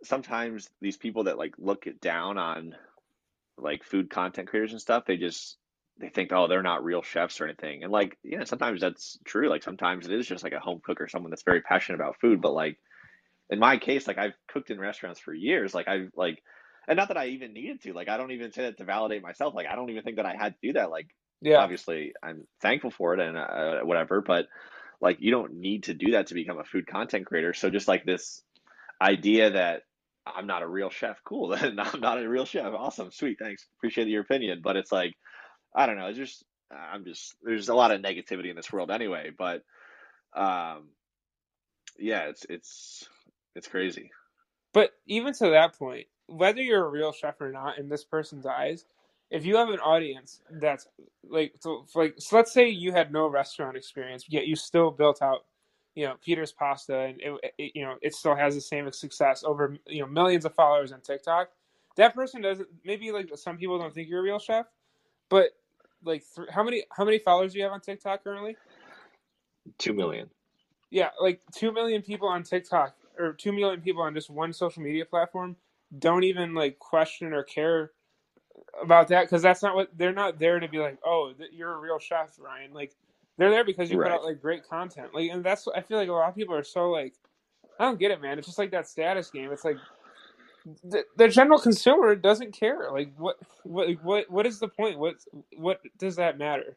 sometimes 0.04 0.70
these 0.80 0.96
people 0.96 1.24
that 1.24 1.38
like 1.38 1.54
look 1.58 1.86
down 2.00 2.38
on 2.38 2.76
like 3.56 3.82
food 3.82 4.08
content 4.08 4.48
creators 4.48 4.72
and 4.72 4.80
stuff, 4.80 5.04
they 5.04 5.16
just 5.16 5.56
they 5.98 6.08
think, 6.08 6.32
oh, 6.32 6.46
they're 6.46 6.62
not 6.62 6.84
real 6.84 7.02
chefs 7.02 7.40
or 7.40 7.46
anything. 7.46 7.82
And 7.82 7.90
like, 7.90 8.16
yeah, 8.22 8.44
sometimes 8.44 8.80
that's 8.80 9.18
true. 9.24 9.48
Like 9.48 9.64
sometimes 9.64 10.06
it 10.06 10.12
is 10.12 10.28
just 10.28 10.44
like 10.44 10.52
a 10.52 10.60
home 10.60 10.80
cook 10.84 11.00
or 11.00 11.08
someone 11.08 11.30
that's 11.30 11.42
very 11.42 11.60
passionate 11.60 11.96
about 11.96 12.20
food. 12.20 12.40
But 12.40 12.52
like 12.52 12.78
in 13.50 13.58
my 13.58 13.78
case, 13.78 14.06
like 14.06 14.18
I've 14.18 14.34
cooked 14.46 14.70
in 14.70 14.78
restaurants 14.78 15.20
for 15.20 15.34
years. 15.34 15.74
Like 15.74 15.88
I've 15.88 16.10
like, 16.14 16.42
and 16.86 16.96
not 16.96 17.08
that 17.08 17.16
I 17.16 17.28
even 17.28 17.52
needed 17.52 17.82
to. 17.82 17.92
Like 17.92 18.08
I 18.08 18.16
don't 18.16 18.30
even 18.30 18.52
say 18.52 18.62
that 18.62 18.78
to 18.78 18.84
validate 18.84 19.22
myself. 19.22 19.54
Like 19.54 19.66
I 19.66 19.74
don't 19.74 19.90
even 19.90 20.04
think 20.04 20.16
that 20.16 20.26
I 20.26 20.36
had 20.36 20.54
to 20.54 20.68
do 20.68 20.72
that. 20.74 20.90
Like, 20.90 21.08
yeah, 21.40 21.58
obviously 21.58 22.12
I'm 22.22 22.46
thankful 22.60 22.90
for 22.90 23.14
it 23.14 23.20
and 23.20 23.36
uh, 23.36 23.80
whatever. 23.80 24.20
But 24.20 24.46
like 25.00 25.18
you 25.20 25.30
don't 25.30 25.54
need 25.54 25.84
to 25.84 25.94
do 25.94 26.12
that 26.12 26.28
to 26.28 26.34
become 26.34 26.58
a 26.58 26.64
food 26.64 26.86
content 26.86 27.26
creator. 27.26 27.54
So 27.54 27.70
just 27.70 27.88
like 27.88 28.04
this 28.04 28.42
idea 29.00 29.50
that 29.50 29.82
I'm 30.26 30.46
not 30.46 30.62
a 30.62 30.68
real 30.68 30.90
chef, 30.90 31.22
cool. 31.24 31.48
Then 31.56 31.78
I'm 31.78 32.00
not 32.00 32.22
a 32.22 32.28
real 32.28 32.44
chef. 32.44 32.72
Awesome, 32.74 33.10
sweet, 33.10 33.38
thanks. 33.40 33.66
Appreciate 33.78 34.08
your 34.08 34.22
opinion. 34.22 34.60
But 34.62 34.76
it's 34.76 34.92
like, 34.92 35.14
I 35.74 35.86
don't 35.86 35.98
know. 35.98 36.06
It's 36.06 36.18
just 36.18 36.44
I'm 36.70 37.04
just 37.04 37.34
there's 37.42 37.68
a 37.68 37.74
lot 37.74 37.92
of 37.92 38.00
negativity 38.00 38.50
in 38.50 38.56
this 38.56 38.72
world 38.72 38.90
anyway. 38.90 39.30
But 39.36 39.62
um, 40.36 40.88
yeah, 41.98 42.28
it's 42.28 42.44
it's 42.48 43.08
it's 43.54 43.68
crazy. 43.68 44.10
But 44.72 44.92
even 45.06 45.32
to 45.34 45.50
that 45.50 45.78
point, 45.78 46.06
whether 46.26 46.62
you're 46.62 46.84
a 46.84 46.90
real 46.90 47.12
chef 47.12 47.40
or 47.40 47.50
not 47.50 47.78
in 47.78 47.88
this 47.88 48.04
person's 48.04 48.46
eyes, 48.46 48.84
if 49.30 49.44
you 49.44 49.56
have 49.56 49.68
an 49.68 49.80
audience 49.80 50.40
that's 50.60 50.88
like 51.28 51.54
so 51.60 51.84
like 51.94 52.14
so 52.18 52.36
let's 52.36 52.52
say 52.52 52.68
you 52.68 52.92
had 52.92 53.12
no 53.12 53.26
restaurant 53.28 53.76
experience 53.76 54.24
yet 54.28 54.46
you 54.46 54.56
still 54.56 54.90
built 54.90 55.20
out 55.22 55.44
you 55.94 56.06
know 56.06 56.14
peter's 56.24 56.52
pasta 56.52 56.98
and 56.98 57.20
it, 57.20 57.54
it, 57.58 57.72
you 57.74 57.82
know 57.82 57.96
it 58.02 58.14
still 58.14 58.34
has 58.34 58.54
the 58.54 58.60
same 58.60 58.90
success 58.92 59.44
over 59.44 59.76
you 59.86 60.00
know 60.00 60.06
millions 60.06 60.44
of 60.44 60.54
followers 60.54 60.92
on 60.92 61.00
tiktok 61.00 61.50
that 61.96 62.14
person 62.14 62.40
doesn't 62.40 62.68
maybe 62.84 63.10
like 63.10 63.30
some 63.34 63.56
people 63.56 63.78
don't 63.78 63.94
think 63.94 64.08
you're 64.08 64.20
a 64.20 64.22
real 64.22 64.38
chef 64.38 64.66
but 65.28 65.50
like 66.04 66.24
th- 66.34 66.48
how 66.50 66.62
many 66.62 66.84
how 66.96 67.04
many 67.04 67.18
followers 67.18 67.52
do 67.52 67.58
you 67.58 67.64
have 67.64 67.72
on 67.72 67.80
tiktok 67.80 68.22
currently? 68.24 68.56
Two 69.78 69.92
million. 69.92 70.30
Yeah 70.90 71.10
like 71.20 71.40
two 71.54 71.72
million 71.72 72.02
people 72.02 72.28
on 72.28 72.42
tiktok 72.42 72.94
or 73.18 73.32
two 73.32 73.52
million 73.52 73.80
people 73.80 74.02
on 74.02 74.14
just 74.14 74.30
one 74.30 74.52
social 74.52 74.82
media 74.82 75.04
platform 75.04 75.56
don't 75.98 76.24
even 76.24 76.54
like 76.54 76.78
question 76.78 77.32
or 77.32 77.42
care 77.42 77.92
about 78.82 79.08
that 79.08 79.24
because 79.24 79.42
that's 79.42 79.62
not 79.62 79.74
what 79.74 79.90
they're 79.96 80.12
not 80.12 80.38
there 80.38 80.60
to 80.60 80.68
be 80.68 80.78
like. 80.78 80.98
Oh, 81.04 81.32
you're 81.52 81.74
a 81.74 81.78
real 81.78 81.98
chef, 81.98 82.38
Ryan. 82.38 82.72
Like 82.72 82.92
they're 83.36 83.50
there 83.50 83.64
because 83.64 83.90
you 83.90 83.98
right. 83.98 84.10
put 84.10 84.20
out 84.20 84.24
like 84.24 84.40
great 84.40 84.68
content. 84.68 85.14
Like, 85.14 85.30
and 85.30 85.44
that's 85.44 85.66
I 85.74 85.80
feel 85.80 85.96
like 85.96 86.08
a 86.08 86.12
lot 86.12 86.28
of 86.28 86.34
people 86.34 86.54
are 86.54 86.64
so 86.64 86.90
like, 86.90 87.14
I 87.78 87.84
don't 87.84 87.98
get 87.98 88.10
it, 88.10 88.20
man. 88.20 88.38
It's 88.38 88.46
just 88.46 88.58
like 88.58 88.72
that 88.72 88.88
status 88.88 89.30
game. 89.30 89.52
It's 89.52 89.64
like 89.64 89.76
the, 90.84 91.04
the 91.16 91.28
general 91.28 91.58
consumer 91.58 92.14
doesn't 92.14 92.52
care. 92.52 92.90
Like 92.92 93.12
what 93.16 93.36
what 93.62 93.90
what 94.02 94.30
what 94.30 94.46
is 94.46 94.58
the 94.58 94.68
point? 94.68 94.98
What 94.98 95.16
what 95.56 95.80
does 95.98 96.16
that 96.16 96.38
matter? 96.38 96.76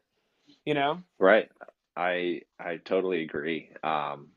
You 0.65 0.75
know? 0.75 1.01
Right. 1.19 1.49
I 1.97 2.41
I 2.59 2.77
totally 2.77 3.23
agree. 3.23 3.71
Um, 3.83 4.29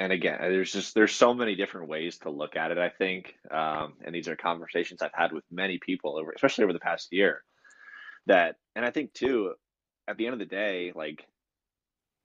and 0.00 0.12
again, 0.12 0.38
there's 0.40 0.72
just 0.72 0.94
there's 0.94 1.14
so 1.14 1.34
many 1.34 1.54
different 1.56 1.88
ways 1.88 2.16
to 2.18 2.30
look 2.30 2.56
at 2.56 2.70
it. 2.70 2.78
I 2.78 2.88
think, 2.88 3.34
um, 3.50 3.94
and 4.02 4.14
these 4.14 4.28
are 4.28 4.36
conversations 4.36 5.02
I've 5.02 5.10
had 5.12 5.32
with 5.32 5.44
many 5.50 5.78
people 5.78 6.18
over, 6.18 6.32
especially 6.34 6.64
over 6.64 6.72
the 6.72 6.78
past 6.78 7.08
year. 7.12 7.42
That, 8.26 8.56
and 8.74 8.84
I 8.84 8.90
think 8.90 9.12
too, 9.12 9.52
at 10.08 10.16
the 10.16 10.24
end 10.24 10.32
of 10.32 10.38
the 10.38 10.46
day, 10.46 10.92
like 10.94 11.26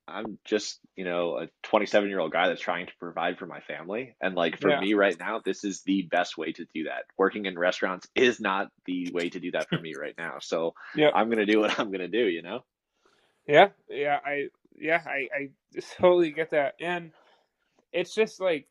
I'm 0.07 0.39
just 0.45 0.79
you 0.95 1.03
know 1.03 1.37
a 1.37 1.47
27 1.63 2.07
year 2.07 2.19
old 2.19 2.31
guy 2.31 2.47
that's 2.47 2.61
trying 2.61 2.85
to 2.85 2.93
provide 2.97 3.37
for 3.37 3.45
my 3.45 3.59
family, 3.59 4.15
and 4.21 4.35
like 4.35 4.61
for 4.61 4.69
yeah. 4.69 4.79
me 4.79 4.93
right 4.93 5.19
now, 5.19 5.41
this 5.43 5.65
is 5.65 5.81
the 5.85 6.03
best 6.09 6.37
way 6.37 6.53
to 6.53 6.65
do 6.73 6.85
that. 6.85 7.03
Working 7.17 7.45
in 7.45 7.59
restaurants 7.59 8.07
is 8.15 8.39
not 8.39 8.69
the 8.85 9.11
way 9.13 9.29
to 9.29 9.39
do 9.41 9.51
that 9.51 9.67
for 9.67 9.79
me 9.79 9.95
right 9.99 10.15
now. 10.17 10.35
So 10.39 10.75
yeah. 10.95 11.09
I'm 11.13 11.29
gonna 11.29 11.45
do 11.45 11.59
what 11.59 11.77
I'm 11.77 11.91
gonna 11.91 12.07
do. 12.07 12.25
You 12.25 12.41
know. 12.41 12.63
Yeah, 13.45 13.69
yeah, 13.89 14.19
I 14.25 14.47
yeah 14.77 15.01
I 15.05 15.27
I 15.35 15.49
totally 15.99 16.31
get 16.31 16.51
that, 16.51 16.75
and 16.79 17.11
it's 17.95 18.13
just 18.13 18.39
like 18.39 18.67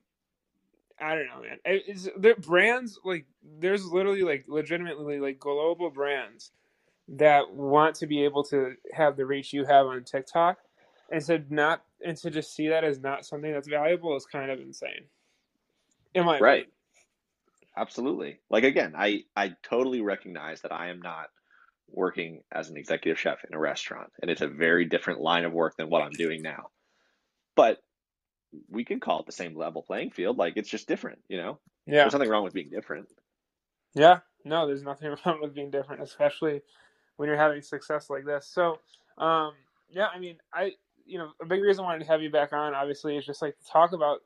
I 1.00 1.16
don't 1.16 1.26
know, 1.26 1.42
man. 1.42 1.58
It's 1.64 2.08
there 2.16 2.36
brands 2.36 3.00
like 3.04 3.26
there's 3.58 3.84
literally 3.84 4.22
like 4.22 4.44
legitimately 4.46 5.18
like 5.18 5.40
global 5.40 5.90
brands 5.90 6.52
that 7.08 7.52
want 7.52 7.96
to 7.96 8.06
be 8.06 8.24
able 8.24 8.44
to 8.44 8.74
have 8.92 9.16
the 9.16 9.26
reach 9.26 9.52
you 9.52 9.64
have 9.64 9.86
on 9.86 10.04
TikTok, 10.04 10.58
and 11.10 11.24
to 11.24 11.42
not 11.50 11.82
and 12.04 12.16
to 12.18 12.30
just 12.30 12.54
see 12.54 12.68
that 12.68 12.84
as 12.84 13.00
not 13.00 13.26
something 13.26 13.52
that's 13.52 13.68
valuable 13.68 14.16
is 14.16 14.26
kind 14.26 14.50
of 14.50 14.60
insane. 14.60 15.04
Am 16.14 16.28
I 16.28 16.38
right? 16.38 16.66
Absolutely. 17.76 18.38
Like 18.50 18.64
again, 18.64 18.94
I 18.96 19.24
I 19.34 19.56
totally 19.62 20.00
recognize 20.00 20.60
that 20.60 20.72
I 20.72 20.90
am 20.90 21.00
not 21.00 21.30
working 21.90 22.42
as 22.52 22.70
an 22.70 22.76
executive 22.76 23.18
chef 23.18 23.44
in 23.48 23.54
a 23.54 23.58
restaurant, 23.58 24.12
and 24.22 24.30
it's 24.30 24.42
a 24.42 24.48
very 24.48 24.84
different 24.84 25.20
line 25.20 25.44
of 25.44 25.52
work 25.52 25.76
than 25.76 25.90
what 25.90 26.02
I'm 26.02 26.12
doing 26.12 26.40
now. 26.40 26.70
But 27.56 27.82
we 28.70 28.84
can 28.84 29.00
call 29.00 29.20
it 29.20 29.26
the 29.26 29.32
same 29.32 29.56
level 29.56 29.82
playing 29.82 30.10
field. 30.10 30.38
Like 30.38 30.54
it's 30.56 30.70
just 30.70 30.88
different, 30.88 31.20
you 31.28 31.38
know? 31.38 31.58
Yeah. 31.86 32.02
There's 32.04 32.14
nothing 32.14 32.30
wrong 32.30 32.44
with 32.44 32.54
being 32.54 32.70
different. 32.70 33.08
Yeah. 33.94 34.20
No, 34.44 34.66
there's 34.66 34.82
nothing 34.82 35.14
wrong 35.26 35.40
with 35.42 35.54
being 35.54 35.70
different, 35.70 36.02
especially 36.02 36.62
when 37.16 37.28
you're 37.28 37.38
having 37.38 37.62
success 37.62 38.10
like 38.10 38.24
this. 38.26 38.48
So, 38.52 38.78
um, 39.18 39.52
yeah, 39.90 40.08
I 40.14 40.18
mean, 40.18 40.36
I, 40.52 40.72
you 41.06 41.18
know, 41.18 41.30
a 41.42 41.46
big 41.46 41.62
reason 41.62 41.84
I 41.84 41.88
wanted 41.88 42.04
to 42.04 42.10
have 42.10 42.22
you 42.22 42.30
back 42.30 42.52
on, 42.52 42.74
obviously, 42.74 43.16
is 43.16 43.26
just 43.26 43.42
like 43.42 43.58
to 43.58 43.66
talk 43.70 43.92
about. 43.92 44.20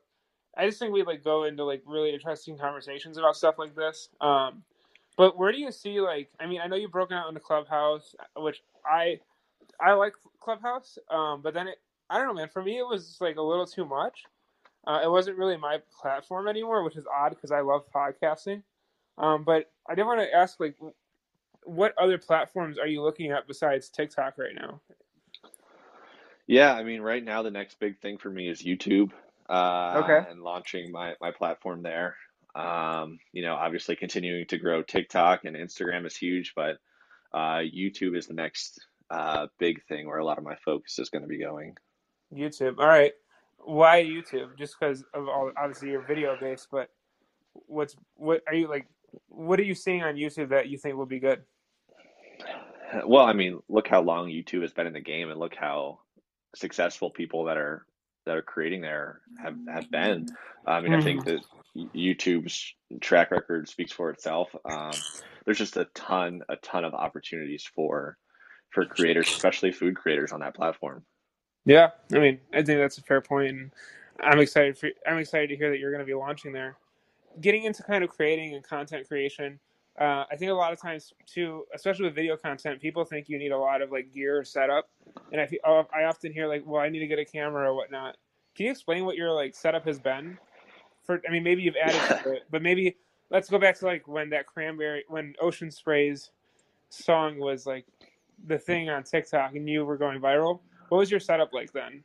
I 0.57 0.65
just 0.67 0.79
think 0.79 0.93
we 0.93 1.03
like 1.03 1.23
go 1.23 1.45
into 1.45 1.63
like 1.65 1.83
really 1.85 2.13
interesting 2.13 2.57
conversations 2.57 3.17
about 3.17 3.35
stuff 3.35 3.55
like 3.59 3.75
this. 3.75 4.09
Um, 4.21 4.63
but 5.17 5.37
where 5.37 5.51
do 5.51 5.59
you 5.59 5.71
see 5.71 6.01
like? 6.01 6.29
I 6.39 6.47
mean, 6.47 6.61
I 6.61 6.67
know 6.67 6.75
you've 6.77 6.91
broken 6.91 7.17
out 7.17 7.29
into 7.29 7.39
Clubhouse, 7.41 8.15
which 8.37 8.61
I, 8.85 9.19
I 9.81 9.93
like 9.93 10.13
Clubhouse. 10.41 10.97
Um, 11.11 11.41
but 11.43 11.53
then 11.53 11.67
it 11.67 11.77
I 12.09 12.17
don't 12.17 12.27
know, 12.27 12.33
man. 12.33 12.49
For 12.49 12.63
me, 12.63 12.77
it 12.77 12.87
was 12.87 13.17
like 13.19 13.37
a 13.37 13.41
little 13.41 13.67
too 13.67 13.85
much. 13.85 14.23
Uh, 14.87 15.01
it 15.03 15.11
wasn't 15.11 15.37
really 15.37 15.57
my 15.57 15.79
platform 16.01 16.47
anymore, 16.47 16.83
which 16.83 16.95
is 16.95 17.05
odd 17.05 17.29
because 17.29 17.51
I 17.51 17.61
love 17.61 17.83
podcasting. 17.93 18.63
Um, 19.17 19.43
but 19.43 19.71
I 19.87 19.95
did 19.95 20.05
want 20.05 20.21
to 20.21 20.33
ask, 20.33 20.59
like, 20.59 20.75
what 21.63 21.93
other 21.97 22.17
platforms 22.17 22.77
are 22.77 22.87
you 22.87 23.01
looking 23.01 23.31
at 23.31 23.47
besides 23.47 23.89
TikTok 23.89 24.37
right 24.37 24.55
now? 24.55 24.79
Yeah, 26.47 26.73
I 26.73 26.83
mean, 26.83 27.01
right 27.01 27.23
now 27.23 27.43
the 27.43 27.51
next 27.51 27.79
big 27.79 27.99
thing 27.99 28.17
for 28.17 28.29
me 28.29 28.49
is 28.49 28.63
YouTube. 28.63 29.11
Uh, 29.47 30.01
okay. 30.03 30.31
And 30.31 30.41
launching 30.41 30.91
my 30.91 31.15
my 31.21 31.31
platform 31.31 31.83
there. 31.83 32.15
Um, 32.55 33.19
you 33.31 33.43
know, 33.43 33.53
obviously 33.53 33.95
continuing 33.95 34.47
to 34.47 34.57
grow 34.57 34.81
TikTok 34.81 35.45
and 35.45 35.55
Instagram 35.55 36.07
is 36.07 36.15
huge, 36.15 36.53
but 36.55 36.77
uh, 37.33 37.59
YouTube 37.59 38.17
is 38.17 38.25
the 38.25 38.33
next 38.33 38.83
uh, 39.11 39.47
big 39.59 39.83
thing 39.85 40.07
where 40.07 40.17
a 40.17 40.25
lot 40.25 40.37
of 40.39 40.43
my 40.43 40.55
focus 40.65 40.97
is 40.97 41.09
going 41.09 41.21
to 41.21 41.27
be 41.27 41.39
going. 41.39 41.75
YouTube. 42.33 42.79
All 42.79 42.87
right. 42.87 43.13
Why 43.57 44.03
YouTube? 44.03 44.57
Just 44.57 44.75
because 44.79 45.03
of 45.13 45.27
all 45.27 45.51
obviously 45.57 45.89
you're 45.89 46.05
video 46.05 46.37
base, 46.39 46.67
but 46.71 46.89
what's 47.53 47.95
what 48.15 48.41
are 48.47 48.53
you 48.53 48.67
like? 48.67 48.87
What 49.27 49.59
are 49.59 49.63
you 49.63 49.75
seeing 49.75 50.03
on 50.03 50.15
YouTube 50.15 50.49
that 50.49 50.69
you 50.69 50.77
think 50.77 50.95
will 50.95 51.05
be 51.05 51.19
good? 51.19 51.41
Well, 53.05 53.25
I 53.25 53.33
mean, 53.33 53.59
look 53.69 53.87
how 53.87 54.01
long 54.01 54.29
YouTube 54.29 54.61
has 54.61 54.73
been 54.73 54.87
in 54.87 54.93
the 54.93 55.01
game, 55.01 55.29
and 55.29 55.39
look 55.39 55.55
how 55.55 55.99
successful 56.55 57.09
people 57.09 57.45
that 57.45 57.57
are 57.57 57.85
that 58.25 58.37
are 58.37 58.41
creating 58.41 58.81
there 58.81 59.21
have 59.41 59.55
have 59.71 59.91
been. 59.91 60.27
I 60.65 60.81
mean, 60.81 60.91
mm-hmm. 60.91 61.01
I 61.01 61.03
think 61.03 61.25
that 61.25 61.41
YouTube's 61.75 62.73
track 63.01 63.31
record 63.31 63.67
speaks 63.67 63.91
for 63.91 64.09
itself. 64.09 64.49
Um, 64.65 64.91
there's 65.45 65.57
just 65.57 65.77
a 65.77 65.85
ton, 65.95 66.41
a 66.49 66.55
ton 66.57 66.85
of 66.85 66.93
opportunities 66.93 67.67
for 67.75 68.17
for 68.71 68.85
creators, 68.85 69.27
especially 69.29 69.71
food 69.71 69.95
creators 69.95 70.31
on 70.31 70.41
that 70.41 70.55
platform. 70.55 71.03
Yeah, 71.65 71.89
I 72.13 72.19
mean, 72.19 72.39
I 72.53 72.57
think 72.63 72.79
that's 72.79 72.97
a 72.97 73.03
fair 73.03 73.21
point, 73.21 73.49
and 73.49 73.71
I'm 74.21 74.39
excited 74.39 74.77
for 74.77 74.89
I'm 75.07 75.17
excited 75.17 75.49
to 75.49 75.55
hear 75.55 75.69
that 75.69 75.79
you're 75.79 75.91
going 75.91 75.99
to 75.99 76.05
be 76.05 76.13
launching 76.13 76.51
there. 76.51 76.77
Getting 77.41 77.63
into 77.63 77.83
kind 77.83 78.03
of 78.03 78.09
creating 78.09 78.55
and 78.55 78.63
content 78.63 79.07
creation, 79.07 79.59
uh, 79.99 80.23
I 80.31 80.35
think 80.37 80.51
a 80.51 80.53
lot 80.53 80.73
of 80.73 80.81
times 80.81 81.13
too, 81.25 81.65
especially 81.75 82.05
with 82.05 82.15
video 82.15 82.37
content, 82.37 82.81
people 82.81 83.05
think 83.05 83.29
you 83.29 83.37
need 83.37 83.51
a 83.51 83.57
lot 83.57 83.81
of 83.81 83.91
like 83.91 84.11
gear 84.13 84.43
setup, 84.43 84.89
and 85.31 85.41
I 85.41 85.49
oh, 85.65 85.85
I 85.93 86.05
often 86.05 86.31
hear 86.31 86.47
like, 86.47 86.63
well, 86.65 86.81
I 86.81 86.89
need 86.89 86.99
to 86.99 87.07
get 87.07 87.19
a 87.19 87.25
camera 87.25 87.69
or 87.69 87.75
whatnot. 87.75 88.17
Can 88.55 88.65
you 88.65 88.71
explain 88.71 89.05
what 89.05 89.15
your 89.15 89.31
like 89.31 89.55
setup 89.55 89.85
has 89.85 89.99
been? 89.99 90.37
For 91.03 91.21
I 91.27 91.31
mean, 91.31 91.43
maybe 91.43 91.61
you've 91.61 91.75
added 91.75 92.23
to 92.23 92.31
it, 92.33 92.43
but 92.49 92.61
maybe 92.61 92.97
let's 93.29 93.49
go 93.49 93.59
back 93.59 93.77
to 93.79 93.85
like 93.85 94.07
when 94.07 94.29
that 94.31 94.47
cranberry, 94.47 95.03
when 95.07 95.35
Ocean 95.41 95.69
Spray's 95.69 96.31
song 96.89 97.37
was 97.37 97.65
like 97.65 97.85
the 98.47 98.57
thing 98.57 98.89
on 98.89 99.03
TikTok, 99.03 99.55
and 99.55 99.67
you 99.69 99.85
were 99.85 99.97
going 99.97 100.19
viral 100.19 100.61
what 100.89 100.99
was 100.99 101.11
your 101.11 101.19
setup 101.19 101.53
like 101.53 101.71
then? 101.73 102.03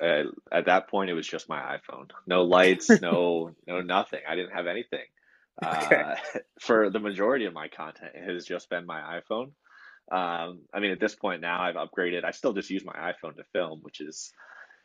Uh, 0.00 0.24
at 0.52 0.66
that 0.66 0.88
point, 0.88 1.10
it 1.10 1.14
was 1.14 1.26
just 1.26 1.48
my 1.48 1.60
iPhone. 1.60 2.10
No 2.26 2.42
lights, 2.42 2.90
no 3.00 3.52
no 3.66 3.80
nothing. 3.80 4.20
I 4.28 4.34
didn't 4.34 4.52
have 4.52 4.66
anything. 4.66 5.04
Okay. 5.64 5.96
Uh, 5.96 6.14
for 6.60 6.90
the 6.90 6.98
majority 6.98 7.46
of 7.46 7.54
my 7.54 7.68
content, 7.68 8.12
it 8.14 8.32
has 8.32 8.44
just 8.44 8.68
been 8.68 8.86
my 8.86 9.20
iPhone. 9.20 9.52
Um, 10.12 10.60
I 10.72 10.80
mean, 10.80 10.92
at 10.92 11.00
this 11.00 11.14
point 11.14 11.40
now, 11.40 11.60
I've 11.60 11.74
upgraded. 11.74 12.24
I 12.24 12.30
still 12.30 12.52
just 12.52 12.70
use 12.70 12.84
my 12.84 12.92
iPhone 12.92 13.36
to 13.36 13.44
film, 13.52 13.80
which 13.82 14.00
is 14.00 14.32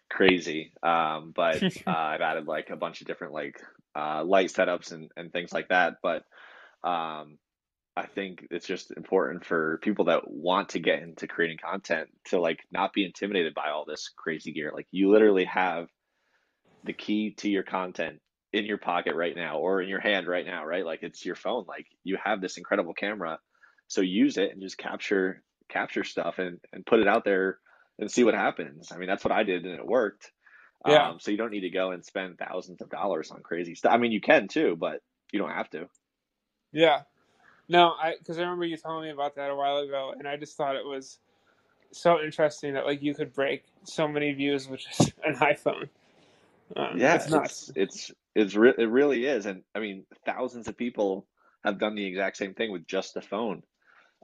crazy. 0.09 0.71
Um, 0.81 1.33
but 1.35 1.61
uh, 1.87 1.91
I've 1.91 2.21
added 2.21 2.47
like 2.47 2.69
a 2.69 2.75
bunch 2.75 3.01
of 3.01 3.07
different 3.07 3.33
like 3.33 3.61
uh, 3.95 4.23
light 4.23 4.49
setups 4.49 4.91
and, 4.91 5.11
and 5.15 5.31
things 5.31 5.51
like 5.51 5.69
that. 5.69 5.95
But 6.01 6.23
um, 6.83 7.37
I 7.95 8.05
think 8.05 8.47
it's 8.51 8.67
just 8.67 8.91
important 8.91 9.43
for 9.43 9.79
people 9.81 10.05
that 10.05 10.29
want 10.29 10.69
to 10.69 10.79
get 10.79 11.01
into 11.01 11.27
creating 11.27 11.57
content 11.57 12.09
to 12.25 12.39
like 12.39 12.59
not 12.71 12.93
be 12.93 13.03
intimidated 13.03 13.53
by 13.53 13.69
all 13.69 13.85
this 13.85 14.09
crazy 14.15 14.53
gear. 14.53 14.71
Like 14.73 14.87
you 14.91 15.11
literally 15.11 15.45
have 15.45 15.87
the 16.83 16.93
key 16.93 17.31
to 17.37 17.49
your 17.49 17.63
content 17.63 18.19
in 18.53 18.65
your 18.65 18.77
pocket 18.77 19.15
right 19.15 19.35
now 19.35 19.59
or 19.59 19.81
in 19.81 19.89
your 19.89 19.99
hand 19.99 20.27
right 20.27 20.45
now, 20.45 20.65
right? 20.65 20.85
Like 20.85 21.03
it's 21.03 21.25
your 21.25 21.35
phone. 21.35 21.65
Like 21.67 21.85
you 22.03 22.17
have 22.23 22.39
this 22.39 22.57
incredible 22.57 22.93
camera. 22.93 23.39
So 23.87 24.01
use 24.01 24.37
it 24.37 24.51
and 24.51 24.61
just 24.61 24.77
capture 24.77 25.43
capture 25.69 26.03
stuff 26.03 26.39
and, 26.39 26.59
and 26.71 26.85
put 26.85 26.99
it 26.99 27.07
out 27.07 27.25
there 27.25 27.59
and 27.99 28.09
see 28.09 28.23
what 28.23 28.33
happens. 28.33 28.91
I 28.91 28.97
mean, 28.97 29.07
that's 29.07 29.23
what 29.23 29.33
I 29.33 29.43
did 29.43 29.65
and 29.65 29.75
it 29.75 29.85
worked. 29.85 30.31
Yeah. 30.87 31.09
Um, 31.09 31.19
so 31.19 31.31
you 31.31 31.37
don't 31.37 31.51
need 31.51 31.61
to 31.61 31.69
go 31.69 31.91
and 31.91 32.03
spend 32.03 32.37
thousands 32.37 32.81
of 32.81 32.89
dollars 32.89 33.31
on 33.31 33.41
crazy 33.41 33.75
stuff. 33.75 33.93
I 33.93 33.97
mean, 33.97 34.11
you 34.11 34.21
can 34.21 34.47
too, 34.47 34.75
but 34.79 35.01
you 35.31 35.39
don't 35.39 35.51
have 35.51 35.69
to. 35.71 35.87
Yeah. 36.71 37.01
No, 37.71 37.93
I 37.97 38.15
because 38.19 38.37
I 38.37 38.41
remember 38.41 38.65
you 38.65 38.75
telling 38.75 39.05
me 39.05 39.11
about 39.11 39.35
that 39.35 39.49
a 39.49 39.55
while 39.55 39.77
ago, 39.77 40.13
and 40.17 40.27
I 40.27 40.35
just 40.35 40.57
thought 40.57 40.75
it 40.75 40.85
was 40.85 41.19
so 41.93 42.21
interesting 42.21 42.73
that 42.73 42.85
like 42.85 43.01
you 43.01 43.15
could 43.15 43.33
break 43.33 43.63
so 43.85 44.09
many 44.09 44.33
views 44.33 44.67
with 44.67 44.81
just 44.81 45.13
an 45.25 45.35
iPhone. 45.35 45.87
Um, 46.75 46.97
Yeah, 46.97 47.15
it's 47.15 47.29
nuts. 47.29 47.71
it's 47.71 47.71
it's 47.75 48.11
it's 48.35 48.55
re- 48.55 48.75
it 48.77 48.89
really 48.89 49.25
is, 49.25 49.45
and 49.45 49.63
I 49.73 49.79
mean, 49.79 50.05
thousands 50.25 50.67
of 50.67 50.75
people 50.75 51.27
have 51.63 51.79
done 51.79 51.95
the 51.95 52.05
exact 52.05 52.35
same 52.35 52.55
thing 52.55 52.73
with 52.73 52.87
just 52.87 53.15
a 53.15 53.21
phone. 53.21 53.63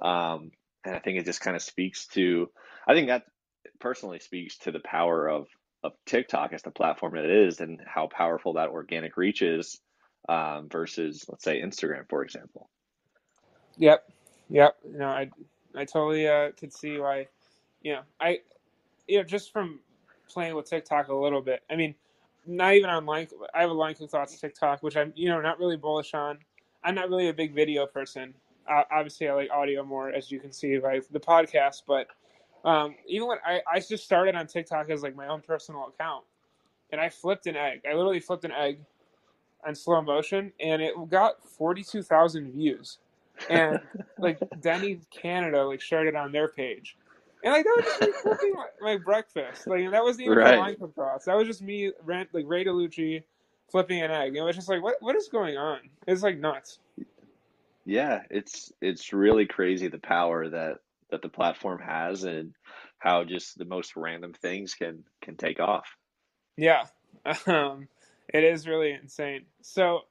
Um, 0.01 0.51
and 0.83 0.95
I 0.95 0.99
think 0.99 1.17
it 1.19 1.25
just 1.25 1.41
kind 1.41 1.55
of 1.55 1.61
speaks 1.61 2.07
to, 2.09 2.49
I 2.87 2.93
think 2.93 3.07
that 3.07 3.23
personally 3.79 4.19
speaks 4.19 4.57
to 4.59 4.71
the 4.71 4.81
power 4.81 5.29
of 5.29 5.47
of 5.83 5.93
TikTok 6.05 6.53
as 6.53 6.63
the 6.63 6.71
platform 6.71 7.15
that 7.15 7.25
it 7.25 7.47
is, 7.47 7.61
and 7.61 7.79
how 7.85 8.07
powerful 8.07 8.53
that 8.53 8.69
organic 8.69 9.15
reach 9.15 9.41
is, 9.41 9.79
um, 10.27 10.67
versus 10.69 11.25
let's 11.29 11.45
say 11.45 11.61
Instagram, 11.61 12.09
for 12.09 12.23
example. 12.23 12.69
Yep, 13.77 14.09
yep. 14.49 14.77
No, 14.85 15.07
I 15.07 15.29
I 15.75 15.85
totally 15.85 16.27
uh, 16.27 16.51
could 16.59 16.73
see 16.73 16.99
why. 16.99 17.27
You 17.81 17.93
know, 17.95 18.01
I 18.19 18.39
you 19.07 19.17
know 19.19 19.23
just 19.23 19.53
from 19.53 19.79
playing 20.29 20.55
with 20.55 20.69
TikTok 20.69 21.09
a 21.09 21.15
little 21.15 21.41
bit. 21.41 21.63
I 21.69 21.75
mean, 21.75 21.95
not 22.45 22.75
even 22.75 22.89
on 22.89 23.05
line. 23.05 23.27
I 23.53 23.61
have 23.61 23.71
a 23.71 23.73
line 23.73 23.95
cook 23.95 24.09
thoughts 24.11 24.39
TikTok, 24.39 24.83
which 24.83 24.97
I'm 24.97 25.13
you 25.15 25.29
know 25.29 25.41
not 25.41 25.59
really 25.59 25.77
bullish 25.77 26.13
on. 26.13 26.39
I'm 26.83 26.95
not 26.95 27.09
really 27.09 27.29
a 27.29 27.33
big 27.33 27.53
video 27.55 27.85
person. 27.87 28.33
Uh, 28.69 28.83
obviously, 28.91 29.29
I 29.29 29.33
like 29.33 29.51
audio 29.51 29.83
more, 29.83 30.09
as 30.11 30.31
you 30.31 30.39
can 30.39 30.51
see 30.51 30.77
by 30.77 31.01
the 31.11 31.19
podcast. 31.19 31.83
But 31.87 32.07
um, 32.65 32.95
even 33.07 33.27
when 33.29 33.39
I 33.45 33.61
I 33.71 33.79
just 33.79 34.05
started 34.05 34.35
on 34.35 34.47
TikTok 34.47 34.89
as 34.89 35.03
like 35.03 35.15
my 35.15 35.27
own 35.27 35.41
personal 35.41 35.87
account, 35.87 36.25
and 36.91 37.01
I 37.01 37.09
flipped 37.09 37.47
an 37.47 37.55
egg. 37.57 37.81
I 37.89 37.93
literally 37.95 38.19
flipped 38.21 38.45
an 38.45 38.51
egg 38.53 38.79
on 39.65 39.75
slow 39.75 40.01
motion, 40.01 40.53
and 40.59 40.81
it 40.81 40.93
got 41.09 41.43
forty 41.43 41.83
two 41.83 42.03
thousand 42.03 42.51
views 42.53 42.99
and 43.49 43.79
like 44.17 44.41
Denny's 44.59 45.05
Canada 45.11 45.65
like 45.65 45.81
shared 45.81 46.07
it 46.07 46.15
on 46.15 46.31
their 46.31 46.47
page. 46.49 46.97
And 47.43 47.53
like 47.53 47.63
that 47.63 47.73
was 47.77 47.85
just 47.85 48.01
me 48.01 48.13
cooking 48.23 48.53
my, 48.55 48.93
my 48.93 48.97
breakfast. 48.97 49.67
Like 49.67 49.91
that 49.91 50.03
wasn't 50.03 50.25
even 50.25 50.37
Right. 50.37 50.51
the 50.51 50.57
line 50.57 50.75
thoughts. 50.95 51.25
That 51.25 51.37
was 51.37 51.47
just 51.47 51.61
me 51.61 51.91
rent 52.03 52.29
like 52.33 52.45
Ray 52.47 52.65
DeLucci 52.65 53.23
flipping 53.71 54.01
an 54.01 54.11
egg. 54.11 54.35
It 54.35 54.41
was 54.41 54.55
just 54.55 54.69
like 54.69 54.81
what 54.81 54.95
what 54.99 55.15
is 55.15 55.27
going 55.29 55.57
on? 55.57 55.79
It's 56.07 56.23
like 56.23 56.39
nuts. 56.39 56.79
Yeah, 57.85 58.23
it's 58.29 58.71
it's 58.81 59.13
really 59.13 59.45
crazy 59.45 59.87
the 59.87 59.99
power 59.99 60.49
that 60.49 60.79
that 61.09 61.21
the 61.21 61.29
platform 61.29 61.79
has, 61.79 62.23
and 62.25 62.53
how 62.99 63.23
just 63.23 63.57
the 63.57 63.65
most 63.65 63.95
random 63.95 64.33
things 64.33 64.73
can 64.73 65.03
can 65.21 65.37
take 65.37 65.59
off. 65.59 65.87
Yeah. 66.57 66.85
Um 67.47 67.87
it 68.33 68.43
is 68.43 68.67
really 68.67 68.91
insane. 68.91 69.45
So 69.61 70.01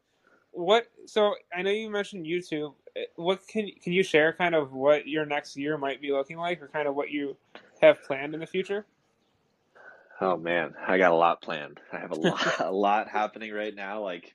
what 0.52 0.86
so 1.06 1.34
I 1.54 1.62
know 1.62 1.70
you 1.70 1.90
mentioned 1.90 2.26
YouTube. 2.26 2.74
What 3.16 3.46
can 3.46 3.70
can 3.82 3.92
you 3.92 4.02
share 4.02 4.32
kind 4.32 4.54
of 4.54 4.72
what 4.72 5.06
your 5.06 5.26
next 5.26 5.56
year 5.56 5.76
might 5.76 6.00
be 6.00 6.12
looking 6.12 6.36
like 6.36 6.62
or 6.62 6.68
kind 6.68 6.88
of 6.88 6.94
what 6.94 7.10
you 7.10 7.36
have 7.80 8.02
planned 8.04 8.34
in 8.34 8.40
the 8.40 8.46
future? 8.46 8.86
Oh 10.20 10.36
man, 10.36 10.74
I 10.86 10.98
got 10.98 11.12
a 11.12 11.16
lot 11.16 11.42
planned. 11.42 11.78
I 11.92 11.98
have 11.98 12.10
a 12.10 12.14
lot, 12.14 12.60
a 12.60 12.72
lot 12.72 13.08
happening 13.08 13.52
right 13.52 13.74
now. 13.74 14.02
Like 14.02 14.32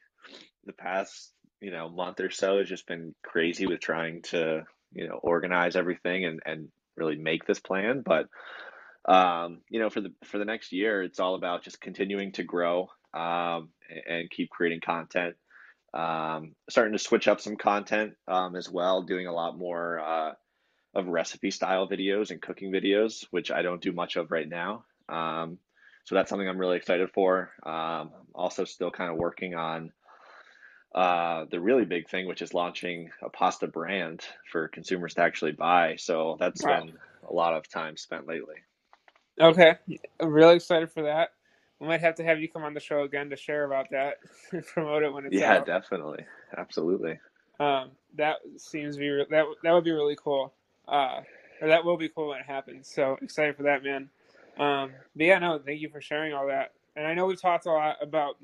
the 0.66 0.74
past, 0.74 1.32
you 1.60 1.72
know, 1.72 1.90
month 1.90 2.20
or 2.20 2.30
so 2.30 2.60
has 2.60 2.70
just 2.70 2.86
been 2.86 3.16
crazy 3.24 3.66
with 3.66 3.80
trying 3.80 4.22
to, 4.24 4.64
you 4.94 5.08
know, 5.08 5.16
organize 5.16 5.76
everything 5.76 6.26
and 6.26 6.40
and 6.46 6.68
really 6.96 7.16
make 7.16 7.46
this 7.46 7.60
plan. 7.60 8.04
But 8.06 8.28
um, 9.06 9.62
you 9.70 9.80
know, 9.80 9.90
for 9.90 10.02
the 10.02 10.14
for 10.26 10.38
the 10.38 10.46
next 10.46 10.72
year, 10.72 11.02
it's 11.02 11.20
all 11.20 11.36
about 11.36 11.64
just 11.64 11.82
continuing 11.82 12.34
to 12.34 12.44
grow 12.44 12.90
um, 13.14 13.70
and, 13.90 14.04
and 14.08 14.30
keep 14.30 14.50
creating 14.50 14.82
content. 14.82 15.36
Um, 15.94 16.56
starting 16.70 16.94
to 16.94 17.00
switch 17.00 17.28
up 17.28 17.42
some 17.42 17.58
content 17.58 18.14
um, 18.28 18.56
as 18.56 18.70
well, 18.70 19.02
doing 19.02 19.28
a 19.28 19.34
lot 19.34 19.58
more 19.58 20.00
uh, 20.00 20.34
of 20.94 21.08
recipe 21.08 21.52
style 21.52 21.88
videos 21.88 22.32
and 22.32 22.42
cooking 22.42 22.72
videos, 22.72 23.26
which 23.32 23.52
I 23.52 23.62
don't 23.62 23.82
do 23.82 23.92
much 23.92 24.16
of 24.16 24.32
right 24.32 24.48
now. 24.48 24.86
Um, 25.10 25.58
so 26.06 26.16
that's 26.16 26.30
something 26.30 26.48
I'm 26.48 26.58
really 26.58 26.78
excited 26.78 27.10
for. 27.14 27.52
Um, 27.64 28.12
also, 28.34 28.66
still 28.66 28.92
kind 28.92 29.12
of 29.12 29.18
working 29.18 29.56
on 29.56 29.92
uh, 30.94 31.46
the 31.50 31.60
really 31.60 31.86
big 31.86 32.10
thing, 32.10 32.28
which 32.28 32.42
is 32.42 32.54
launching 32.54 33.10
a 33.22 33.30
pasta 33.30 33.68
brand 33.68 34.22
for 34.52 34.68
consumers 34.68 35.14
to 35.16 35.22
actually 35.22 35.54
buy. 35.54 35.96
So 35.98 36.38
that's 36.40 36.64
Wow. 36.64 36.82
been 36.82 36.98
a 37.30 37.34
lot 37.34 37.54
of 37.54 37.70
time 37.70 37.98
spent 37.98 38.28
lately. 38.28 38.56
Okay. 39.40 39.76
I'm 40.20 40.32
really 40.32 40.56
excited 40.56 40.92
for 40.92 41.04
that. 41.04 41.32
We 41.82 41.88
might 41.88 42.02
have 42.02 42.14
to 42.16 42.24
have 42.24 42.40
you 42.40 42.48
come 42.48 42.64
on 42.64 42.76
the 42.76 42.80
show 42.80 43.02
again 43.02 43.32
to 43.32 43.36
share 43.36 43.66
about 43.66 43.90
that, 43.90 44.18
and 44.52 44.64
promote 44.66 45.02
it 45.02 45.12
when 45.12 45.26
it's 45.26 45.36
Yeah, 45.36 45.56
out. 45.58 45.66
definitely, 45.66 46.26
absolutely. 46.56 47.20
Um, 47.60 47.92
that 48.18 48.38
seems 48.58 48.96
to 48.96 49.00
be 49.00 49.10
re- 49.10 49.26
that 49.32 49.46
that 49.64 49.72
would 49.72 49.84
be 49.84 49.92
really 49.92 50.16
cool. 50.16 50.54
Uh, 50.88 51.22
or 51.60 51.68
that 51.68 51.84
will 51.84 51.98
be 51.98 52.08
cool 52.10 52.30
when 52.30 52.40
it 52.40 52.46
happens. 52.46 52.88
So 52.88 53.18
excited 53.22 53.56
for 53.58 53.64
that, 53.64 53.84
man. 53.84 54.10
Um, 54.60 54.92
but 55.16 55.26
yeah, 55.26 55.40
no, 55.40 55.60
thank 55.60 55.82
you 55.82 55.90
for 55.90 56.02
sharing 56.02 56.34
all 56.34 56.46
that. 56.48 56.74
And 56.96 57.08
I 57.08 57.14
know 57.16 57.26
we've 57.26 57.42
talked 57.42 57.66
a 57.66 57.72
lot 57.72 57.98
about 58.02 58.36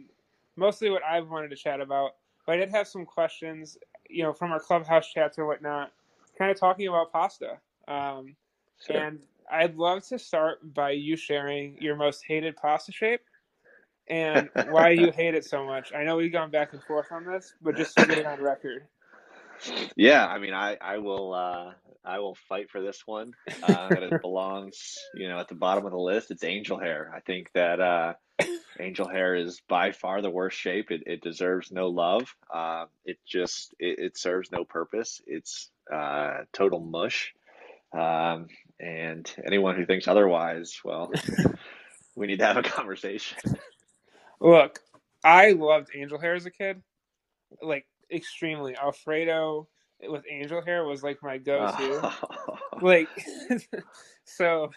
mostly 0.56 0.90
what 0.90 1.04
I've 1.04 1.30
wanted 1.30 1.50
to 1.50 1.56
chat 1.56 1.80
about, 1.80 2.16
but 2.46 2.54
I 2.54 2.58
did 2.58 2.70
have 2.70 2.88
some 2.88 3.06
questions, 3.06 3.78
you 4.10 4.24
know, 4.24 4.34
from 4.34 4.52
our 4.52 4.60
clubhouse 4.60 5.12
chats 5.12 5.38
or 5.38 5.46
whatnot, 5.46 5.92
kind 6.38 6.50
of 6.50 6.60
talking 6.60 6.88
about 6.88 7.12
pasta. 7.12 7.60
Um, 7.88 8.36
Sure. 8.86 8.98
and 9.02 9.20
I'd 9.52 9.76
love 9.76 10.06
to 10.08 10.20
start 10.20 10.74
by 10.74 10.92
you 10.92 11.16
sharing 11.16 11.78
your 11.82 11.96
most 11.96 12.24
hated 12.28 12.56
pasta 12.58 12.92
shape 12.92 13.22
and 14.10 14.50
why 14.70 14.90
you 14.90 15.12
hate 15.12 15.36
it 15.36 15.46
so 15.46 15.66
much. 15.66 15.94
I 15.94 16.04
know 16.04 16.18
we've 16.18 16.32
gone 16.32 16.52
back 16.52 16.74
and 16.74 16.84
forth 16.84 17.12
on 17.12 17.26
this, 17.26 17.54
but 17.62 17.76
just 17.76 17.96
to 17.98 18.06
get 18.06 18.18
it 18.20 18.26
on 18.26 18.42
record. 18.42 18.88
Yeah, 19.96 20.26
I 20.26 20.38
mean, 20.38 20.54
I 20.54 20.78
I 20.80 21.00
will 21.00 21.34
uh, 21.34 21.74
I 22.06 22.20
will 22.20 22.36
fight 22.48 22.70
for 22.70 22.82
this 22.82 23.06
one. 23.06 23.34
Uh, 23.64 23.90
that 23.90 24.04
it 24.04 24.14
belongs, 24.22 24.98
you 25.16 25.28
know, 25.28 25.40
at 25.40 25.48
the 25.48 25.56
bottom 25.56 25.86
of 25.86 25.92
the 25.92 25.98
list. 25.98 26.32
It's 26.32 26.44
angel 26.44 26.80
hair. 26.80 27.12
I 27.16 27.22
think 27.22 27.52
that 27.54 27.80
uh, 27.80 28.14
angel 28.80 29.08
hair 29.08 29.36
is 29.36 29.62
by 29.68 29.92
far 29.92 30.22
the 30.22 30.30
worst 30.30 30.58
shape. 30.58 30.92
It 30.92 31.04
it 31.06 31.22
deserves 31.22 31.72
no 31.72 31.88
love. 31.88 32.36
Uh, 32.54 32.86
it 33.06 33.18
just 33.26 33.74
it, 33.80 34.00
it 34.00 34.18
serves 34.18 34.52
no 34.52 34.64
purpose. 34.64 35.22
It's 35.26 35.72
uh, 35.92 36.42
total 36.54 36.80
mush. 36.80 37.34
Um, 37.94 38.48
and 38.80 39.32
anyone 39.46 39.76
who 39.76 39.86
thinks 39.86 40.08
otherwise, 40.08 40.80
well, 40.86 41.12
we 42.16 42.28
need 42.28 42.40
to 42.40 42.46
have 42.46 42.58
a 42.58 42.64
conversation. 42.64 43.38
Look, 44.42 44.80
I 45.24 45.52
loved 45.54 45.90
angel 45.96 46.20
hair 46.20 46.36
as 46.36 46.46
a 46.46 46.52
kid, 46.52 46.82
like 47.62 47.88
extremely. 48.12 48.76
Alfredo 48.78 49.68
with 50.10 50.26
angel 50.32 50.62
hair 50.64 50.86
was 50.86 51.04
like 51.04 51.20
my 51.24 51.38
go-to. 51.38 52.06
Like, 52.82 53.10
so 54.26 54.72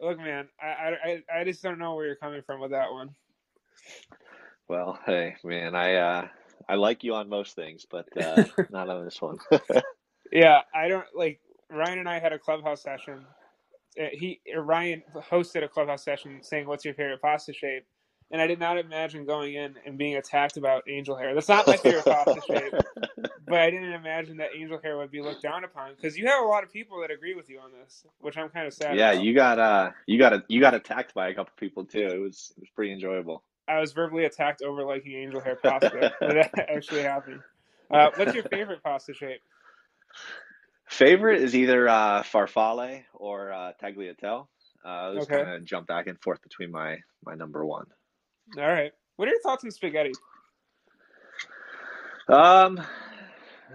look, 0.00 0.18
man, 0.18 0.48
I, 0.62 0.66
I 0.66 0.88
I- 1.36 1.40
I 1.40 1.44
just 1.44 1.62
don't 1.62 1.78
know 1.78 1.94
where 1.94 2.06
you're 2.06 2.16
coming 2.16 2.42
from 2.42 2.60
with 2.60 2.72
that 2.72 2.92
one. 2.92 3.10
Well, 4.68 4.98
hey, 5.06 5.36
man, 5.44 5.74
I 5.74 5.94
uh, 5.96 6.28
I 6.68 6.76
like 6.76 7.04
you 7.04 7.14
on 7.14 7.28
most 7.28 7.54
things, 7.56 7.86
but 7.90 8.06
uh, 8.16 8.44
not 8.70 8.88
on 8.90 9.04
this 9.04 9.20
one. 9.22 9.38
Yeah, 10.32 10.62
I 10.74 10.88
don't 10.88 11.06
like. 11.14 11.40
Ryan 11.70 12.00
and 12.00 12.08
I 12.08 12.18
had 12.18 12.32
a 12.32 12.38
clubhouse 12.38 12.82
session. 12.82 13.24
Uh, 14.00 14.06
He 14.12 14.40
uh, 14.54 14.60
Ryan 14.60 15.02
hosted 15.14 15.64
a 15.64 15.68
clubhouse 15.68 16.04
session 16.04 16.40
saying, 16.42 16.66
"What's 16.66 16.84
your 16.84 16.94
favorite 16.94 17.20
pasta 17.20 17.52
shape?" 17.52 17.84
And 18.30 18.42
I 18.42 18.46
did 18.46 18.60
not 18.60 18.76
imagine 18.76 19.24
going 19.24 19.54
in 19.54 19.76
and 19.86 19.96
being 19.96 20.16
attacked 20.16 20.58
about 20.58 20.84
angel 20.86 21.16
hair. 21.16 21.34
That's 21.34 21.48
not 21.48 21.66
my 21.66 21.78
favorite 21.78 22.04
pasta 22.04 22.42
shape. 22.46 22.74
but 23.48 23.60
I 23.60 23.70
didn't 23.70 23.94
imagine 23.94 24.36
that 24.36 24.50
angel 24.54 24.78
hair 24.82 24.98
would 24.98 25.10
be 25.10 25.22
looked 25.22 25.42
down 25.42 25.64
upon 25.64 25.94
because 25.96 26.18
you 26.18 26.26
have 26.26 26.44
a 26.44 26.46
lot 26.46 26.62
of 26.62 26.70
people 26.70 27.00
that 27.00 27.10
agree 27.10 27.34
with 27.34 27.48
you 27.48 27.58
on 27.58 27.70
this, 27.72 28.04
which 28.20 28.36
I'm 28.36 28.50
kind 28.50 28.66
of 28.66 28.74
sad. 28.74 28.96
Yeah, 28.96 29.12
about. 29.12 29.24
you 29.24 29.34
got 29.34 29.58
uh, 29.58 29.90
you 30.06 30.18
got 30.18 30.50
you 30.50 30.60
got 30.60 30.74
attacked 30.74 31.14
by 31.14 31.28
a 31.28 31.34
couple 31.34 31.52
people 31.56 31.84
too. 31.84 32.06
It 32.06 32.18
was 32.18 32.52
it 32.56 32.60
was 32.60 32.70
pretty 32.74 32.92
enjoyable. 32.92 33.42
I 33.66 33.80
was 33.80 33.92
verbally 33.92 34.24
attacked 34.24 34.62
over 34.62 34.84
liking 34.84 35.12
angel 35.12 35.40
hair 35.40 35.56
pasta. 35.56 36.12
that 36.20 36.50
actually 36.70 37.02
happened. 37.02 37.40
Uh, 37.90 38.08
what's 38.16 38.34
your 38.34 38.44
favorite 38.44 38.82
pasta 38.82 39.14
shape? 39.14 39.40
Favorite 40.88 41.42
is 41.42 41.54
either 41.54 41.88
uh, 41.88 42.22
farfalle 42.22 43.04
or 43.14 43.52
uh, 43.52 43.72
tagliatelle. 43.82 44.48
Uh, 44.84 45.12
those 45.12 45.24
Okay. 45.24 45.44
kind 45.44 45.48
of 45.48 45.64
jump 45.64 45.86
back 45.86 46.06
and 46.06 46.20
forth 46.22 46.40
between 46.42 46.70
my 46.70 46.98
my 47.24 47.34
number 47.34 47.64
one. 47.64 47.86
All 48.56 48.66
right. 48.66 48.92
What 49.16 49.28
are 49.28 49.32
your 49.32 49.40
thoughts 49.42 49.64
on 49.64 49.70
spaghetti? 49.70 50.12
Um, 52.28 52.80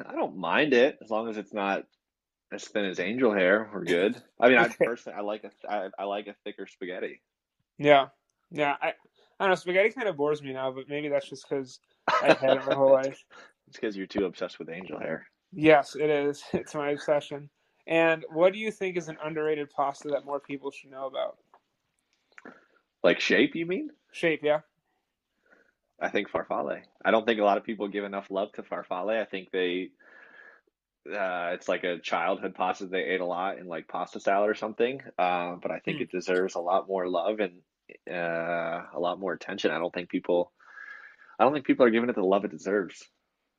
I 0.08 0.14
don't 0.14 0.38
mind 0.38 0.74
it 0.74 0.98
as 1.04 1.10
long 1.10 1.30
as 1.30 1.38
it's 1.38 1.54
not 1.54 1.84
as 2.52 2.66
thin 2.66 2.86
as 2.86 3.00
angel 3.00 3.34
hair. 3.34 3.70
We're 3.74 3.84
good. 3.86 4.22
I 4.40 4.50
mean, 4.50 4.58
I 4.58 4.70
personally 4.84 5.18
I 5.18 5.22
like 5.22 5.44
a 5.44 5.52
I, 5.72 5.90
I 6.00 6.04
like 6.06 6.28
a 6.28 6.36
thicker 6.44 6.68
spaghetti. 6.68 7.22
Yeah, 7.78 8.08
yeah. 8.52 8.76
I 8.82 8.90
I 8.90 8.94
don't 9.40 9.50
know. 9.50 9.56
Spaghetti 9.56 9.92
kind 9.92 10.08
of 10.08 10.18
bores 10.18 10.42
me 10.42 10.54
now, 10.54 10.72
but 10.72 10.90
maybe 10.90 11.10
that's 11.10 11.30
just 11.30 11.48
because 11.50 11.80
I've 12.22 12.40
had 12.40 12.58
it 12.58 12.66
my 12.66 12.74
whole 12.76 12.92
life. 12.94 13.24
It's 13.68 13.78
because 13.78 13.98
you're 13.98 14.08
too 14.08 14.26
obsessed 14.26 14.60
with 14.60 14.70
angel 14.70 15.00
hair. 15.00 15.28
Yes, 15.54 15.96
it 15.96 16.10
is. 16.10 16.44
It's 16.54 16.76
my 16.76 16.92
obsession. 16.92 17.50
And 17.88 18.26
what 18.30 18.54
do 18.54 18.60
you 18.60 18.72
think 18.72 18.98
is 18.98 19.10
an 19.10 19.18
underrated 19.24 19.70
pasta 19.72 20.10
that 20.10 20.26
more 20.26 20.40
people 20.40 20.72
should 20.72 20.92
know 20.92 21.08
about? 21.08 21.38
Like 23.04 23.20
shape, 23.20 23.56
you 23.56 23.66
mean? 23.66 23.92
Shape, 24.12 24.42
yeah. 24.44 24.62
I 26.02 26.10
think 26.10 26.30
farfalle. 26.30 26.82
I 27.06 27.12
don't 27.12 27.26
think 27.26 27.40
a 27.40 27.44
lot 27.44 27.58
of 27.58 27.64
people 27.64 27.88
give 27.88 28.04
enough 28.04 28.30
love 28.30 28.52
to 28.54 28.64
farfalle. 28.64 29.20
I 29.22 29.26
think 29.26 29.52
they 29.52 29.92
uh, 31.10 31.52
it's 31.54 31.68
like 31.68 31.84
a 31.84 32.00
childhood 32.00 32.56
pasta 32.56 32.86
they 32.86 33.04
ate 33.04 33.20
a 33.22 33.26
lot 33.26 33.58
in 33.58 33.68
like 33.68 33.88
pasta 33.88 34.20
salad 34.20 34.50
or 34.50 34.56
something. 34.56 35.02
Uh, 35.18 35.56
but 35.62 35.72
I 35.72 35.80
think 35.80 36.00
Hmm. 36.00 36.02
it 36.02 36.12
deserves 36.12 36.56
a 36.56 36.60
lot 36.62 36.88
more 36.88 37.08
love 37.08 37.40
and 37.40 37.62
uh, 38.10 38.86
a 38.94 39.00
lot 39.00 39.20
more 39.20 39.34
attention. 39.34 39.72
I 39.72 39.80
don't 39.80 39.94
think 39.94 40.10
people, 40.10 40.52
I 41.40 41.44
don't 41.44 41.54
think 41.54 41.66
people 41.66 41.86
are 41.86 41.90
giving 41.92 42.10
it 42.10 42.16
the 42.16 42.24
love 42.24 42.46
it 42.46 42.52
deserves. 42.52 43.04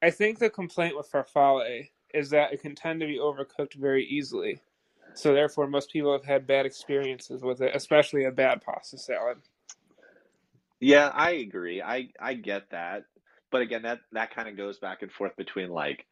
I 0.05 0.11
think 0.11 0.39
the 0.39 0.51
complaint 0.51 0.97
with 0.97 1.11
farfalle 1.11 1.89
is 2.13 2.31
that 2.31 2.53
it 2.53 2.61
can 2.61 2.75
tend 2.75 3.01
to 3.01 3.07
be 3.07 3.19
overcooked 3.19 3.75
very 3.75 4.05
easily. 4.05 4.61
So 5.15 5.33
therefore, 5.33 5.67
most 5.67 5.91
people 5.91 6.13
have 6.13 6.25
had 6.25 6.47
bad 6.47 6.67
experiences 6.67 7.43
with 7.43 7.63
it, 7.63 7.75
especially 7.75 8.25
a 8.25 8.31
bad 8.31 8.61
pasta 8.63 8.99
salad. 8.99 9.41
Yeah, 10.81 11.09
I 11.09 11.31
agree. 11.33 11.81
I 11.83 12.11
I 12.21 12.35
get 12.35 12.71
that, 12.71 13.05
but 13.51 13.63
again, 13.63 13.83
that 13.83 14.01
that 14.13 14.35
kind 14.35 14.49
of 14.49 14.57
goes 14.57 14.79
back 14.79 15.03
and 15.03 15.11
forth 15.11 15.37
between 15.37 15.71
like 15.71 16.07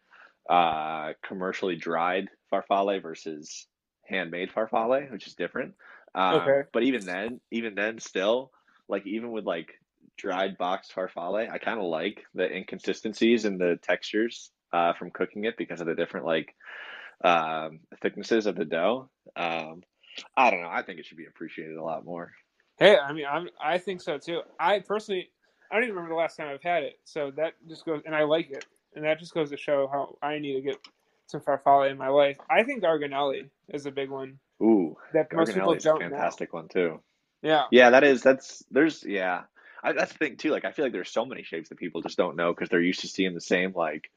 uh, 0.49 1.12
commercially 1.22 1.76
dried 1.76 2.28
farfalle 2.53 3.03
versus 3.03 3.68
handmade 4.07 4.51
farfalle, 4.51 5.11
which 5.12 5.26
is 5.26 5.34
different. 5.34 5.74
Um, 6.14 6.61
Okay. 6.61 6.68
but 6.72 6.84
even 6.84 7.05
then, 7.05 7.40
even 7.51 7.74
then, 7.74 7.99
still, 7.99 8.51
like 8.88 9.07
even 9.07 9.32
with 9.32 9.45
like 9.45 9.74
dried 10.22 10.56
boxed 10.56 10.94
farfalle, 10.94 11.50
I 11.50 11.58
kind 11.58 11.78
of 11.80 11.86
like 11.86 12.24
the 12.34 12.50
inconsistencies 12.50 13.44
in 13.44 13.58
the 13.58 13.78
textures 13.82 14.52
uh, 14.72 14.92
from 14.94 15.10
cooking 15.10 15.44
it 15.44 15.56
because 15.58 15.80
of 15.80 15.88
the 15.88 15.94
different 15.96 16.26
like 16.26 16.54
um, 17.24 17.80
thicknesses 18.00 18.46
of 18.46 18.56
the 18.56 18.64
dough. 18.64 19.10
Um, 19.36 19.82
I 20.36 20.50
don't 20.50 20.62
know. 20.62 20.70
I 20.70 20.82
think 20.82 21.00
it 21.00 21.06
should 21.06 21.18
be 21.18 21.26
appreciated 21.26 21.76
a 21.76 21.82
lot 21.84 22.04
more. 22.04 22.30
Hey, 22.78 22.96
I 22.96 23.12
mean, 23.12 23.26
I'm 23.30 23.48
I 23.62 23.78
think 23.78 24.00
so 24.00 24.18
too. 24.18 24.42
I 24.60 24.80
personally, 24.80 25.30
I 25.70 25.76
don't 25.76 25.84
even 25.84 25.96
remember 25.96 26.14
the 26.14 26.20
last 26.20 26.36
time 26.36 26.48
I've 26.48 26.62
had 26.62 26.84
it. 26.84 27.00
So 27.04 27.32
that 27.36 27.54
just 27.68 27.84
goes, 27.84 28.02
and 28.06 28.14
I 28.14 28.24
like 28.24 28.50
it, 28.50 28.64
and 28.94 29.04
that 29.04 29.18
just 29.18 29.34
goes 29.34 29.50
to 29.50 29.56
show 29.56 29.88
how 29.92 30.16
I 30.22 30.38
need 30.38 30.54
to 30.54 30.62
get 30.62 30.78
some 31.26 31.40
farfalle 31.40 31.90
in 31.90 31.98
my 31.98 32.08
life. 32.08 32.36
I 32.50 32.62
think 32.64 32.82
garganelli 32.82 33.48
is 33.70 33.86
a 33.86 33.90
big 33.90 34.10
one 34.10 34.38
Ooh, 34.62 34.96
that 35.12 35.32
most 35.32 35.54
people 35.54 35.74
Garganelli 35.74 35.76
is 35.76 35.86
a 35.86 35.90
don't 35.90 36.00
know. 36.08 36.08
fantastic 36.12 36.52
one 36.52 36.68
too. 36.68 37.02
Yeah, 37.42 37.64
Yeah, 37.70 37.90
that 37.90 38.04
is 38.04 38.22
that's 38.22 38.64
there's 38.70 39.04
yeah. 39.04 39.42
I, 39.82 39.92
that's 39.92 40.12
the 40.12 40.18
thing 40.18 40.36
too. 40.36 40.50
Like 40.50 40.64
I 40.64 40.72
feel 40.72 40.84
like 40.84 40.92
there's 40.92 41.10
so 41.10 41.24
many 41.24 41.42
shapes 41.42 41.68
that 41.68 41.78
people 41.78 42.02
just 42.02 42.16
don't 42.16 42.36
know 42.36 42.52
because 42.54 42.68
they're 42.68 42.80
used 42.80 43.00
to 43.00 43.08
seeing 43.08 43.34
the 43.34 43.40
same 43.40 43.72
like 43.74 44.10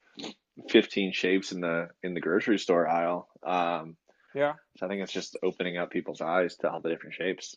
15 0.70 1.11
shapes 1.13 1.51
in 1.51 1.61
the 1.61 1.89
in 2.03 2.13
the 2.13 2.22
grocery 2.22 2.59
store 2.59 2.88
aisle. 2.88 3.28
Um, 3.43 3.97
yeah. 4.34 4.53
so 4.78 4.86
I 4.86 4.89
think 4.89 5.01
it's 5.01 5.11
just 5.11 5.38
opening 5.43 5.78
up 5.78 5.91
people's 5.91 6.22
eyes 6.22 6.55
to 6.57 6.70
all 6.70 6.82
the 6.82 6.89
different 6.89 7.16
shapes. 7.16 7.55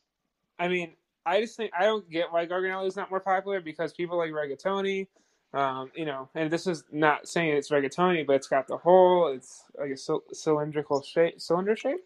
I 0.59 0.68
mean, 0.68 0.94
I 1.26 1.40
just 1.40 1.56
think 1.56 1.72
I 1.78 1.84
don't 1.84 2.09
get 2.11 2.32
why 2.32 2.46
Garganelli 2.46 2.86
is 2.86 2.96
not 2.96 3.11
more 3.11 3.20
popular 3.20 3.61
because 3.61 3.92
people 3.92 4.18
like 4.18 4.30
rigatoni, 4.30 5.06
um, 5.52 5.90
you 5.94 6.04
know, 6.04 6.28
and 6.34 6.50
this 6.50 6.66
is 6.66 6.84
not 6.90 7.28
saying 7.28 7.50
it's 7.54 7.70
rigatoni, 7.70 8.26
but 8.26 8.36
it's 8.36 8.48
got 8.48 8.66
the 8.66 8.78
hole. 8.78 9.28
It's 9.28 9.64
like 9.78 9.90
a 9.90 10.34
cylindrical 10.34 11.02
shape, 11.02 11.40
cylinder 11.40 11.76
shape. 11.76 12.00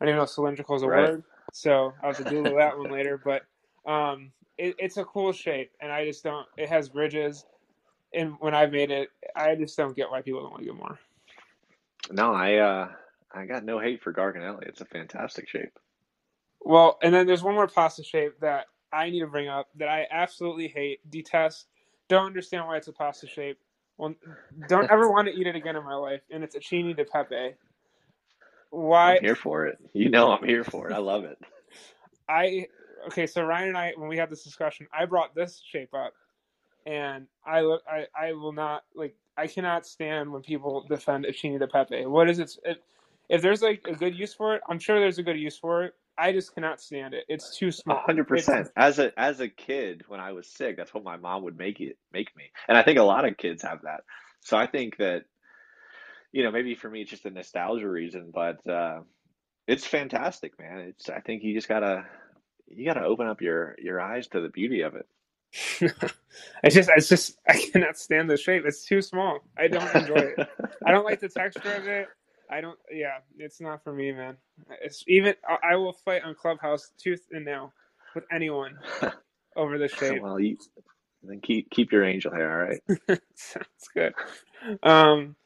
I 0.00 0.04
don't 0.04 0.10
even 0.10 0.16
know 0.18 0.24
if 0.24 0.30
cylindrical 0.30 0.76
is 0.76 0.82
a 0.82 0.88
Right. 0.88 1.10
word, 1.10 1.24
so 1.52 1.94
I'll 2.02 2.10
have 2.10 2.18
to 2.18 2.24
Google 2.24 2.56
that 2.56 2.78
one 2.78 2.90
later. 2.90 3.20
But 3.22 3.42
um, 3.90 4.32
it, 4.58 4.76
it's 4.78 4.96
a 4.96 5.04
cool 5.04 5.32
shape, 5.32 5.72
and 5.80 5.92
I 5.92 6.04
just 6.04 6.24
don't. 6.24 6.46
It 6.56 6.68
has 6.68 6.94
ridges, 6.94 7.46
and 8.14 8.34
when 8.40 8.54
I've 8.54 8.72
made 8.72 8.90
it, 8.90 9.10
I 9.36 9.54
just 9.54 9.76
don't 9.76 9.96
get 9.96 10.10
why 10.10 10.22
people 10.22 10.42
don't 10.42 10.54
like 10.54 10.66
it 10.66 10.74
more. 10.74 10.98
No, 12.10 12.32
I 12.34 12.56
uh 12.56 12.88
I 13.32 13.46
got 13.46 13.64
no 13.64 13.78
hate 13.78 14.02
for 14.02 14.12
Garganelli. 14.12 14.68
It's 14.68 14.80
a 14.80 14.86
fantastic 14.86 15.48
shape. 15.48 15.78
Well, 16.60 16.98
and 17.02 17.14
then 17.14 17.26
there's 17.26 17.42
one 17.42 17.54
more 17.54 17.68
pasta 17.68 18.02
shape 18.02 18.40
that 18.40 18.66
I 18.92 19.10
need 19.10 19.20
to 19.20 19.26
bring 19.26 19.48
up 19.48 19.68
that 19.76 19.88
I 19.88 20.06
absolutely 20.10 20.68
hate, 20.68 21.00
detest, 21.10 21.66
don't 22.08 22.26
understand 22.26 22.66
why 22.66 22.76
it's 22.78 22.88
a 22.88 22.92
pasta 22.92 23.26
shape. 23.26 23.58
Well, 23.98 24.14
don't 24.68 24.90
ever 24.90 25.10
want 25.10 25.28
to 25.28 25.34
eat 25.34 25.46
it 25.46 25.56
again 25.56 25.76
in 25.76 25.84
my 25.84 25.94
life, 25.94 26.22
and 26.30 26.42
it's 26.44 26.56
acini 26.56 26.96
di 26.96 27.04
pepe. 27.04 27.54
Why 28.70 29.14
I'm 29.14 29.20
here 29.20 29.36
for 29.36 29.66
it. 29.66 29.78
You 29.92 30.10
know 30.10 30.32
I'm 30.32 30.46
here 30.46 30.64
for 30.64 30.90
it. 30.90 30.94
I 30.94 30.98
love 30.98 31.24
it. 31.24 31.38
I 32.28 32.66
okay, 33.06 33.26
so 33.26 33.42
Ryan 33.42 33.68
and 33.68 33.78
I 33.78 33.92
when 33.96 34.08
we 34.08 34.16
had 34.16 34.30
this 34.30 34.42
discussion, 34.42 34.86
I 34.92 35.04
brought 35.06 35.34
this 35.34 35.62
shape 35.70 35.94
up, 35.94 36.12
and 36.86 37.26
I 37.46 37.60
look, 37.60 37.82
I 37.90 38.06
I 38.18 38.32
will 38.32 38.52
not 38.52 38.84
like 38.94 39.14
I 39.36 39.46
cannot 39.46 39.86
stand 39.86 40.32
when 40.32 40.42
people 40.42 40.84
defend 40.88 41.24
acini 41.24 41.58
di 41.58 41.66
pepe. 41.66 42.06
What 42.06 42.28
is 42.28 42.38
it? 42.38 42.56
If, 42.64 42.78
if 43.28 43.42
there's 43.42 43.62
like 43.62 43.86
a 43.86 43.94
good 43.94 44.16
use 44.18 44.34
for 44.34 44.54
it, 44.54 44.62
I'm 44.68 44.78
sure 44.78 44.98
there's 44.98 45.18
a 45.18 45.22
good 45.22 45.38
use 45.38 45.56
for 45.58 45.84
it. 45.84 45.94
I 46.18 46.32
just 46.32 46.52
cannot 46.52 46.80
stand 46.80 47.14
it. 47.14 47.24
It's 47.28 47.56
too 47.56 47.70
small. 47.70 48.02
hundred 48.04 48.26
percent. 48.26 48.68
As 48.76 48.98
a 48.98 49.12
as 49.18 49.40
a 49.40 49.48
kid, 49.48 50.02
when 50.08 50.18
I 50.18 50.32
was 50.32 50.48
sick, 50.48 50.76
that's 50.76 50.92
what 50.92 51.04
my 51.04 51.16
mom 51.16 51.44
would 51.44 51.56
make 51.56 51.80
it 51.80 51.96
make 52.12 52.36
me, 52.36 52.44
and 52.66 52.76
I 52.76 52.82
think 52.82 52.98
a 52.98 53.04
lot 53.04 53.24
of 53.24 53.36
kids 53.36 53.62
have 53.62 53.82
that. 53.82 54.00
So 54.40 54.56
I 54.56 54.66
think 54.66 54.96
that, 54.96 55.24
you 56.32 56.42
know, 56.42 56.50
maybe 56.50 56.74
for 56.74 56.88
me 56.90 57.02
it's 57.02 57.10
just 57.10 57.26
a 57.26 57.30
nostalgia 57.30 57.88
reason, 57.88 58.32
but 58.34 58.66
uh, 58.66 59.00
it's 59.66 59.86
fantastic, 59.86 60.58
man. 60.58 60.78
It's 60.78 61.08
I 61.08 61.20
think 61.20 61.44
you 61.44 61.54
just 61.54 61.68
gotta 61.68 62.04
you 62.74 62.86
gotta 62.86 63.04
open 63.04 63.26
up 63.28 63.42
your 63.42 63.76
your 63.78 64.00
eyes 64.00 64.28
to 64.28 64.40
the 64.40 64.50
beauty 64.50 64.82
of 64.82 64.94
it. 64.96 65.06
it's 66.62 66.74
just, 66.74 66.90
it's 66.96 67.08
just, 67.08 67.38
I 67.48 67.58
cannot 67.72 67.98
stand 67.98 68.30
the 68.30 68.36
shape. 68.36 68.64
It's 68.66 68.84
too 68.84 69.02
small. 69.02 69.40
I 69.58 69.68
don't 69.68 69.94
enjoy 69.94 70.24
it. 70.24 70.40
I 70.84 70.92
don't 70.92 71.04
like 71.04 71.20
the 71.20 71.28
texture 71.28 71.74
of 71.74 71.86
it. 71.88 72.08
I 72.50 72.60
don't. 72.60 72.78
Yeah, 72.92 73.18
it's 73.38 73.60
not 73.60 73.84
for 73.84 73.92
me, 73.92 74.12
man. 74.12 74.36
It's 74.82 75.04
even. 75.08 75.34
I 75.48 75.74
I 75.74 75.76
will 75.76 75.92
fight 75.92 76.22
on 76.24 76.34
Clubhouse 76.34 76.92
tooth 76.98 77.26
and 77.32 77.44
nail 77.44 77.74
with 78.14 78.24
anyone 78.32 78.78
over 79.56 79.78
the 79.78 79.88
shape. 79.88 80.22
well, 80.22 80.40
you 80.40 80.56
then 81.22 81.40
keep 81.42 81.70
keep 81.70 81.92
your 81.92 82.04
angel 82.04 82.32
hair, 82.32 82.50
all 82.52 82.68
right? 82.68 82.82
Sounds 83.36 83.88
good. 83.94 84.14
Um, 84.82 85.36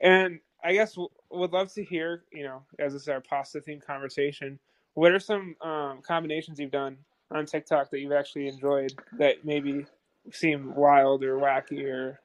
and 0.00 0.40
I 0.64 0.74
guess 0.74 0.94
w- 0.94 1.10
would 1.30 1.52
love 1.52 1.72
to 1.74 1.84
hear. 1.84 2.24
You 2.32 2.44
know, 2.44 2.62
as 2.78 2.94
this 2.94 3.02
is 3.02 3.08
our 3.08 3.20
pasta 3.22 3.60
themed 3.60 3.86
conversation, 3.86 4.58
what 4.94 5.12
are 5.12 5.20
some 5.20 5.56
um, 5.60 6.00
combinations 6.06 6.58
you've 6.58 6.70
done 6.70 6.98
on 7.30 7.46
TikTok 7.46 7.90
that 7.90 8.00
you've 8.00 8.12
actually 8.12 8.48
enjoyed 8.48 8.92
that 9.18 9.44
maybe 9.44 9.86
seem 10.30 10.74
wild 10.74 11.24
or 11.24 11.36
wacky 11.36 11.84
or 11.84 12.20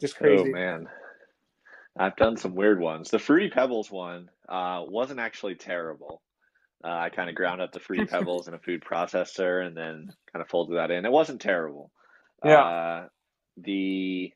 just 0.00 0.16
crazy? 0.16 0.44
Oh 0.48 0.52
man, 0.52 0.88
I've 1.98 2.16
done 2.16 2.36
some 2.36 2.54
weird 2.54 2.80
ones. 2.80 3.10
The 3.10 3.18
Fruity 3.18 3.50
Pebbles 3.50 3.90
one 3.90 4.30
uh, 4.48 4.82
wasn't 4.86 5.20
actually 5.20 5.56
terrible. 5.56 6.22
Uh, 6.84 6.88
I 6.88 7.10
kind 7.10 7.28
of 7.28 7.36
ground 7.36 7.60
up 7.60 7.72
the 7.72 7.80
Fruity 7.80 8.06
Pebbles 8.10 8.48
in 8.48 8.54
a 8.54 8.58
food 8.58 8.82
processor 8.82 9.64
and 9.64 9.76
then 9.76 10.08
kind 10.32 10.42
of 10.42 10.48
folded 10.48 10.76
that 10.76 10.90
in. 10.90 11.04
It 11.04 11.12
wasn't 11.12 11.40
terrible. 11.40 11.90
Yeah. 12.44 12.62
Uh, 12.62 13.06
the 13.56 14.32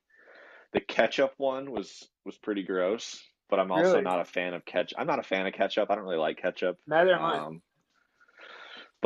the 0.72 0.80
ketchup 0.80 1.32
one 1.39 1.70
was 1.70 2.07
was 2.24 2.37
pretty 2.37 2.62
gross, 2.62 3.22
but 3.49 3.59
I'm 3.59 3.72
also 3.72 3.93
Really? 3.93 4.03
not 4.03 4.20
a 4.20 4.24
fan 4.24 4.53
of 4.55 4.64
ketchup. 4.64 4.99
I'm 4.99 5.07
not 5.07 5.18
a 5.18 5.24
fan 5.24 5.47
of 5.47 5.55
ketchup. 5.55 5.91
I 5.91 5.95
don't 5.95 6.05
really 6.05 6.18
like 6.18 6.41
ketchup. 6.41 6.78
Neither 6.87 7.14
am 7.14 7.24
I. 7.24 7.39
Um, 7.39 7.62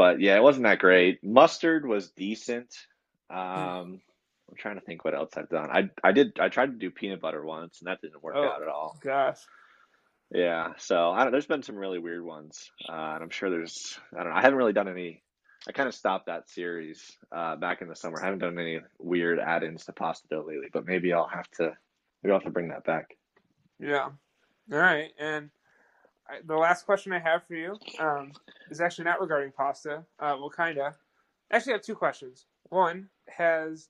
but 0.01 0.21
yeah, 0.21 0.35
it 0.37 0.43
wasn't 0.43 0.65
that 0.65 0.79
great. 0.79 1.23
Mustard 1.23 1.87
was 1.87 2.11
decent. 2.13 2.75
Um, 3.29 4.01
I'm 4.49 4.57
trying 4.57 4.77
to 4.77 4.81
think 4.81 5.05
what 5.05 5.15
else 5.15 5.33
I've 5.37 5.51
done. 5.51 5.69
I 5.71 5.91
I 6.03 6.13
did 6.13 6.39
I 6.41 6.49
tried 6.49 6.67
to 6.73 6.79
do 6.79 6.91
peanut 6.91 7.21
butter 7.21 7.45
once 7.45 7.81
and 7.81 7.89
that 7.89 8.01
didn't 8.01 8.23
work 8.23 8.35
Oh. 8.37 8.45
out 8.49 8.63
at 8.63 8.69
all. 8.69 8.99
Gosh. 9.03 9.39
Yeah, 10.33 10.73
so 10.79 11.11
I 11.11 11.23
don't. 11.25 11.33
There's 11.33 11.47
been 11.47 11.63
some 11.63 11.77
really 11.77 11.99
weird 11.99 12.25
ones, 12.25 12.71
uh, 12.89 12.93
and 13.15 13.23
I'm 13.25 13.31
sure 13.31 13.51
there's. 13.51 13.99
I 14.17 14.23
don't 14.23 14.31
know. 14.33 14.39
I 14.39 14.43
haven't 14.43 14.59
really 14.59 14.73
done 14.73 14.89
any. 14.89 15.23
I 15.69 15.73
kind 15.73 15.89
of 15.89 15.95
stopped 15.95 16.27
that 16.27 16.49
series 16.49 17.19
uh, 17.31 17.57
back 17.57 17.83
in 17.83 17.89
the 17.89 17.97
summer. 17.97 18.19
I 18.23 18.25
haven't 18.25 18.39
done 18.39 18.59
any 18.59 18.81
weird 18.99 19.39
add-ins 19.39 19.85
to 19.85 19.93
pasta 19.93 20.27
dough 20.31 20.45
lately, 20.47 20.69
but 20.73 20.87
maybe 20.87 21.13
I'll 21.13 21.29
have 21.29 21.51
to. 21.59 21.77
Maybe 22.23 22.33
I'll 22.33 22.39
have 22.39 22.45
to 22.45 22.51
bring 22.51 22.69
that 22.69 22.85
back. 22.85 23.17
Yeah. 23.81 24.09
All 24.73 24.79
right. 24.79 25.11
And 25.19 25.51
I, 26.31 26.41
the 26.47 26.57
last 26.57 26.87
question 26.87 27.13
I 27.13 27.19
have 27.19 27.43
for 27.47 27.55
you 27.55 27.77
um, 27.99 28.33
is 28.71 28.81
actually 28.81 29.05
not 29.05 29.21
regarding 29.21 29.53
pasta. 29.53 30.05
Uh, 30.19 30.37
well, 30.39 30.51
kind 30.51 30.79
of. 30.79 30.95
Actually, 31.53 31.73
I 31.73 31.77
have 31.77 31.85
two 31.85 31.97
questions. 31.97 32.47
One, 32.69 33.09
has 33.29 33.89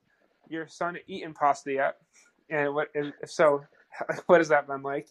your 0.48 0.66
son 0.66 0.96
eaten 1.06 1.34
pasta 1.34 1.72
yet? 1.72 1.96
And 2.48 2.74
what, 2.74 2.88
if 2.94 3.30
so, 3.30 3.62
what 4.26 4.40
has 4.40 4.48
that 4.48 4.66
been 4.66 4.82
like? 4.82 5.08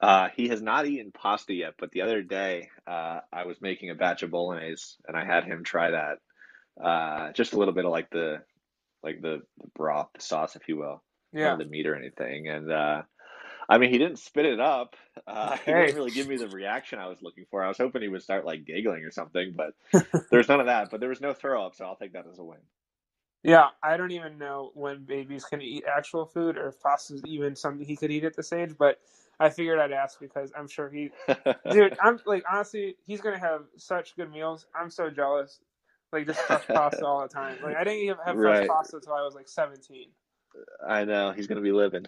Uh, 0.00 0.28
he 0.36 0.48
has 0.48 0.60
not 0.62 0.86
eaten 0.86 1.12
pasta 1.12 1.54
yet, 1.54 1.74
but 1.78 1.90
the 1.92 2.02
other 2.02 2.22
day 2.22 2.70
uh, 2.86 3.20
I 3.32 3.46
was 3.46 3.60
making 3.60 3.90
a 3.90 3.94
batch 3.94 4.22
of 4.22 4.30
bolognese, 4.30 4.96
and 5.06 5.16
I 5.16 5.24
had 5.24 5.44
him 5.44 5.64
try 5.64 5.90
that. 5.90 6.18
Uh, 6.82 7.32
just 7.32 7.52
a 7.52 7.58
little 7.58 7.74
bit 7.74 7.84
of 7.84 7.90
like 7.92 8.10
the, 8.10 8.42
like 9.02 9.20
the, 9.20 9.42
the 9.60 9.68
broth, 9.74 10.08
the 10.14 10.20
sauce, 10.20 10.56
if 10.56 10.68
you 10.68 10.76
will, 10.76 11.02
Yeah. 11.32 11.50
not 11.50 11.58
the 11.58 11.64
meat 11.66 11.86
or 11.86 11.94
anything. 11.96 12.48
And 12.48 12.70
uh, 12.70 13.02
I 13.72 13.78
mean, 13.78 13.90
he 13.90 13.98
didn't 13.98 14.18
spit 14.20 14.46
it 14.46 14.60
up. 14.60 14.96
Uh, 15.26 15.56
he 15.66 15.74
didn't 15.74 15.94
really 15.94 16.12
give 16.12 16.28
me 16.28 16.38
the 16.38 16.48
reaction 16.48 17.00
I 17.00 17.08
was 17.08 17.22
looking 17.22 17.46
for. 17.50 17.64
I 17.64 17.68
was 17.68 17.78
hoping 17.78 18.02
he 18.02 18.08
would 18.08 18.22
start 18.22 18.46
like 18.46 18.66
giggling 18.66 19.04
or 19.04 19.12
something, 19.12 19.54
but 19.56 19.74
there's 20.30 20.48
none 20.48 20.60
of 20.60 20.66
that. 20.66 20.90
But 20.90 21.00
there 21.00 21.10
was 21.10 21.22
no 21.22 21.34
throw 21.34 21.66
up, 21.66 21.76
so 21.76 21.86
I'll 21.86 21.96
take 21.96 22.14
that 22.14 22.26
as 22.30 22.38
a 22.40 22.44
win. 22.44 22.58
Yeah, 23.44 23.68
I 23.82 23.96
don't 23.96 24.12
even 24.12 24.38
know 24.38 24.72
when 24.74 25.04
babies 25.04 25.44
can 25.46 25.62
eat 25.62 25.84
actual 25.86 26.26
food 26.26 26.58
or 26.58 26.68
if 26.68 26.80
pasta 26.80 27.14
is 27.14 27.22
even 27.26 27.56
something 27.56 27.86
he 27.86 27.96
could 27.96 28.10
eat 28.12 28.24
at 28.24 28.36
this 28.36 28.52
age, 28.52 28.72
but 28.78 29.00
I 29.40 29.50
figured 29.50 29.78
I'd 29.80 29.92
ask 29.92 30.20
because 30.20 30.52
I'm 30.58 30.68
sure 30.68 30.90
he 30.90 31.12
dude 31.68 31.94
i'm 32.02 32.18
like 32.26 32.44
honestly 32.52 32.96
he's 33.06 33.20
gonna 33.22 33.38
have 33.38 33.62
such 33.76 34.16
good 34.16 34.30
meals 34.32 34.66
i'm 34.74 34.90
so 34.90 35.10
jealous 35.10 35.60
like 36.12 36.26
just 36.26 36.46
fresh 36.46 36.64
pasta 36.72 37.06
all 37.06 37.22
the 37.22 37.28
time. 37.28 37.58
Like 37.62 37.76
I 37.76 37.84
didn't 37.84 38.00
even 38.00 38.16
have 38.26 38.40
fresh 38.40 38.60
Right. 38.60 38.66
pasta 38.66 38.96
until 38.96 39.14
I 39.14 39.22
was 39.22 39.34
like 39.34 39.48
17. 39.48 40.08
I 40.86 41.04
know 41.04 41.32
he's 41.32 41.46
gonna 41.48 41.60
be 41.62 41.72
living. 41.72 42.06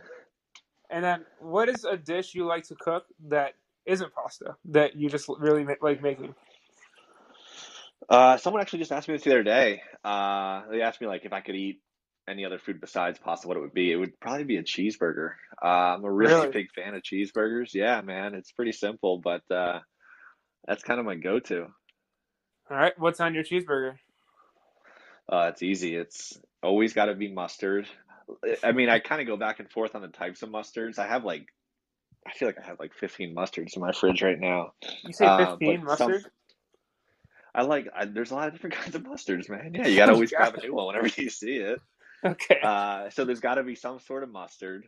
And 0.90 1.04
then, 1.04 1.24
what 1.40 1.68
is 1.68 1.84
a 1.84 1.96
dish 1.96 2.34
you 2.34 2.46
like 2.46 2.64
to 2.64 2.74
cook 2.74 3.06
that 3.28 3.54
isn't 3.86 4.14
pasta 4.14 4.56
that 4.66 4.96
you 4.96 5.08
just 5.08 5.28
really 5.38 5.64
ma- 5.64 5.74
like 5.82 6.02
making? 6.02 6.34
Uh, 8.08 8.36
someone 8.36 8.60
actually 8.60 8.80
just 8.80 8.92
asked 8.92 9.08
me 9.08 9.14
this 9.14 9.24
the 9.24 9.30
other 9.30 9.42
day. 9.42 9.82
Uh, 10.04 10.62
they 10.70 10.82
asked 10.82 11.00
me 11.00 11.06
like 11.06 11.24
if 11.24 11.32
I 11.32 11.40
could 11.40 11.54
eat 11.56 11.80
any 12.28 12.44
other 12.44 12.58
food 12.58 12.80
besides 12.80 13.18
pasta, 13.18 13.48
what 13.48 13.56
it 13.56 13.60
would 13.60 13.74
be. 13.74 13.92
It 13.92 13.96
would 13.96 14.18
probably 14.20 14.44
be 14.44 14.56
a 14.56 14.62
cheeseburger. 14.62 15.30
Uh, 15.62 15.94
I'm 15.96 16.04
a 16.04 16.12
really 16.12 16.34
Really? 16.34 16.52
big 16.52 16.72
fan 16.72 16.94
of 16.94 17.02
cheeseburgers. 17.02 17.74
Yeah, 17.74 18.00
man, 18.00 18.34
it's 18.34 18.52
pretty 18.52 18.72
simple, 18.72 19.20
but 19.22 19.42
uh, 19.50 19.80
that's 20.66 20.82
kind 20.82 21.00
of 21.00 21.06
my 21.06 21.16
go-to. 21.16 21.66
All 22.70 22.76
right, 22.76 22.98
what's 22.98 23.20
on 23.20 23.34
your 23.34 23.44
cheeseburger? 23.44 23.96
Uh, 25.30 25.50
it's 25.52 25.62
easy. 25.62 25.96
It's 25.96 26.38
always 26.62 26.92
got 26.92 27.06
to 27.06 27.14
be 27.14 27.32
mustard. 27.32 27.86
I 28.62 28.72
mean, 28.72 28.88
I 28.88 28.98
kind 28.98 29.20
of 29.20 29.26
go 29.26 29.36
back 29.36 29.60
and 29.60 29.70
forth 29.70 29.94
on 29.94 30.02
the 30.02 30.08
types 30.08 30.42
of 30.42 30.50
mustards. 30.50 30.98
I 30.98 31.06
have 31.06 31.24
like, 31.24 31.46
I 32.26 32.32
feel 32.32 32.48
like 32.48 32.58
I 32.62 32.66
have 32.66 32.80
like 32.80 32.94
15 32.94 33.34
mustards 33.34 33.76
in 33.76 33.82
my 33.82 33.92
fridge 33.92 34.22
right 34.22 34.38
now. 34.38 34.72
You 35.04 35.12
say 35.12 35.26
Uh, 35.26 35.56
15 35.58 35.84
but 35.84 35.98
some. 35.98 36.14
I 37.54 37.62
like, 37.62 37.88
I, 37.94 38.06
there's 38.06 38.30
a 38.30 38.34
lot 38.34 38.48
of 38.48 38.54
different 38.54 38.76
kinds 38.80 38.94
of 38.94 39.02
mustards, 39.02 39.48
man. 39.48 39.72
Yeah, 39.74 39.86
you 39.86 39.96
got 39.96 40.06
to 40.06 40.12
always 40.14 40.32
grab 40.32 40.54
a 40.54 40.60
new 40.62 40.74
one 40.74 40.86
whenever 40.88 41.08
you 41.08 41.30
see 41.30 41.56
it. 41.56 41.80
Okay. 42.24 42.58
Uh, 42.62 43.10
so 43.10 43.24
there's 43.24 43.40
got 43.40 43.56
to 43.56 43.62
be 43.62 43.74
some 43.74 44.00
sort 44.00 44.22
of 44.22 44.30
mustard. 44.30 44.86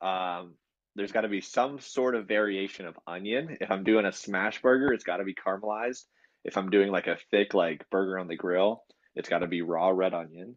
Um, 0.00 0.54
there's 0.94 1.12
got 1.12 1.22
to 1.22 1.28
be 1.28 1.40
some 1.40 1.78
sort 1.80 2.14
of 2.14 2.26
variation 2.26 2.86
of 2.86 2.98
onion. 3.06 3.56
If 3.60 3.70
I'm 3.70 3.84
doing 3.84 4.04
a 4.04 4.12
smash 4.12 4.60
burger, 4.60 4.92
it's 4.92 5.04
got 5.04 5.18
to 5.18 5.24
be 5.24 5.34
caramelized. 5.34 6.02
If 6.44 6.56
I'm 6.56 6.70
doing 6.70 6.90
like 6.90 7.06
a 7.06 7.16
thick 7.30 7.54
like 7.54 7.88
burger 7.90 8.18
on 8.18 8.26
the 8.26 8.36
grill, 8.36 8.82
it's 9.14 9.28
got 9.28 9.38
to 9.38 9.46
be 9.46 9.62
raw 9.62 9.88
red 9.90 10.12
onion. 10.12 10.56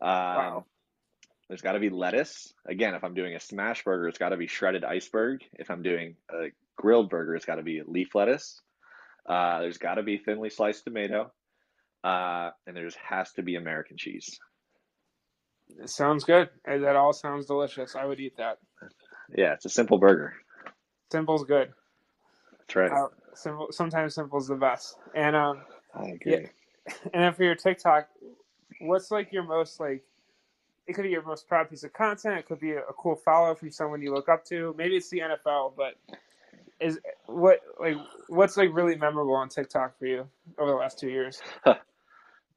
Um, 0.00 0.08
Wow. 0.08 0.64
There's 1.50 1.62
got 1.62 1.72
to 1.72 1.80
be 1.80 1.90
lettuce. 1.90 2.54
Again, 2.64 2.94
if 2.94 3.02
I'm 3.02 3.14
doing 3.14 3.34
a 3.34 3.40
smash 3.40 3.82
burger, 3.82 4.06
it's 4.06 4.18
got 4.18 4.28
to 4.28 4.36
be 4.36 4.46
shredded 4.46 4.84
iceberg. 4.84 5.42
If 5.54 5.68
I'm 5.68 5.82
doing 5.82 6.14
a 6.30 6.50
grilled 6.76 7.10
burger, 7.10 7.34
it's 7.34 7.44
got 7.44 7.56
to 7.56 7.64
be 7.64 7.82
leaf 7.84 8.14
lettuce. 8.14 8.60
Uh, 9.28 9.58
there's 9.58 9.76
got 9.76 9.96
to 9.96 10.04
be 10.04 10.16
thinly 10.16 10.48
sliced 10.48 10.84
tomato. 10.84 11.32
Uh, 12.04 12.50
and 12.68 12.76
there's 12.76 12.94
has 12.94 13.32
to 13.32 13.42
be 13.42 13.56
American 13.56 13.96
cheese. 13.96 14.38
It 15.82 15.90
sounds 15.90 16.22
good. 16.22 16.50
That 16.64 16.94
all 16.94 17.12
sounds 17.12 17.46
delicious. 17.46 17.96
I 17.96 18.04
would 18.04 18.20
eat 18.20 18.36
that. 18.36 18.58
Yeah, 19.36 19.54
it's 19.54 19.64
a 19.64 19.70
simple 19.70 19.98
burger. 19.98 20.34
Simple's 21.10 21.44
good. 21.44 21.72
That's 22.60 22.76
right. 22.76 22.92
Uh, 22.92 23.08
simple. 23.34 23.66
Sometimes 23.72 24.14
simple's 24.14 24.46
the 24.46 24.54
best. 24.54 24.96
And 25.16 25.34
um, 25.34 25.62
I 25.96 26.10
agree. 26.10 26.32
yeah. 26.32 26.94
And 27.12 27.24
then 27.24 27.34
for 27.34 27.42
your 27.42 27.56
TikTok, 27.56 28.08
what's 28.80 29.10
like 29.10 29.32
your 29.32 29.42
most 29.42 29.80
like? 29.80 30.04
It 30.90 30.94
could 30.94 31.04
be 31.04 31.10
your 31.10 31.22
most 31.22 31.48
proud 31.48 31.70
piece 31.70 31.84
of 31.84 31.92
content. 31.92 32.38
It 32.38 32.46
could 32.46 32.60
be 32.60 32.72
a, 32.72 32.80
a 32.80 32.92
cool 32.92 33.14
follow 33.14 33.54
from 33.54 33.70
someone 33.70 34.02
you 34.02 34.12
look 34.12 34.28
up 34.28 34.44
to. 34.46 34.74
Maybe 34.76 34.96
it's 34.96 35.08
the 35.08 35.20
NFL, 35.20 35.74
but 35.76 35.94
is 36.80 36.98
what 37.26 37.60
like 37.78 37.96
what's 38.28 38.56
like 38.56 38.70
really 38.72 38.96
memorable 38.96 39.34
on 39.34 39.48
TikTok 39.48 39.98
for 39.98 40.06
you 40.06 40.26
over 40.58 40.70
the 40.70 40.76
last 40.76 40.98
two 40.98 41.08
years? 41.08 41.40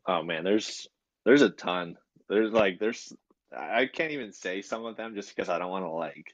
Oh 0.05 0.21
man, 0.21 0.43
there's 0.43 0.87
there's 1.25 1.41
a 1.43 1.49
ton. 1.49 1.95
There's 2.27 2.51
like 2.51 2.77
there's 2.77 3.13
I 3.57 3.85
can't 3.85 4.11
even 4.11 4.33
say 4.33 4.61
some 4.61 4.85
of 4.85 4.97
them 4.97 5.15
just 5.15 5.33
because 5.33 5.47
I 5.47 5.59
don't 5.59 5.71
want 5.71 5.85
to 5.85 5.91
like 5.91 6.33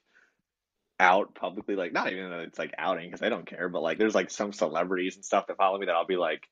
out 1.00 1.36
publicly 1.36 1.76
like 1.76 1.93
not 1.93 2.12
even 2.12 2.32
that 2.32 2.39
it's 2.39 2.58
like 2.58 2.74
outing 2.80 3.08
because 3.08 3.22
I 3.22 3.30
don't 3.30 3.45
care, 3.45 3.70
but 3.70 3.84
like 3.84 4.00
there's 4.00 4.16
like 4.16 4.32
some 4.32 4.54
celebrities 4.54 5.18
and 5.18 5.24
stuff 5.24 5.45
that 5.47 5.58
follow 5.58 5.78
me 5.78 5.86
that 5.86 5.93
I'll 5.93 6.08
be 6.08 6.18
like 6.18 6.47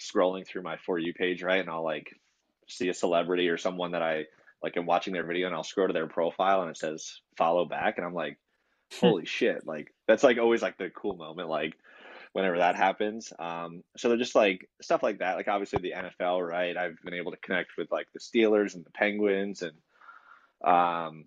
scrolling 0.00 0.46
through 0.46 0.62
my 0.62 0.78
for 0.78 0.98
you 0.98 1.12
page, 1.12 1.42
right? 1.42 1.60
And 1.60 1.68
I'll 1.68 1.84
like 1.84 2.08
see 2.68 2.88
a 2.88 2.94
celebrity 2.94 3.48
or 3.48 3.58
someone 3.58 3.92
that 3.92 4.02
I 4.02 4.24
like 4.62 4.76
I'm 4.76 4.86
watching 4.86 5.12
their 5.12 5.26
video 5.26 5.46
and 5.46 5.56
I'll 5.56 5.64
scroll 5.64 5.88
to 5.88 5.92
their 5.92 6.06
profile 6.06 6.62
and 6.62 6.70
it 6.70 6.76
says 6.76 7.20
follow 7.36 7.64
back 7.64 7.98
and 7.98 8.06
I'm 8.06 8.14
like 8.14 8.38
holy 9.00 9.24
shit 9.24 9.66
like 9.66 9.92
that's 10.06 10.22
like 10.22 10.38
always 10.38 10.62
like 10.62 10.76
the 10.76 10.90
cool 10.90 11.16
moment 11.16 11.48
like 11.48 11.74
whenever 12.32 12.58
that 12.58 12.76
happens. 12.76 13.32
Um 13.38 13.82
so 13.96 14.08
they're 14.08 14.18
just 14.18 14.34
like 14.34 14.68
stuff 14.80 15.02
like 15.02 15.18
that 15.18 15.36
like 15.36 15.48
obviously 15.48 15.80
the 15.80 15.94
NFL 15.96 16.46
right? 16.46 16.76
I've 16.76 16.96
been 17.04 17.14
able 17.14 17.32
to 17.32 17.38
connect 17.38 17.72
with 17.76 17.90
like 17.90 18.06
the 18.12 18.20
Steelers 18.20 18.74
and 18.74 18.84
the 18.84 18.90
Penguins 18.90 19.62
and 19.62 19.76
um 20.64 21.24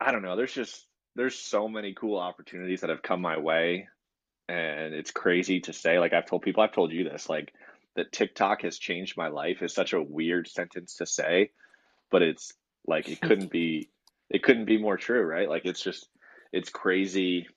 I 0.00 0.12
don't 0.12 0.22
know 0.22 0.36
there's 0.36 0.54
just 0.54 0.86
there's 1.16 1.38
so 1.38 1.68
many 1.68 1.94
cool 1.94 2.18
opportunities 2.18 2.80
that 2.80 2.90
have 2.90 3.02
come 3.02 3.20
my 3.20 3.38
way 3.38 3.88
and 4.48 4.92
it's 4.94 5.10
crazy 5.10 5.60
to 5.60 5.72
say 5.72 5.98
like 5.98 6.12
I've 6.12 6.26
told 6.26 6.42
people 6.42 6.62
I've 6.62 6.72
told 6.72 6.92
you 6.92 7.04
this 7.04 7.28
like 7.28 7.52
that 7.96 8.12
TikTok 8.12 8.62
has 8.62 8.78
changed 8.78 9.16
my 9.16 9.28
life 9.28 9.62
is 9.62 9.72
such 9.72 9.92
a 9.92 10.02
weird 10.02 10.48
sentence 10.48 10.96
to 10.96 11.06
say 11.06 11.50
but 12.14 12.22
it's 12.22 12.52
like 12.86 13.08
it 13.08 13.20
couldn't 13.20 13.50
be 13.50 13.88
it 14.30 14.44
couldn't 14.44 14.66
be 14.66 14.78
more 14.78 14.96
true 14.96 15.22
right 15.22 15.48
like 15.48 15.64
it's 15.64 15.82
just 15.82 16.06
it's 16.52 16.70
crazy 16.70 17.48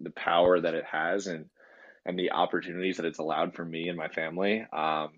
the 0.00 0.10
power 0.10 0.60
that 0.60 0.74
it 0.74 0.84
has 0.84 1.28
and 1.28 1.46
and 2.04 2.18
the 2.18 2.32
opportunities 2.32 2.96
that 2.96 3.06
it's 3.06 3.20
allowed 3.20 3.54
for 3.54 3.64
me 3.64 3.88
and 3.88 3.96
my 3.96 4.08
family 4.08 4.66
um 4.72 5.10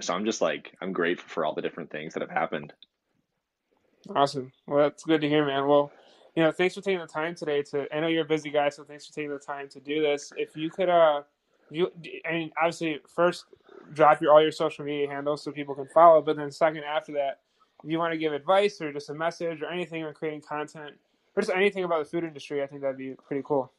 so 0.00 0.14
I'm 0.14 0.24
just 0.24 0.40
like 0.40 0.74
I'm 0.80 0.94
grateful 0.94 1.28
for 1.28 1.44
all 1.44 1.54
the 1.54 1.60
different 1.60 1.90
things 1.90 2.14
that 2.14 2.22
have 2.22 2.30
happened 2.30 2.72
Awesome. 4.14 4.52
Well, 4.66 4.84
that's 4.84 5.04
good 5.04 5.20
to 5.20 5.28
hear, 5.28 5.44
man. 5.44 5.66
Well, 5.66 5.92
you 6.34 6.42
know, 6.42 6.52
thanks 6.52 6.74
for 6.74 6.80
taking 6.80 7.00
the 7.00 7.06
time 7.06 7.34
today 7.34 7.62
to. 7.64 7.94
I 7.94 8.00
know 8.00 8.06
you're 8.06 8.24
a 8.24 8.28
busy 8.28 8.50
guy, 8.50 8.68
so 8.70 8.84
thanks 8.84 9.06
for 9.06 9.12
taking 9.12 9.30
the 9.30 9.38
time 9.38 9.68
to 9.70 9.80
do 9.80 10.00
this. 10.00 10.32
If 10.36 10.56
you 10.56 10.70
could, 10.70 10.88
uh, 10.88 11.22
you, 11.70 11.92
I 12.26 12.32
mean, 12.32 12.50
obviously, 12.56 13.00
first 13.14 13.44
drop 13.92 14.22
your 14.22 14.32
all 14.32 14.42
your 14.42 14.52
social 14.52 14.84
media 14.84 15.08
handles 15.08 15.42
so 15.42 15.50
people 15.50 15.74
can 15.74 15.88
follow, 15.92 16.22
but 16.22 16.36
then 16.36 16.50
second 16.50 16.84
after 16.84 17.12
that, 17.12 17.40
if 17.84 17.90
you 17.90 17.98
want 17.98 18.12
to 18.12 18.18
give 18.18 18.32
advice 18.32 18.80
or 18.80 18.92
just 18.92 19.10
a 19.10 19.14
message 19.14 19.62
or 19.62 19.70
anything 19.70 20.04
on 20.04 20.14
creating 20.14 20.42
content 20.42 20.94
or 21.36 21.42
just 21.42 21.54
anything 21.54 21.84
about 21.84 22.04
the 22.04 22.10
food 22.10 22.24
industry, 22.24 22.62
I 22.62 22.66
think 22.66 22.82
that'd 22.82 22.98
be 22.98 23.14
pretty 23.26 23.42
cool. 23.44 23.72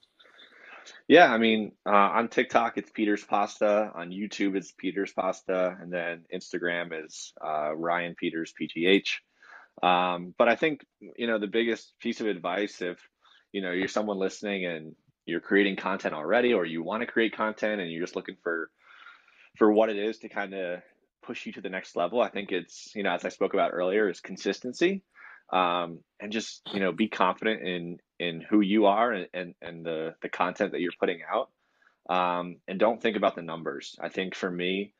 Yeah, 1.08 1.32
I 1.32 1.38
mean, 1.38 1.74
uh, 1.86 1.92
on 1.92 2.30
TikTok 2.30 2.78
it's 2.78 2.90
Peter's 2.92 3.24
Pasta, 3.24 3.92
on 3.94 4.10
YouTube 4.10 4.56
it's 4.56 4.72
Peter's 4.72 5.12
Pasta, 5.12 5.78
and 5.80 5.92
then 5.92 6.26
Instagram 6.34 7.06
is 7.06 7.34
uh, 7.46 7.76
Ryan 7.76 8.16
Peters 8.16 8.54
PGH. 8.60 9.18
Um, 9.82 10.34
but 10.38 10.50
I 10.50 10.56
think 10.56 10.86
you 11.18 11.28
know 11.28 11.40
the 11.40 11.48
biggest 11.48 11.94
piece 12.00 12.22
of 12.22 12.28
advice 12.28 12.82
if 12.82 12.98
you 13.52 13.62
know 13.62 13.72
you're 13.72 13.88
someone 13.88 14.18
listening 14.18 14.66
and 14.66 14.96
you're 15.26 15.40
creating 15.40 15.76
content 15.76 16.14
already, 16.14 16.54
or 16.54 16.66
you 16.66 16.84
want 16.84 17.02
to 17.02 17.08
create 17.08 17.36
content 17.36 17.82
and 17.82 17.92
you're 17.92 18.04
just 18.04 18.16
looking 18.16 18.38
for 18.44 18.70
for 19.58 19.72
what 19.72 19.90
it 19.90 19.98
is 19.98 20.20
to 20.20 20.30
kind 20.30 20.54
of 20.54 20.82
push 21.30 21.46
you 21.46 21.54
to 21.54 21.62
the 21.62 21.70
next 21.70 21.96
level, 21.96 22.22
I 22.22 22.30
think 22.30 22.52
it's 22.52 22.92
you 22.96 23.04
know 23.04 23.12
as 23.12 23.24
I 23.24 23.30
spoke 23.30 23.54
about 23.54 23.72
earlier 23.74 24.10
is 24.10 24.20
consistency. 24.20 25.04
Um, 25.52 26.00
and 26.20 26.32
just 26.32 26.62
you 26.74 26.80
know 26.80 26.92
be 26.92 27.08
confident 27.08 27.62
in 27.62 27.98
in 28.20 28.42
who 28.42 28.62
you 28.62 28.88
are 28.88 29.12
and 29.12 29.28
and, 29.34 29.56
and 29.62 29.86
the 29.86 30.16
the 30.22 30.30
content 30.30 30.72
that 30.72 30.82
you're 30.82 31.00
putting 31.00 31.20
out. 31.32 31.50
Um, 32.10 32.58
and 32.68 32.80
don't 32.80 33.02
think 33.02 33.18
about 33.18 33.36
the 33.36 33.44
numbers. 33.44 33.96
I 34.02 34.10
think 34.10 34.34
for 34.36 34.50
me 34.50 34.94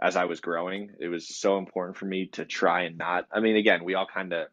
as 0.00 0.16
i 0.16 0.24
was 0.24 0.40
growing 0.40 0.90
it 0.98 1.08
was 1.08 1.28
so 1.28 1.58
important 1.58 1.96
for 1.96 2.06
me 2.06 2.26
to 2.26 2.44
try 2.44 2.82
and 2.82 2.98
not 2.98 3.26
i 3.32 3.40
mean 3.40 3.56
again 3.56 3.84
we 3.84 3.94
all 3.94 4.06
kind 4.12 4.32
of 4.32 4.48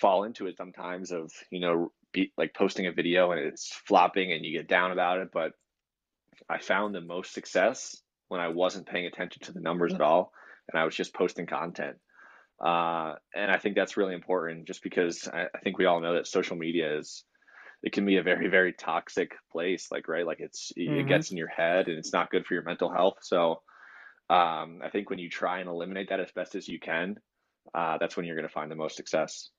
fall 0.00 0.24
into 0.24 0.46
it 0.46 0.56
sometimes 0.56 1.12
of 1.12 1.30
you 1.50 1.60
know 1.60 1.92
be, 2.12 2.32
like 2.36 2.54
posting 2.54 2.86
a 2.86 2.92
video 2.92 3.32
and 3.32 3.40
it's 3.40 3.72
flopping 3.86 4.32
and 4.32 4.44
you 4.44 4.56
get 4.56 4.68
down 4.68 4.90
about 4.90 5.18
it 5.18 5.28
but 5.32 5.52
i 6.48 6.58
found 6.58 6.94
the 6.94 7.00
most 7.00 7.32
success 7.32 7.96
when 8.28 8.40
i 8.40 8.48
wasn't 8.48 8.86
paying 8.86 9.06
attention 9.06 9.42
to 9.42 9.52
the 9.52 9.60
numbers 9.60 9.92
at 9.94 10.00
all 10.00 10.32
and 10.70 10.80
i 10.80 10.84
was 10.84 10.94
just 10.94 11.14
posting 11.14 11.46
content 11.46 11.96
uh, 12.64 13.14
and 13.34 13.50
I 13.50 13.58
think 13.58 13.76
that's 13.76 13.96
really 13.96 14.14
important 14.14 14.66
just 14.66 14.82
because 14.82 15.28
I, 15.32 15.46
I 15.54 15.58
think 15.62 15.78
we 15.78 15.84
all 15.84 16.00
know 16.00 16.14
that 16.14 16.26
social 16.26 16.56
media 16.56 16.98
is, 16.98 17.24
it 17.82 17.92
can 17.92 18.04
be 18.04 18.16
a 18.16 18.22
very, 18.22 18.48
very 18.48 18.72
toxic 18.72 19.32
place. 19.52 19.88
Like, 19.92 20.08
right. 20.08 20.26
Like 20.26 20.40
it's, 20.40 20.72
it 20.76 21.06
Mhm. 21.06 21.08
gets 21.08 21.30
in 21.30 21.36
your 21.36 21.48
head 21.48 21.86
and 21.88 21.98
it's 21.98 22.12
not 22.12 22.30
good 22.30 22.46
for 22.46 22.54
your 22.54 22.64
mental 22.64 22.92
health. 22.92 23.18
So, 23.22 23.62
um, 24.28 24.80
I 24.82 24.90
think 24.90 25.08
when 25.08 25.20
you 25.20 25.30
try 25.30 25.60
and 25.60 25.68
eliminate 25.68 26.08
that 26.08 26.20
as 26.20 26.32
best 26.32 26.54
as 26.56 26.68
you 26.68 26.80
can, 26.80 27.20
uh, 27.72 27.98
that's 27.98 28.16
when 28.16 28.26
you're 28.26 28.34
going 28.36 28.48
to 28.48 28.52
find 28.52 28.70
the 28.70 28.76
most 28.76 28.96
success. 28.96 29.50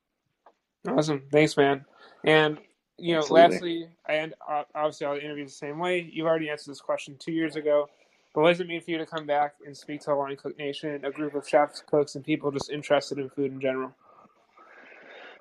Awesome. 0.87 1.23
Thanks, 1.31 1.55
man. 1.55 1.85
And 2.25 2.59
you 2.97 3.13
know, 3.13 3.19
Absolutely. 3.21 3.49
lastly, 3.49 3.89
and 4.09 4.33
uh, 4.47 4.63
obviously, 4.75 5.07
all 5.07 5.15
the 5.15 5.23
interviews 5.23 5.51
the 5.51 5.57
same 5.67 5.79
way. 5.79 6.09
You've 6.11 6.27
already 6.27 6.49
answered 6.49 6.71
this 6.71 6.81
question 6.81 7.15
two 7.17 7.31
years 7.31 7.55
ago. 7.55 7.87
But 8.33 8.41
what 8.41 8.49
does 8.49 8.59
it 8.59 8.67
mean 8.67 8.81
for 8.81 8.91
you 8.91 8.99
to 8.99 9.05
come 9.05 9.25
back 9.25 9.55
and 9.65 9.75
speak 9.75 10.01
to 10.01 10.13
Line 10.13 10.37
Cook 10.37 10.57
Nation, 10.57 11.03
a 11.03 11.11
group 11.11 11.33
of 11.33 11.47
chefs, 11.47 11.81
cooks, 11.85 12.15
and 12.15 12.23
people 12.23 12.51
just 12.51 12.69
interested 12.69 13.17
in 13.17 13.29
food 13.29 13.51
in 13.51 13.59
general? 13.59 13.95